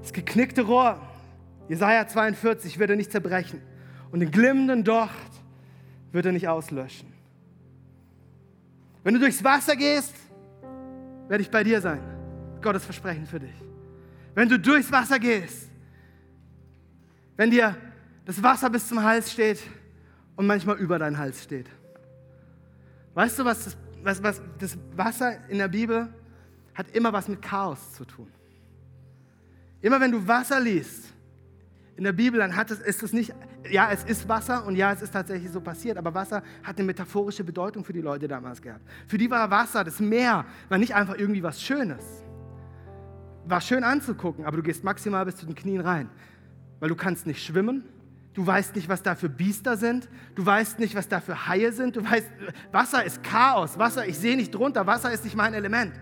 Das 0.00 0.12
geknickte 0.12 0.62
Rohr, 0.62 1.00
Jesaja 1.68 2.06
42, 2.06 2.78
wird 2.78 2.90
er 2.90 2.96
nicht 2.96 3.12
zerbrechen. 3.12 3.60
Und 4.10 4.20
den 4.20 4.30
glimmenden 4.30 4.84
Docht 4.84 5.10
wird 6.12 6.26
er 6.26 6.32
nicht 6.32 6.48
auslöschen. 6.48 7.12
Wenn 9.02 9.14
du 9.14 9.20
durchs 9.20 9.42
Wasser 9.42 9.76
gehst, 9.76 10.14
werde 11.28 11.42
ich 11.42 11.50
bei 11.50 11.64
dir 11.64 11.80
sein. 11.80 12.00
Gottes 12.60 12.84
Versprechen 12.84 13.26
für 13.26 13.40
dich. 13.40 13.54
Wenn 14.34 14.48
du 14.48 14.58
durchs 14.58 14.90
Wasser 14.92 15.18
gehst, 15.18 15.70
wenn 17.36 17.50
dir 17.50 17.76
das 18.24 18.42
Wasser 18.42 18.68
bis 18.68 18.86
zum 18.86 19.02
Hals 19.02 19.32
steht 19.32 19.60
und 20.36 20.46
manchmal 20.46 20.76
über 20.76 20.98
deinen 20.98 21.18
Hals 21.18 21.42
steht. 21.42 21.66
Weißt 23.14 23.38
du, 23.38 23.44
was 23.44 23.64
das, 23.64 23.76
was, 24.02 24.22
was 24.22 24.42
das 24.58 24.78
Wasser 24.94 25.48
in 25.48 25.58
der 25.58 25.68
Bibel 25.68 26.12
hat 26.74 26.90
immer 26.92 27.12
was 27.12 27.28
mit 27.28 27.42
Chaos 27.42 27.94
zu 27.94 28.04
tun. 28.04 28.28
Immer 29.80 30.00
wenn 30.00 30.12
du 30.12 30.26
Wasser 30.26 30.60
liest 30.60 31.12
in 31.96 32.04
der 32.04 32.12
Bibel, 32.12 32.40
dann 32.40 32.54
hat 32.56 32.70
es, 32.70 32.80
ist 32.80 33.02
es 33.02 33.12
nicht, 33.12 33.34
ja, 33.70 33.90
es 33.92 34.04
ist 34.04 34.28
Wasser 34.28 34.64
und 34.64 34.76
ja, 34.76 34.92
es 34.92 35.02
ist 35.02 35.12
tatsächlich 35.12 35.50
so 35.50 35.60
passiert, 35.60 35.98
aber 35.98 36.14
Wasser 36.14 36.42
hat 36.62 36.78
eine 36.78 36.86
metaphorische 36.86 37.44
Bedeutung 37.44 37.84
für 37.84 37.92
die 37.92 38.00
Leute 38.00 38.26
damals 38.26 38.60
gehabt. 38.62 38.82
Für 39.06 39.18
die 39.18 39.30
war 39.30 39.50
Wasser, 39.50 39.84
das 39.84 40.00
Meer, 40.00 40.44
war 40.68 40.78
nicht 40.78 40.94
einfach 40.94 41.16
irgendwie 41.16 41.42
was 41.42 41.60
Schönes. 41.60 42.04
War 43.44 43.60
schön 43.60 43.84
anzugucken, 43.84 44.44
aber 44.44 44.56
du 44.56 44.62
gehst 44.62 44.84
maximal 44.84 45.24
bis 45.24 45.36
zu 45.36 45.46
den 45.46 45.54
Knien 45.54 45.80
rein, 45.80 46.08
weil 46.78 46.88
du 46.88 46.96
kannst 46.96 47.26
nicht 47.26 47.44
schwimmen, 47.44 47.84
Du 48.32 48.46
weißt 48.46 48.76
nicht, 48.76 48.88
was 48.88 49.02
da 49.02 49.16
für 49.16 49.28
Biester 49.28 49.76
sind. 49.76 50.08
Du 50.36 50.46
weißt 50.46 50.78
nicht, 50.78 50.94
was 50.94 51.08
da 51.08 51.20
für 51.20 51.48
Haie 51.48 51.72
sind. 51.72 51.96
Du 51.96 52.08
weißt, 52.08 52.28
Wasser 52.70 53.04
ist 53.04 53.22
Chaos. 53.24 53.78
Wasser, 53.78 54.06
ich 54.06 54.18
sehe 54.18 54.36
nicht 54.36 54.54
drunter. 54.54 54.86
Wasser 54.86 55.10
ist 55.12 55.24
nicht 55.24 55.36
mein 55.36 55.52
Element. 55.52 55.92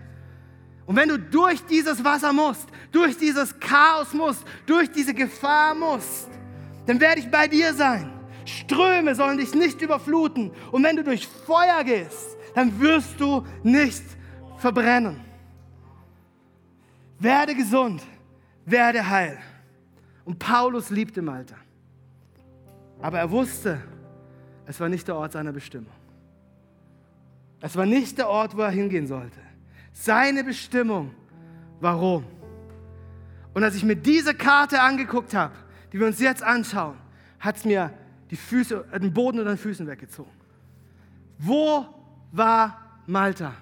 Und 0.89 0.95
wenn 0.95 1.07
du 1.07 1.19
durch 1.19 1.63
dieses 1.67 2.03
Wasser 2.03 2.33
musst, 2.33 2.67
durch 2.91 3.15
dieses 3.15 3.59
Chaos 3.59 4.11
musst, 4.11 4.43
durch 4.65 4.89
diese 4.89 5.13
Gefahr 5.13 5.75
musst, 5.75 6.31
dann 6.87 6.99
werde 6.99 7.21
ich 7.21 7.29
bei 7.29 7.47
dir 7.47 7.75
sein. 7.75 8.09
Ströme 8.43 9.13
sollen 9.13 9.37
dich 9.37 9.53
nicht 9.53 9.79
überfluten. 9.83 10.49
Und 10.71 10.83
wenn 10.83 10.95
du 10.95 11.03
durch 11.03 11.27
Feuer 11.27 11.83
gehst, 11.83 12.35
dann 12.55 12.79
wirst 12.79 13.19
du 13.19 13.45
nicht 13.61 14.01
verbrennen. 14.57 15.21
Werde 17.19 17.53
gesund, 17.53 18.01
werde 18.65 19.07
heil. 19.07 19.37
Und 20.25 20.39
Paulus 20.39 20.89
liebte 20.89 21.21
Malta. 21.21 21.57
Aber 22.99 23.19
er 23.19 23.29
wusste, 23.29 23.79
es 24.65 24.79
war 24.79 24.89
nicht 24.89 25.07
der 25.07 25.17
Ort 25.17 25.33
seiner 25.33 25.51
Bestimmung. 25.51 25.93
Es 27.61 27.75
war 27.75 27.85
nicht 27.85 28.17
der 28.17 28.27
Ort, 28.27 28.57
wo 28.57 28.61
er 28.61 28.71
hingehen 28.71 29.05
sollte. 29.05 29.48
Seine 29.91 30.43
Bestimmung 30.43 31.11
war 31.79 31.95
Rom. 31.95 32.25
Und 33.53 33.63
als 33.63 33.75
ich 33.75 33.83
mir 33.83 33.95
diese 33.95 34.33
Karte 34.33 34.81
angeguckt 34.81 35.33
habe, 35.33 35.53
die 35.91 35.99
wir 35.99 36.07
uns 36.07 36.19
jetzt 36.19 36.43
anschauen, 36.43 36.95
hat 37.39 37.57
es 37.57 37.65
mir 37.65 37.91
die 38.29 38.35
Füße, 38.35 38.85
den 39.01 39.13
Boden 39.13 39.39
unter 39.39 39.51
den 39.51 39.57
Füßen 39.57 39.87
weggezogen. 39.87 40.31
Wo 41.37 41.85
war 42.31 43.01
Malta? 43.07 43.53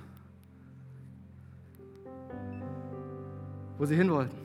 Wo 3.78 3.86
sie 3.86 3.96
hin 3.96 4.12
wollten. 4.12 4.36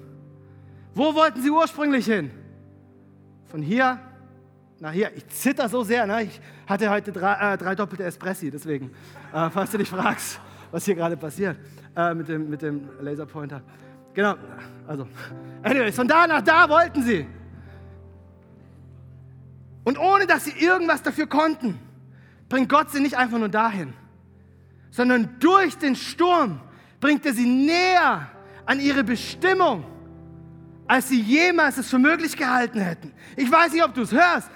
Wo 0.95 1.15
wollten 1.15 1.43
sie 1.43 1.51
ursprünglich 1.51 2.05
hin? 2.07 2.31
Von 3.47 3.63
hier 3.63 3.99
nach 4.79 4.93
hier. 4.93 5.11
Ich 5.17 5.27
zitter 5.29 5.69
so 5.69 5.85
sehr. 5.85 6.07
Ne? 6.07 6.25
Ich 6.25 6.41
hatte 6.67 6.91
heute 6.91 7.13
drei, 7.13 7.55
äh, 7.55 7.57
drei 7.57 7.75
doppelte 7.75 8.05
Espressi, 8.05 8.51
deswegen, 8.51 8.91
äh, 9.33 9.49
falls 9.49 9.71
du 9.71 9.79
dich 9.79 9.89
fragst, 9.89 10.41
was 10.73 10.85
hier 10.85 10.97
gerade 10.97 11.17
passiert 11.17 11.57
äh, 11.95 12.15
mit, 12.15 12.27
dem, 12.27 12.51
mit 12.51 12.63
dem 12.63 12.89
Laserpointer. 13.01 13.63
Genau, 14.15 14.35
also, 14.87 15.07
anyways, 15.63 15.95
von 15.95 16.09
da 16.09 16.27
nach 16.27 16.43
da 16.43 16.69
wollten 16.69 17.03
sie. 17.03 17.27
Und 19.85 19.99
ohne 19.99 20.27
dass 20.27 20.45
sie 20.45 20.53
irgendwas 20.59 21.03
dafür 21.03 21.27
konnten, 21.27 21.79
bringt 22.49 22.69
Gott 22.69 22.91
sie 22.91 23.01
nicht 23.01 23.17
einfach 23.17 23.39
nur 23.39 23.49
dahin, 23.49 23.95
sondern 24.91 25.37
durch 25.39 25.77
den 25.79 25.97
Sturm 25.97 26.61
bringt 27.01 27.25
er 27.27 27.33
sie 27.33 27.47
näher 27.47 28.29
an 28.65 28.81
ihre 28.81 29.03
Bestimmung, 29.03 29.85
als 30.87 31.09
sie 31.09 31.21
jemals 31.21 31.79
es 31.79 31.89
für 31.89 31.99
möglich 31.99 32.37
gehalten 32.37 32.81
hätten. 32.81 33.13
Ich 33.37 33.51
weiß 33.51 33.73
nicht, 33.73 33.85
ob 33.85 33.95
du 33.95 34.03
es 34.03 34.13
hörst, 34.13 34.51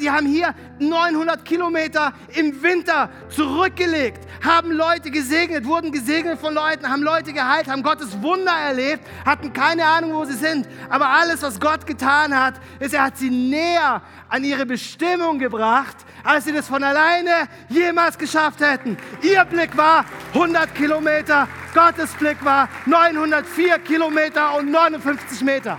die 0.00 0.10
haben 0.10 0.26
hier 0.26 0.54
900 0.78 1.44
Kilometer 1.44 2.12
im 2.34 2.62
Winter 2.62 3.08
zurückgelegt, 3.30 4.26
haben 4.44 4.70
Leute 4.72 5.10
gesegnet, 5.10 5.64
wurden 5.64 5.90
gesegnet 5.90 6.38
von 6.38 6.54
Leuten, 6.54 6.88
haben 6.88 7.02
Leute 7.02 7.32
geheilt, 7.32 7.68
haben 7.68 7.82
Gottes 7.82 8.20
Wunder 8.20 8.52
erlebt, 8.52 9.04
hatten 9.24 9.52
keine 9.52 9.84
Ahnung, 9.84 10.14
wo 10.14 10.24
sie 10.24 10.34
sind. 10.34 10.68
Aber 10.90 11.08
alles, 11.08 11.42
was 11.42 11.58
Gott 11.58 11.86
getan 11.86 12.38
hat, 12.38 12.54
ist, 12.78 12.94
er 12.94 13.04
hat 13.04 13.16
sie 13.16 13.30
näher 13.30 14.02
an 14.28 14.44
ihre 14.44 14.66
Bestimmung 14.66 15.38
gebracht, 15.38 15.96
als 16.22 16.44
sie 16.44 16.52
das 16.52 16.68
von 16.68 16.82
alleine 16.82 17.48
jemals 17.68 18.18
geschafft 18.18 18.60
hätten. 18.60 18.96
Ihr 19.22 19.44
Blick 19.44 19.76
war 19.76 20.04
100 20.34 20.74
Kilometer, 20.74 21.48
Gottes 21.74 22.12
Blick 22.12 22.44
war 22.44 22.68
904 22.86 23.78
Kilometer 23.78 24.56
und 24.56 24.70
59 24.70 25.42
Meter. 25.42 25.78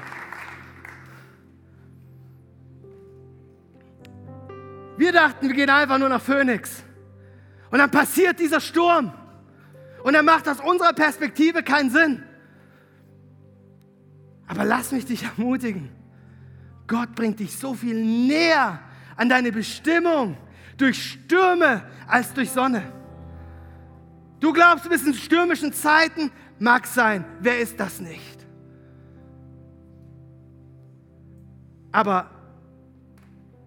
Wir 4.97 5.11
dachten, 5.11 5.47
wir 5.47 5.55
gehen 5.55 5.69
einfach 5.69 5.97
nur 5.97 6.09
nach 6.09 6.21
Phoenix. 6.21 6.83
Und 7.71 7.79
dann 7.79 7.91
passiert 7.91 8.39
dieser 8.39 8.59
Sturm. 8.59 9.13
Und 10.03 10.13
er 10.13 10.23
macht 10.23 10.47
aus 10.47 10.59
unserer 10.59 10.93
Perspektive 10.93 11.63
keinen 11.63 11.89
Sinn. 11.89 12.23
Aber 14.47 14.63
lass 14.63 14.91
mich 14.91 15.05
dich 15.05 15.23
ermutigen. 15.23 15.89
Gott 16.87 17.15
bringt 17.15 17.39
dich 17.39 17.57
so 17.57 17.73
viel 17.73 17.95
näher 17.95 18.79
an 19.15 19.29
deine 19.29 19.51
Bestimmung 19.51 20.37
durch 20.77 21.11
Stürme 21.11 21.83
als 22.07 22.33
durch 22.33 22.51
Sonne. 22.51 22.83
Du 24.39 24.53
glaubst, 24.53 24.85
du 24.85 24.89
bist 24.89 25.07
in 25.07 25.13
stürmischen 25.13 25.73
Zeiten? 25.73 26.31
Mag 26.59 26.85
sein. 26.85 27.25
Wer 27.39 27.59
ist 27.59 27.79
das 27.79 27.99
nicht? 27.99 28.45
Aber 31.91 32.29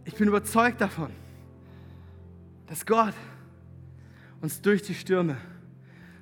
ich 0.08 0.14
bin 0.14 0.26
überzeugt 0.26 0.80
davon, 0.80 1.10
dass 2.66 2.86
Gott 2.86 3.12
uns 4.40 4.62
durch 4.62 4.80
die 4.80 4.94
Stürme 4.94 5.36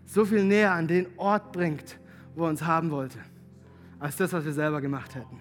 so 0.04 0.24
viel 0.24 0.42
näher 0.42 0.72
an 0.72 0.88
den 0.88 1.06
Ort 1.16 1.52
bringt, 1.52 1.96
wo 2.34 2.44
er 2.44 2.50
uns 2.50 2.64
haben 2.64 2.90
wollte, 2.90 3.18
als 4.00 4.16
das, 4.16 4.32
was 4.32 4.44
wir 4.44 4.52
selber 4.52 4.80
gemacht 4.80 5.14
hätten. 5.14 5.38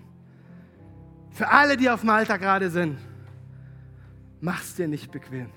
Für 1.31 1.49
alle, 1.49 1.75
die 1.75 1.89
auf 1.89 2.03
Malta 2.03 2.37
gerade 2.37 2.69
sind, 2.69 2.99
mach's 4.41 4.75
dir 4.75 4.87
nicht 4.87 5.11
bequem. 5.11 5.49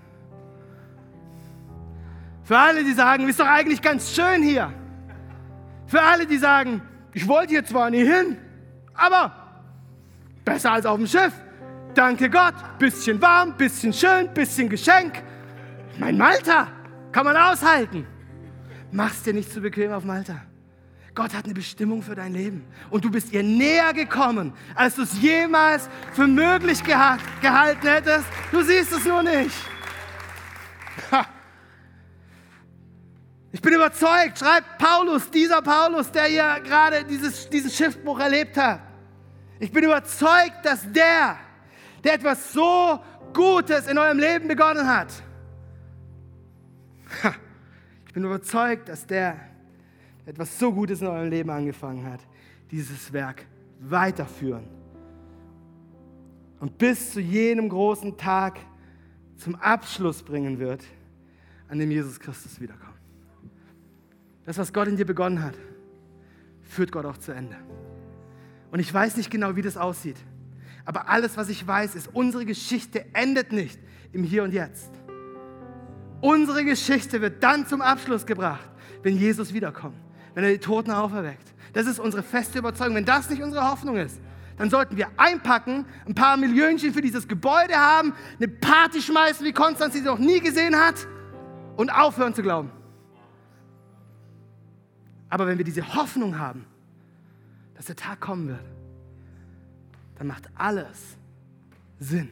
Für 2.43 2.59
alle, 2.59 2.85
die 2.85 2.95
sagen, 2.95 3.29
ist 3.29 3.39
doch 3.39 3.47
eigentlich 3.47 3.83
ganz 3.83 4.15
schön 4.15 4.43
hier. 4.43 4.73
Für 5.87 6.01
alle, 6.01 6.27
die 6.27 6.39
sagen, 6.39 6.81
ich 7.13 7.29
wollte 7.29 7.51
hier 7.51 7.67
zwar 7.67 7.91
nie 7.91 8.05
hin, 8.05 8.39
aber 8.95 9.35
besser 10.43 10.73
als 10.73 10.87
auf 10.87 10.97
dem 10.97 11.07
Schiff. 11.07 11.35
Danke 11.99 12.31
Gott, 12.31 12.55
bisschen 12.79 13.21
warm, 13.21 13.57
bisschen 13.57 13.93
schön, 13.93 14.33
bisschen 14.33 14.69
Geschenk. 14.69 15.21
Mein 15.99 16.17
Malta 16.17 16.69
kann 17.11 17.25
man 17.25 17.37
aushalten. 17.37 18.07
Mach's 18.93 19.25
dir 19.25 19.35
nicht 19.35 19.53
zu 19.53 19.61
bequem 19.61 19.91
auf 19.91 20.05
Malta. 20.05 20.41
Gott 21.13 21.35
hat 21.35 21.47
eine 21.47 21.55
Bestimmung 21.55 22.01
für 22.01 22.15
dein 22.15 22.35
Leben. 22.35 22.65
Und 22.91 23.05
du 23.05 23.11
bist 23.11 23.33
ihr 23.33 23.43
näher 23.43 23.93
gekommen, 23.93 24.53
als 24.77 24.95
du 24.95 25.03
es 25.03 25.21
jemals 25.21 25.89
für 26.13 26.29
möglich 26.29 26.85
geha 26.85 27.19
gehalten 27.43 27.89
hättest. 27.89 28.27
Du 28.53 28.63
siehst 28.63 28.93
es 28.93 29.05
nur 29.05 29.25
nicht. 29.25 29.57
Ha. 31.11 31.27
Ich 33.51 33.61
bin 33.61 33.75
überzeugt, 33.75 34.39
schreibt 34.39 34.79
Paulus, 34.79 35.29
dieser 35.33 35.61
Paulus, 35.63 36.13
der 36.13 36.27
hier 36.27 36.61
gerade 36.63 37.03
dieses, 37.03 37.51
dieses 37.51 37.77
Schiffbruch 37.77 38.21
erlebt 38.21 38.57
hat. 38.57 38.83
Ich 39.59 39.73
bin 39.73 39.83
überzeugt, 39.83 40.65
dass 40.65 40.93
der, 40.93 41.37
der 42.05 42.15
etwas 42.15 42.53
so 42.53 43.01
Gutes 43.33 43.87
in 43.87 43.99
eurem 43.99 44.19
Leben 44.19 44.49
begonnen 44.49 44.87
hat, 44.87 45.13
ich 48.07 48.13
bin 48.13 48.25
überzeugt, 48.25 48.89
dass 48.89 49.07
der, 49.07 49.37
der 50.25 50.35
etwas 50.35 50.59
so 50.59 50.73
Gutes 50.73 51.01
in 51.01 51.07
eurem 51.07 51.29
Leben 51.29 51.51
angefangen 51.51 52.05
hat, 52.05 52.21
dieses 52.71 53.13
Werk 53.13 53.47
weiterführen 53.81 54.69
und 56.61 56.77
bis 56.79 57.13
zu 57.13 57.21
jenem 57.21 57.69
großen 57.69 58.17
Tag 58.17 58.59
zum 59.37 59.55
Abschluss 59.57 60.23
bringen 60.23 60.59
wird, 60.59 60.83
an 61.69 61.79
dem 61.79 61.91
Jesus 61.91 62.19
Christus 62.19 62.61
wiederkommt. 62.61 62.99
Das, 64.45 64.59
was 64.59 64.73
Gott 64.73 64.89
in 64.89 64.97
dir 64.97 65.05
begonnen 65.05 65.43
hat, 65.43 65.55
führt 66.63 66.91
Gott 66.91 67.05
auch 67.05 67.19
zu 67.19 67.33
Ende. 67.33 67.57
Und 68.71 68.81
ich 68.81 68.93
weiß 68.93 69.17
nicht 69.17 69.31
genau, 69.31 69.57
wie 69.57 69.63
das 69.63 69.77
aussieht. 69.77 70.17
Aber 70.89 71.11
alles, 71.11 71.37
was 71.37 71.51
ich 71.51 71.67
weiß, 71.67 71.97
ist, 71.97 72.09
unsere 72.15 72.47
Geschichte 72.47 73.05
endet 73.13 73.53
nicht 73.53 73.79
im 74.13 74.25
Hier 74.25 74.43
und 74.43 74.55
Jetzt. 74.55 74.91
Unsere 76.23 76.65
Geschichte 76.65 77.21
wird 77.21 77.43
dann 77.43 77.67
zum 77.67 77.83
Abschluss 77.83 78.25
gebracht, 78.25 78.67
wenn 79.03 79.19
Jesus 79.19 79.53
wiederkommt, 79.53 79.99
wenn 80.33 80.45
er 80.45 80.51
die 80.51 80.59
Toten 80.59 80.91
auferweckt. 80.91 81.53
Das 81.75 81.87
ist 81.87 82.01
unsere 82.01 82.23
feste 82.23 82.61
Überzeugung. 82.61 82.95
Wenn 82.95 83.05
das 83.05 83.29
nicht 83.29 83.43
unsere 83.43 83.71
Hoffnung 83.71 83.99
ist, 83.99 84.19
dann 84.57 84.71
sollten 84.71 84.97
wir 84.97 85.09
einpacken, 85.19 85.85
ein 86.07 86.15
paar 86.15 86.39
Millionchen 86.39 86.95
für 86.95 87.03
dieses 87.03 87.29
Gebäude 87.29 87.75
haben, 87.75 88.15
eine 88.39 88.49
Party 88.49 89.03
schmeißen, 89.03 89.45
wie 89.45 89.53
Konstanz 89.53 89.93
sie 89.93 90.01
noch 90.01 90.19
nie 90.19 90.41
gesehen 90.41 90.75
hat 90.75 91.07
und 91.77 91.91
aufhören 91.91 92.33
zu 92.33 92.41
glauben. 92.41 92.71
Aber 95.29 95.47
wenn 95.47 95.59
wir 95.59 95.67
diese 95.67 95.97
Hoffnung 95.97 96.39
haben, 96.39 96.65
dass 97.75 97.85
der 97.85 97.97
Tag 97.97 98.21
kommen 98.21 98.49
wird, 98.49 98.78
dann 100.19 100.27
macht 100.27 100.49
alles 100.55 101.17
Sinn. 101.99 102.31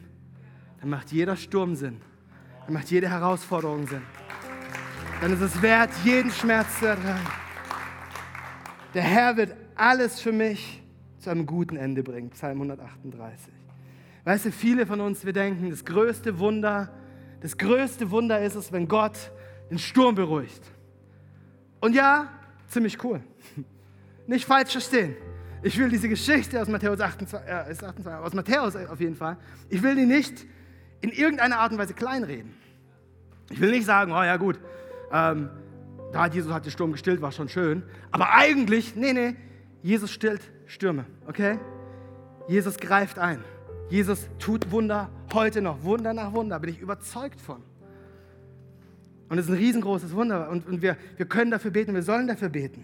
Dann 0.79 0.89
macht 0.89 1.11
jeder 1.11 1.35
Sturm 1.35 1.75
Sinn. 1.75 2.01
Dann 2.65 2.73
macht 2.73 2.91
jede 2.91 3.09
Herausforderung 3.09 3.87
Sinn. 3.87 4.03
Dann 5.21 5.33
ist 5.33 5.41
es 5.41 5.61
wert, 5.61 5.89
jeden 6.03 6.29
Schmerz 6.31 6.79
zu 6.79 6.87
ertragen. 6.87 7.25
Der 8.93 9.03
Herr 9.03 9.37
wird 9.37 9.55
alles 9.75 10.19
für 10.19 10.31
mich 10.31 10.83
zu 11.19 11.29
einem 11.29 11.45
guten 11.45 11.75
Ende 11.75 12.03
bringen. 12.03 12.29
Psalm 12.31 12.57
138. 12.57 13.53
Weißt 14.23 14.45
du, 14.45 14.51
viele 14.51 14.85
von 14.85 15.01
uns, 15.01 15.25
wir 15.25 15.33
denken, 15.33 15.69
das 15.69 15.85
größte 15.85 16.37
Wunder, 16.39 16.93
das 17.41 17.57
größte 17.57 18.11
Wunder 18.11 18.41
ist 18.41 18.55
es, 18.55 18.71
wenn 18.71 18.87
Gott 18.87 19.31
den 19.69 19.79
Sturm 19.79 20.15
beruhigt. 20.15 20.61
Und 21.79 21.93
ja, 21.93 22.29
ziemlich 22.67 23.03
cool. 23.03 23.21
Nicht 24.27 24.45
falsch 24.45 24.71
verstehen. 24.71 25.15
Ich 25.63 25.77
will 25.77 25.89
diese 25.89 26.07
Geschichte 26.07 26.61
aus 26.61 26.67
Matthäus 26.67 26.99
28, 26.99 27.47
äh, 27.47 27.51
28, 27.51 28.07
aus 28.07 28.33
Matthäus 28.33 28.75
auf 28.75 28.99
jeden 28.99 29.15
Fall, 29.15 29.37
ich 29.69 29.81
will 29.81 29.95
die 29.95 30.05
nicht 30.05 30.45
in 31.01 31.11
irgendeiner 31.11 31.59
Art 31.59 31.71
und 31.71 31.77
Weise 31.77 31.93
kleinreden. 31.93 32.53
Ich 33.49 33.59
will 33.59 33.71
nicht 33.71 33.85
sagen, 33.85 34.11
oh 34.11 34.23
ja 34.23 34.37
gut, 34.37 34.59
ähm, 35.11 35.49
da 36.11 36.23
hat 36.23 36.35
Jesus 36.35 36.51
hat 36.51 36.65
den 36.65 36.71
Sturm 36.71 36.91
gestillt, 36.91 37.21
war 37.21 37.31
schon 37.31 37.49
schön. 37.49 37.83
Aber 38.11 38.33
eigentlich, 38.33 38.95
nee, 38.95 39.13
nee, 39.13 39.35
Jesus 39.81 40.11
stillt 40.11 40.41
Stürme, 40.65 41.05
okay? 41.27 41.59
Jesus 42.47 42.77
greift 42.77 43.19
ein. 43.19 43.43
Jesus 43.89 44.27
tut 44.39 44.71
Wunder 44.71 45.09
heute 45.33 45.61
noch, 45.61 45.83
Wunder 45.83 46.13
nach 46.13 46.33
Wunder, 46.33 46.59
bin 46.59 46.69
ich 46.69 46.79
überzeugt 46.79 47.39
von. 47.39 47.63
Und 49.29 49.37
es 49.37 49.45
ist 49.45 49.51
ein 49.51 49.57
riesengroßes 49.57 50.13
Wunder 50.13 50.49
und, 50.49 50.67
und 50.67 50.81
wir, 50.81 50.97
wir 51.17 51.25
können 51.25 51.51
dafür 51.51 51.71
beten, 51.71 51.93
wir 51.93 52.03
sollen 52.03 52.27
dafür 52.27 52.49
beten. 52.49 52.83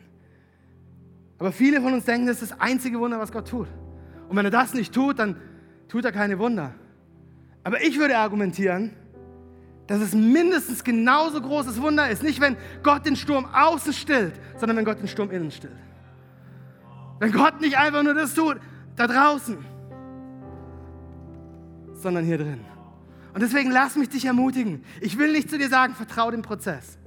Aber 1.39 1.51
viele 1.51 1.81
von 1.81 1.93
uns 1.93 2.05
denken, 2.05 2.27
das 2.27 2.41
ist 2.41 2.51
das 2.51 2.59
einzige 2.59 2.99
Wunder, 2.99 3.19
was 3.19 3.31
Gott 3.31 3.47
tut. 3.47 3.67
Und 4.29 4.37
wenn 4.37 4.45
er 4.45 4.51
das 4.51 4.73
nicht 4.73 4.93
tut, 4.93 5.19
dann 5.19 5.35
tut 5.87 6.05
er 6.05 6.11
keine 6.11 6.39
Wunder. 6.39 6.73
Aber 7.63 7.81
ich 7.81 7.97
würde 7.99 8.17
argumentieren, 8.17 8.91
dass 9.87 10.01
es 10.01 10.13
mindestens 10.13 10.83
genauso 10.83 11.41
großes 11.41 11.81
Wunder 11.81 12.09
ist. 12.09 12.23
Nicht, 12.23 12.39
wenn 12.39 12.55
Gott 12.83 13.05
den 13.05 13.15
Sturm 13.15 13.45
außen 13.53 13.93
stillt, 13.93 14.33
sondern 14.57 14.77
wenn 14.77 14.85
Gott 14.85 14.99
den 14.99 15.07
Sturm 15.07 15.31
innen 15.31 15.51
stillt. 15.51 15.73
Wenn 17.19 17.31
Gott 17.31 17.61
nicht 17.61 17.77
einfach 17.77 18.03
nur 18.03 18.13
das 18.13 18.33
tut, 18.33 18.57
da 18.95 19.07
draußen, 19.07 19.57
sondern 21.93 22.25
hier 22.25 22.37
drin. 22.37 22.61
Und 23.33 23.41
deswegen 23.41 23.71
lass 23.71 23.95
mich 23.95 24.09
dich 24.09 24.25
ermutigen. 24.25 24.83
Ich 25.01 25.17
will 25.17 25.31
nicht 25.31 25.49
zu 25.49 25.57
dir 25.57 25.69
sagen, 25.69 25.95
vertrau 25.95 26.31
dem 26.31 26.41
Prozess. 26.41 26.97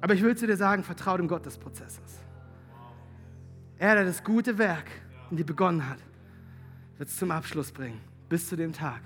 Aber 0.00 0.14
ich 0.14 0.22
will 0.22 0.36
zu 0.36 0.46
dir 0.46 0.56
sagen, 0.56 0.82
vertrau 0.82 1.16
dem 1.16 1.28
Gott 1.28 1.46
des 1.46 1.58
Prozesses. 1.58 2.20
Er, 3.80 3.94
der 3.94 4.04
das 4.04 4.22
gute 4.22 4.58
Werk 4.58 4.84
in 5.30 5.38
dir 5.38 5.46
begonnen 5.46 5.88
hat, 5.88 5.96
wird 6.98 7.08
es 7.08 7.16
zum 7.16 7.30
Abschluss 7.30 7.72
bringen, 7.72 7.98
bis 8.28 8.46
zu 8.46 8.54
dem 8.54 8.74
Tag, 8.74 9.00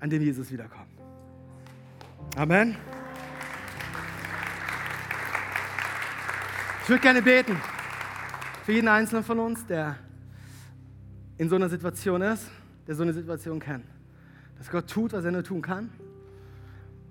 an 0.00 0.08
dem 0.08 0.22
Jesus 0.22 0.50
wiederkommt. 0.50 0.88
Amen. 2.34 2.74
Ich 6.82 6.88
würde 6.88 7.02
gerne 7.02 7.20
beten 7.20 7.60
für 8.64 8.72
jeden 8.72 8.88
Einzelnen 8.88 9.24
von 9.24 9.38
uns, 9.38 9.66
der 9.66 9.98
in 11.36 11.50
so 11.50 11.56
einer 11.56 11.68
Situation 11.68 12.22
ist, 12.22 12.50
der 12.86 12.94
so 12.94 13.02
eine 13.02 13.12
Situation 13.12 13.60
kennt. 13.60 13.84
Dass 14.56 14.70
Gott 14.70 14.88
tut, 14.88 15.12
was 15.12 15.22
er 15.22 15.32
nur 15.32 15.44
tun 15.44 15.60
kann. 15.60 15.90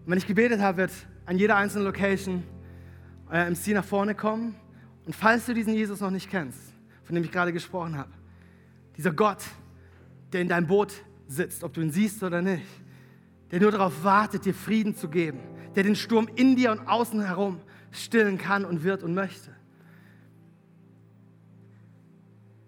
Und 0.03 0.07
wenn 0.07 0.17
ich 0.17 0.25
gebetet 0.25 0.59
habe, 0.59 0.77
wird 0.79 0.91
an 1.27 1.37
jeder 1.37 1.57
einzelnen 1.57 1.85
Location 1.85 2.43
euer 3.29 3.45
MC 3.51 3.67
nach 3.67 3.85
vorne 3.85 4.15
kommen. 4.15 4.55
Und 5.05 5.15
falls 5.15 5.45
du 5.45 5.53
diesen 5.53 5.75
Jesus 5.75 5.99
noch 5.99 6.09
nicht 6.09 6.27
kennst, 6.27 6.70
von 7.03 7.15
dem 7.15 7.23
ich 7.23 7.31
gerade 7.31 7.53
gesprochen 7.53 7.97
habe, 7.97 8.11
dieser 8.97 9.11
Gott, 9.11 9.43
der 10.33 10.41
in 10.41 10.47
deinem 10.47 10.67
Boot 10.67 10.93
sitzt, 11.27 11.63
ob 11.63 11.73
du 11.73 11.81
ihn 11.81 11.91
siehst 11.91 12.23
oder 12.23 12.41
nicht, 12.41 12.65
der 13.51 13.59
nur 13.59 13.71
darauf 13.71 14.03
wartet, 14.03 14.45
dir 14.45 14.53
Frieden 14.53 14.95
zu 14.95 15.09
geben, 15.09 15.39
der 15.75 15.83
den 15.83 15.95
Sturm 15.95 16.29
in 16.35 16.55
dir 16.55 16.71
und 16.71 16.87
außen 16.87 17.23
herum 17.25 17.59
stillen 17.91 18.37
kann 18.37 18.65
und 18.65 18.83
wird 18.83 19.03
und 19.03 19.13
möchte. 19.13 19.51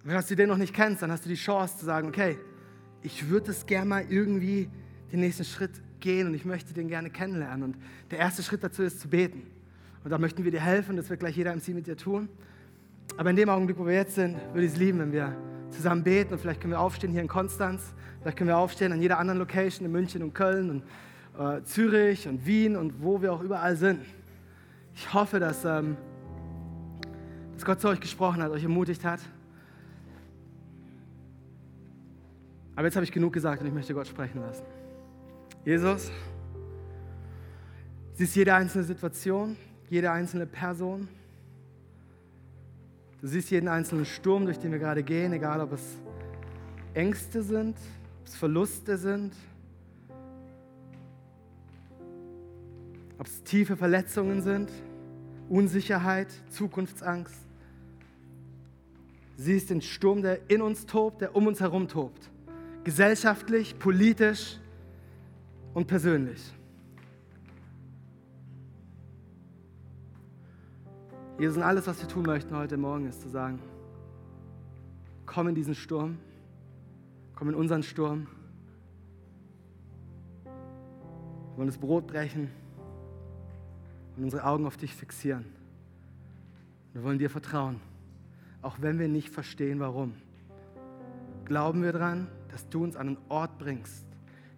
Wenn 0.04 0.22
du 0.22 0.36
den 0.36 0.50
noch 0.50 0.58
nicht 0.58 0.74
kennst, 0.74 1.02
dann 1.02 1.12
hast 1.12 1.24
du 1.24 1.30
die 1.30 1.36
Chance 1.36 1.78
zu 1.78 1.86
sagen, 1.86 2.10
okay, 2.10 2.38
ich 3.02 3.30
würde 3.30 3.52
es 3.52 3.66
gerne 3.66 3.86
mal 3.86 4.06
irgendwie 4.10 4.70
den 5.12 5.22
nächsten 5.22 5.46
Schritt 5.46 5.72
gehen 6.02 6.28
und 6.28 6.34
ich 6.34 6.44
möchte 6.44 6.74
den 6.74 6.90
gerne 6.90 7.10
kennenlernen. 7.10 7.64
Und 7.64 7.78
der 8.12 8.20
erste 8.20 8.44
Schritt 8.44 8.64
dazu 8.64 8.84
ist 8.84 9.00
zu 9.00 9.08
beten. 9.08 9.44
Und 10.04 10.10
da 10.10 10.18
möchten 10.18 10.44
wir 10.44 10.52
dir 10.52 10.60
helfen, 10.60 10.98
das 10.98 11.10
wird 11.10 11.22
gleich 11.22 11.38
jeder 11.38 11.56
MC 11.56 11.70
mit 11.70 11.88
dir 11.88 11.96
tun. 11.96 12.28
Aber 13.16 13.30
in 13.30 13.36
dem 13.36 13.50
Augenblick, 13.50 13.78
wo 13.78 13.86
wir 13.86 13.94
jetzt 13.94 14.16
sind, 14.16 14.38
würde 14.54 14.66
ich 14.66 14.74
es 14.74 14.78
lieben, 14.78 15.00
wenn 15.00 15.12
wir 15.12 15.36
zusammen 15.70 16.04
beten 16.04 16.34
und 16.34 16.40
vielleicht 16.40 16.62
können 16.62 16.74
wir 16.74 16.80
aufstehen 16.80 17.12
hier 17.12 17.22
in 17.22 17.28
Konstanz, 17.28 17.94
vielleicht 18.22 18.38
können 18.38 18.48
wir 18.48 18.58
aufstehen 18.58 18.92
an 18.92 19.02
jeder 19.02 19.20
anderen 19.20 19.40
Location 19.40 19.86
in 19.86 19.92
München 19.92 20.24
und 20.24 20.34
Köln 20.34 20.70
und 20.70 20.84
äh, 21.40 21.64
Zürich 21.64 22.28
und 22.28 22.46
Wien 22.46 22.76
und 22.76 23.04
wo 23.04 23.22
wir 23.22 23.34
auch 23.34 23.42
überall 23.42 23.76
sind. 23.76 24.02
Ich 24.96 25.14
hoffe, 25.14 25.40
dass, 25.40 25.64
ähm, 25.64 25.96
dass 27.54 27.66
Gott 27.66 27.82
zu 27.82 27.88
euch 27.90 28.00
gesprochen 28.00 28.42
hat, 28.42 28.52
euch 28.52 28.64
ermutigt 28.64 29.04
hat. 29.04 29.20
Aber 32.76 32.86
jetzt 32.86 32.96
habe 32.96 33.04
ich 33.04 33.12
genug 33.12 33.34
gesagt 33.34 33.62
und 33.62 33.68
ich 33.68 33.74
möchte 33.74 33.94
Gott 33.94 34.08
sprechen 34.08 34.42
lassen. 34.42 34.64
Jesus, 35.64 36.12
siehst 38.16 38.36
jede 38.36 38.56
einzelne 38.56 38.84
Situation, 38.84 39.56
jede 39.90 40.12
einzelne 40.12 40.48
Person. 40.48 41.08
Du 43.24 43.30
siehst 43.30 43.52
jeden 43.52 43.70
einzelnen 43.70 44.04
Sturm, 44.04 44.44
durch 44.44 44.60
den 44.60 44.74
wir 44.74 44.80
gerade 44.80 45.02
gehen, 45.02 45.32
egal 45.32 45.62
ob 45.62 45.72
es 45.72 45.96
Ängste 46.94 47.42
sind, 47.42 47.78
ob 48.20 48.28
es 48.28 48.36
Verluste 48.36 48.98
sind, 48.98 49.34
ob 53.18 53.26
es 53.26 53.42
tiefe 53.44 53.78
Verletzungen 53.78 54.42
sind, 54.42 54.70
Unsicherheit, 55.48 56.28
Zukunftsangst. 56.50 57.40
Siehst 59.38 59.70
den 59.70 59.82
Sturm, 59.82 60.22
der 60.22 60.40
in 60.50 60.62
uns 60.62 60.86
tobt, 60.86 61.22
der 61.22 61.34
um 61.34 61.48
uns 61.48 61.62
herum 61.62 61.88
tobt 61.88 62.30
gesellschaftlich, 62.84 63.80
politisch 63.80 64.58
und 65.74 65.88
persönlich. 65.88 66.42
Jesus, 71.44 71.58
und 71.58 71.64
alles, 71.64 71.86
was 71.88 72.00
wir 72.00 72.08
tun 72.08 72.24
möchten 72.24 72.56
heute 72.56 72.78
Morgen, 72.78 73.06
ist 73.06 73.22
zu 73.22 73.28
sagen, 73.28 73.60
komm 75.26 75.50
in 75.50 75.56
diesen 75.56 75.76
Sturm, 75.76 76.18
komm 77.36 77.50
in 77.50 77.56
unseren 77.56 77.84
Sturm. 77.84 78.28
Wir 80.46 81.58
wollen 81.58 81.68
das 81.68 81.78
Brot 81.78 82.08
brechen 82.08 82.50
und 84.16 84.24
unsere 84.24 84.46
Augen 84.46 84.66
auf 84.66 84.78
dich 84.78 84.96
fixieren. 84.96 85.44
Wir 86.94 87.04
wollen 87.04 87.20
dir 87.20 87.30
vertrauen, 87.30 87.82
auch 88.62 88.78
wenn 88.80 88.98
wir 88.98 89.10
nicht 89.10 89.28
verstehen, 89.28 89.82
warum. 89.82 90.14
Glauben 91.44 91.84
wir 91.84 91.92
dran, 91.92 92.30
dass 92.52 92.70
du 92.70 92.86
uns 92.86 92.96
an 92.96 93.08
einen 93.08 93.18
Ort 93.28 93.58
bringst, 93.58 94.06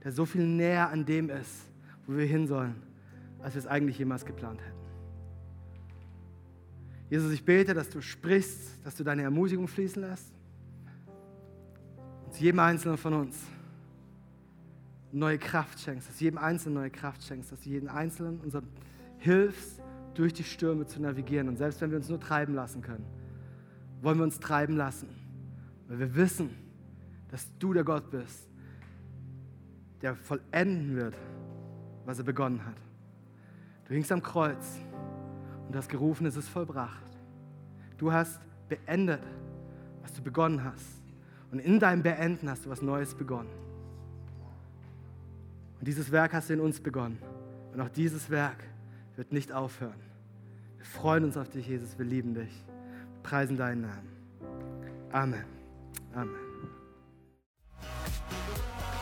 der 0.03 0.11
so 0.11 0.27
viel 0.27 0.45
näher 0.45 0.91
an 0.91 1.03
dem 1.03 1.31
ist, 1.31 1.65
wo 2.05 2.15
wir 2.15 2.27
hin 2.27 2.45
sollen, 2.45 2.75
als 3.41 3.55
wir 3.55 3.59
es 3.61 3.65
eigentlich 3.65 3.97
jemals 3.97 4.23
geplant 4.23 4.61
hätten. 4.61 4.74
Jesus, 7.09 7.31
ich 7.31 7.43
bete, 7.43 7.73
dass 7.73 7.89
du 7.89 8.01
sprichst, 8.01 8.83
dass 8.83 8.95
du 8.95 9.03
deine 9.03 9.21
Ermutigung 9.23 9.67
fließen 9.67 10.01
lässt. 10.01 10.33
Und 12.25 12.39
jedem 12.39 12.59
Einzelnen 12.59 12.97
von 12.97 13.13
uns 13.13 13.37
neue 15.11 15.37
Kraft 15.37 15.79
schenkst, 15.79 16.09
dass 16.09 16.19
jedem 16.19 16.37
Einzelnen 16.37 16.75
neue 16.75 16.89
Kraft 16.89 17.23
schenkst, 17.23 17.51
dass 17.51 17.61
du 17.61 17.69
jeden 17.69 17.87
Einzelnen 17.87 18.39
unser 18.41 18.63
hilfst, 19.19 19.81
durch 20.13 20.33
die 20.33 20.43
Stürme 20.43 20.85
zu 20.85 21.01
navigieren. 21.01 21.47
Und 21.47 21.57
selbst 21.57 21.81
wenn 21.81 21.91
wir 21.91 21.97
uns 21.97 22.09
nur 22.09 22.19
treiben 22.19 22.53
lassen 22.53 22.81
können, 22.81 23.05
wollen 24.01 24.17
wir 24.17 24.23
uns 24.23 24.39
treiben 24.39 24.75
lassen, 24.75 25.09
weil 25.87 25.99
wir 25.99 26.15
wissen, 26.15 26.49
dass 27.29 27.47
du 27.59 27.73
der 27.73 27.83
Gott 27.83 28.09
bist, 28.11 28.47
der 30.01 30.15
vollenden 30.15 30.95
wird, 30.95 31.15
was 32.05 32.19
er 32.19 32.25
begonnen 32.25 32.65
hat. 32.65 32.77
Du 33.87 33.93
hingst 33.93 34.11
am 34.11 34.21
Kreuz 34.21 34.79
und 35.67 35.75
hast 35.75 35.89
gerufen, 35.89 36.25
es 36.25 36.35
ist 36.35 36.49
vollbracht. 36.49 37.03
Du 37.97 38.11
hast 38.11 38.39
beendet, 38.69 39.21
was 40.01 40.13
du 40.13 40.21
begonnen 40.21 40.63
hast. 40.63 41.01
Und 41.51 41.59
in 41.59 41.79
deinem 41.79 42.03
Beenden 42.03 42.49
hast 42.49 42.65
du 42.65 42.69
was 42.69 42.81
Neues 42.81 43.15
begonnen. 43.15 43.49
Und 45.79 45.87
dieses 45.87 46.11
Werk 46.11 46.33
hast 46.33 46.49
du 46.49 46.53
in 46.53 46.59
uns 46.59 46.79
begonnen. 46.79 47.17
Und 47.73 47.81
auch 47.81 47.89
dieses 47.89 48.29
Werk 48.29 48.63
wird 49.15 49.31
nicht 49.31 49.51
aufhören. 49.51 49.99
Wir 50.77 50.85
freuen 50.85 51.23
uns 51.23 51.37
auf 51.37 51.49
dich, 51.49 51.67
Jesus. 51.67 51.97
Wir 51.97 52.05
lieben 52.05 52.33
dich. 52.33 52.63
Wir 53.13 53.23
preisen 53.23 53.57
deinen 53.57 53.81
Namen. 53.81 54.09
Amen. 55.11 55.45
Amen. 56.13 56.35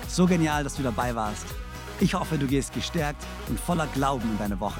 So 0.07 0.27
genial, 0.27 0.63
dass 0.63 0.75
du 0.75 0.83
dabei 0.83 1.15
warst. 1.15 1.47
Ich 1.99 2.13
hoffe, 2.13 2.37
du 2.37 2.45
gehst 2.45 2.73
gestärkt 2.73 3.23
und 3.49 3.59
voller 3.59 3.87
Glauben 3.87 4.29
in 4.29 4.37
deine 4.37 4.59
Woche. 4.59 4.79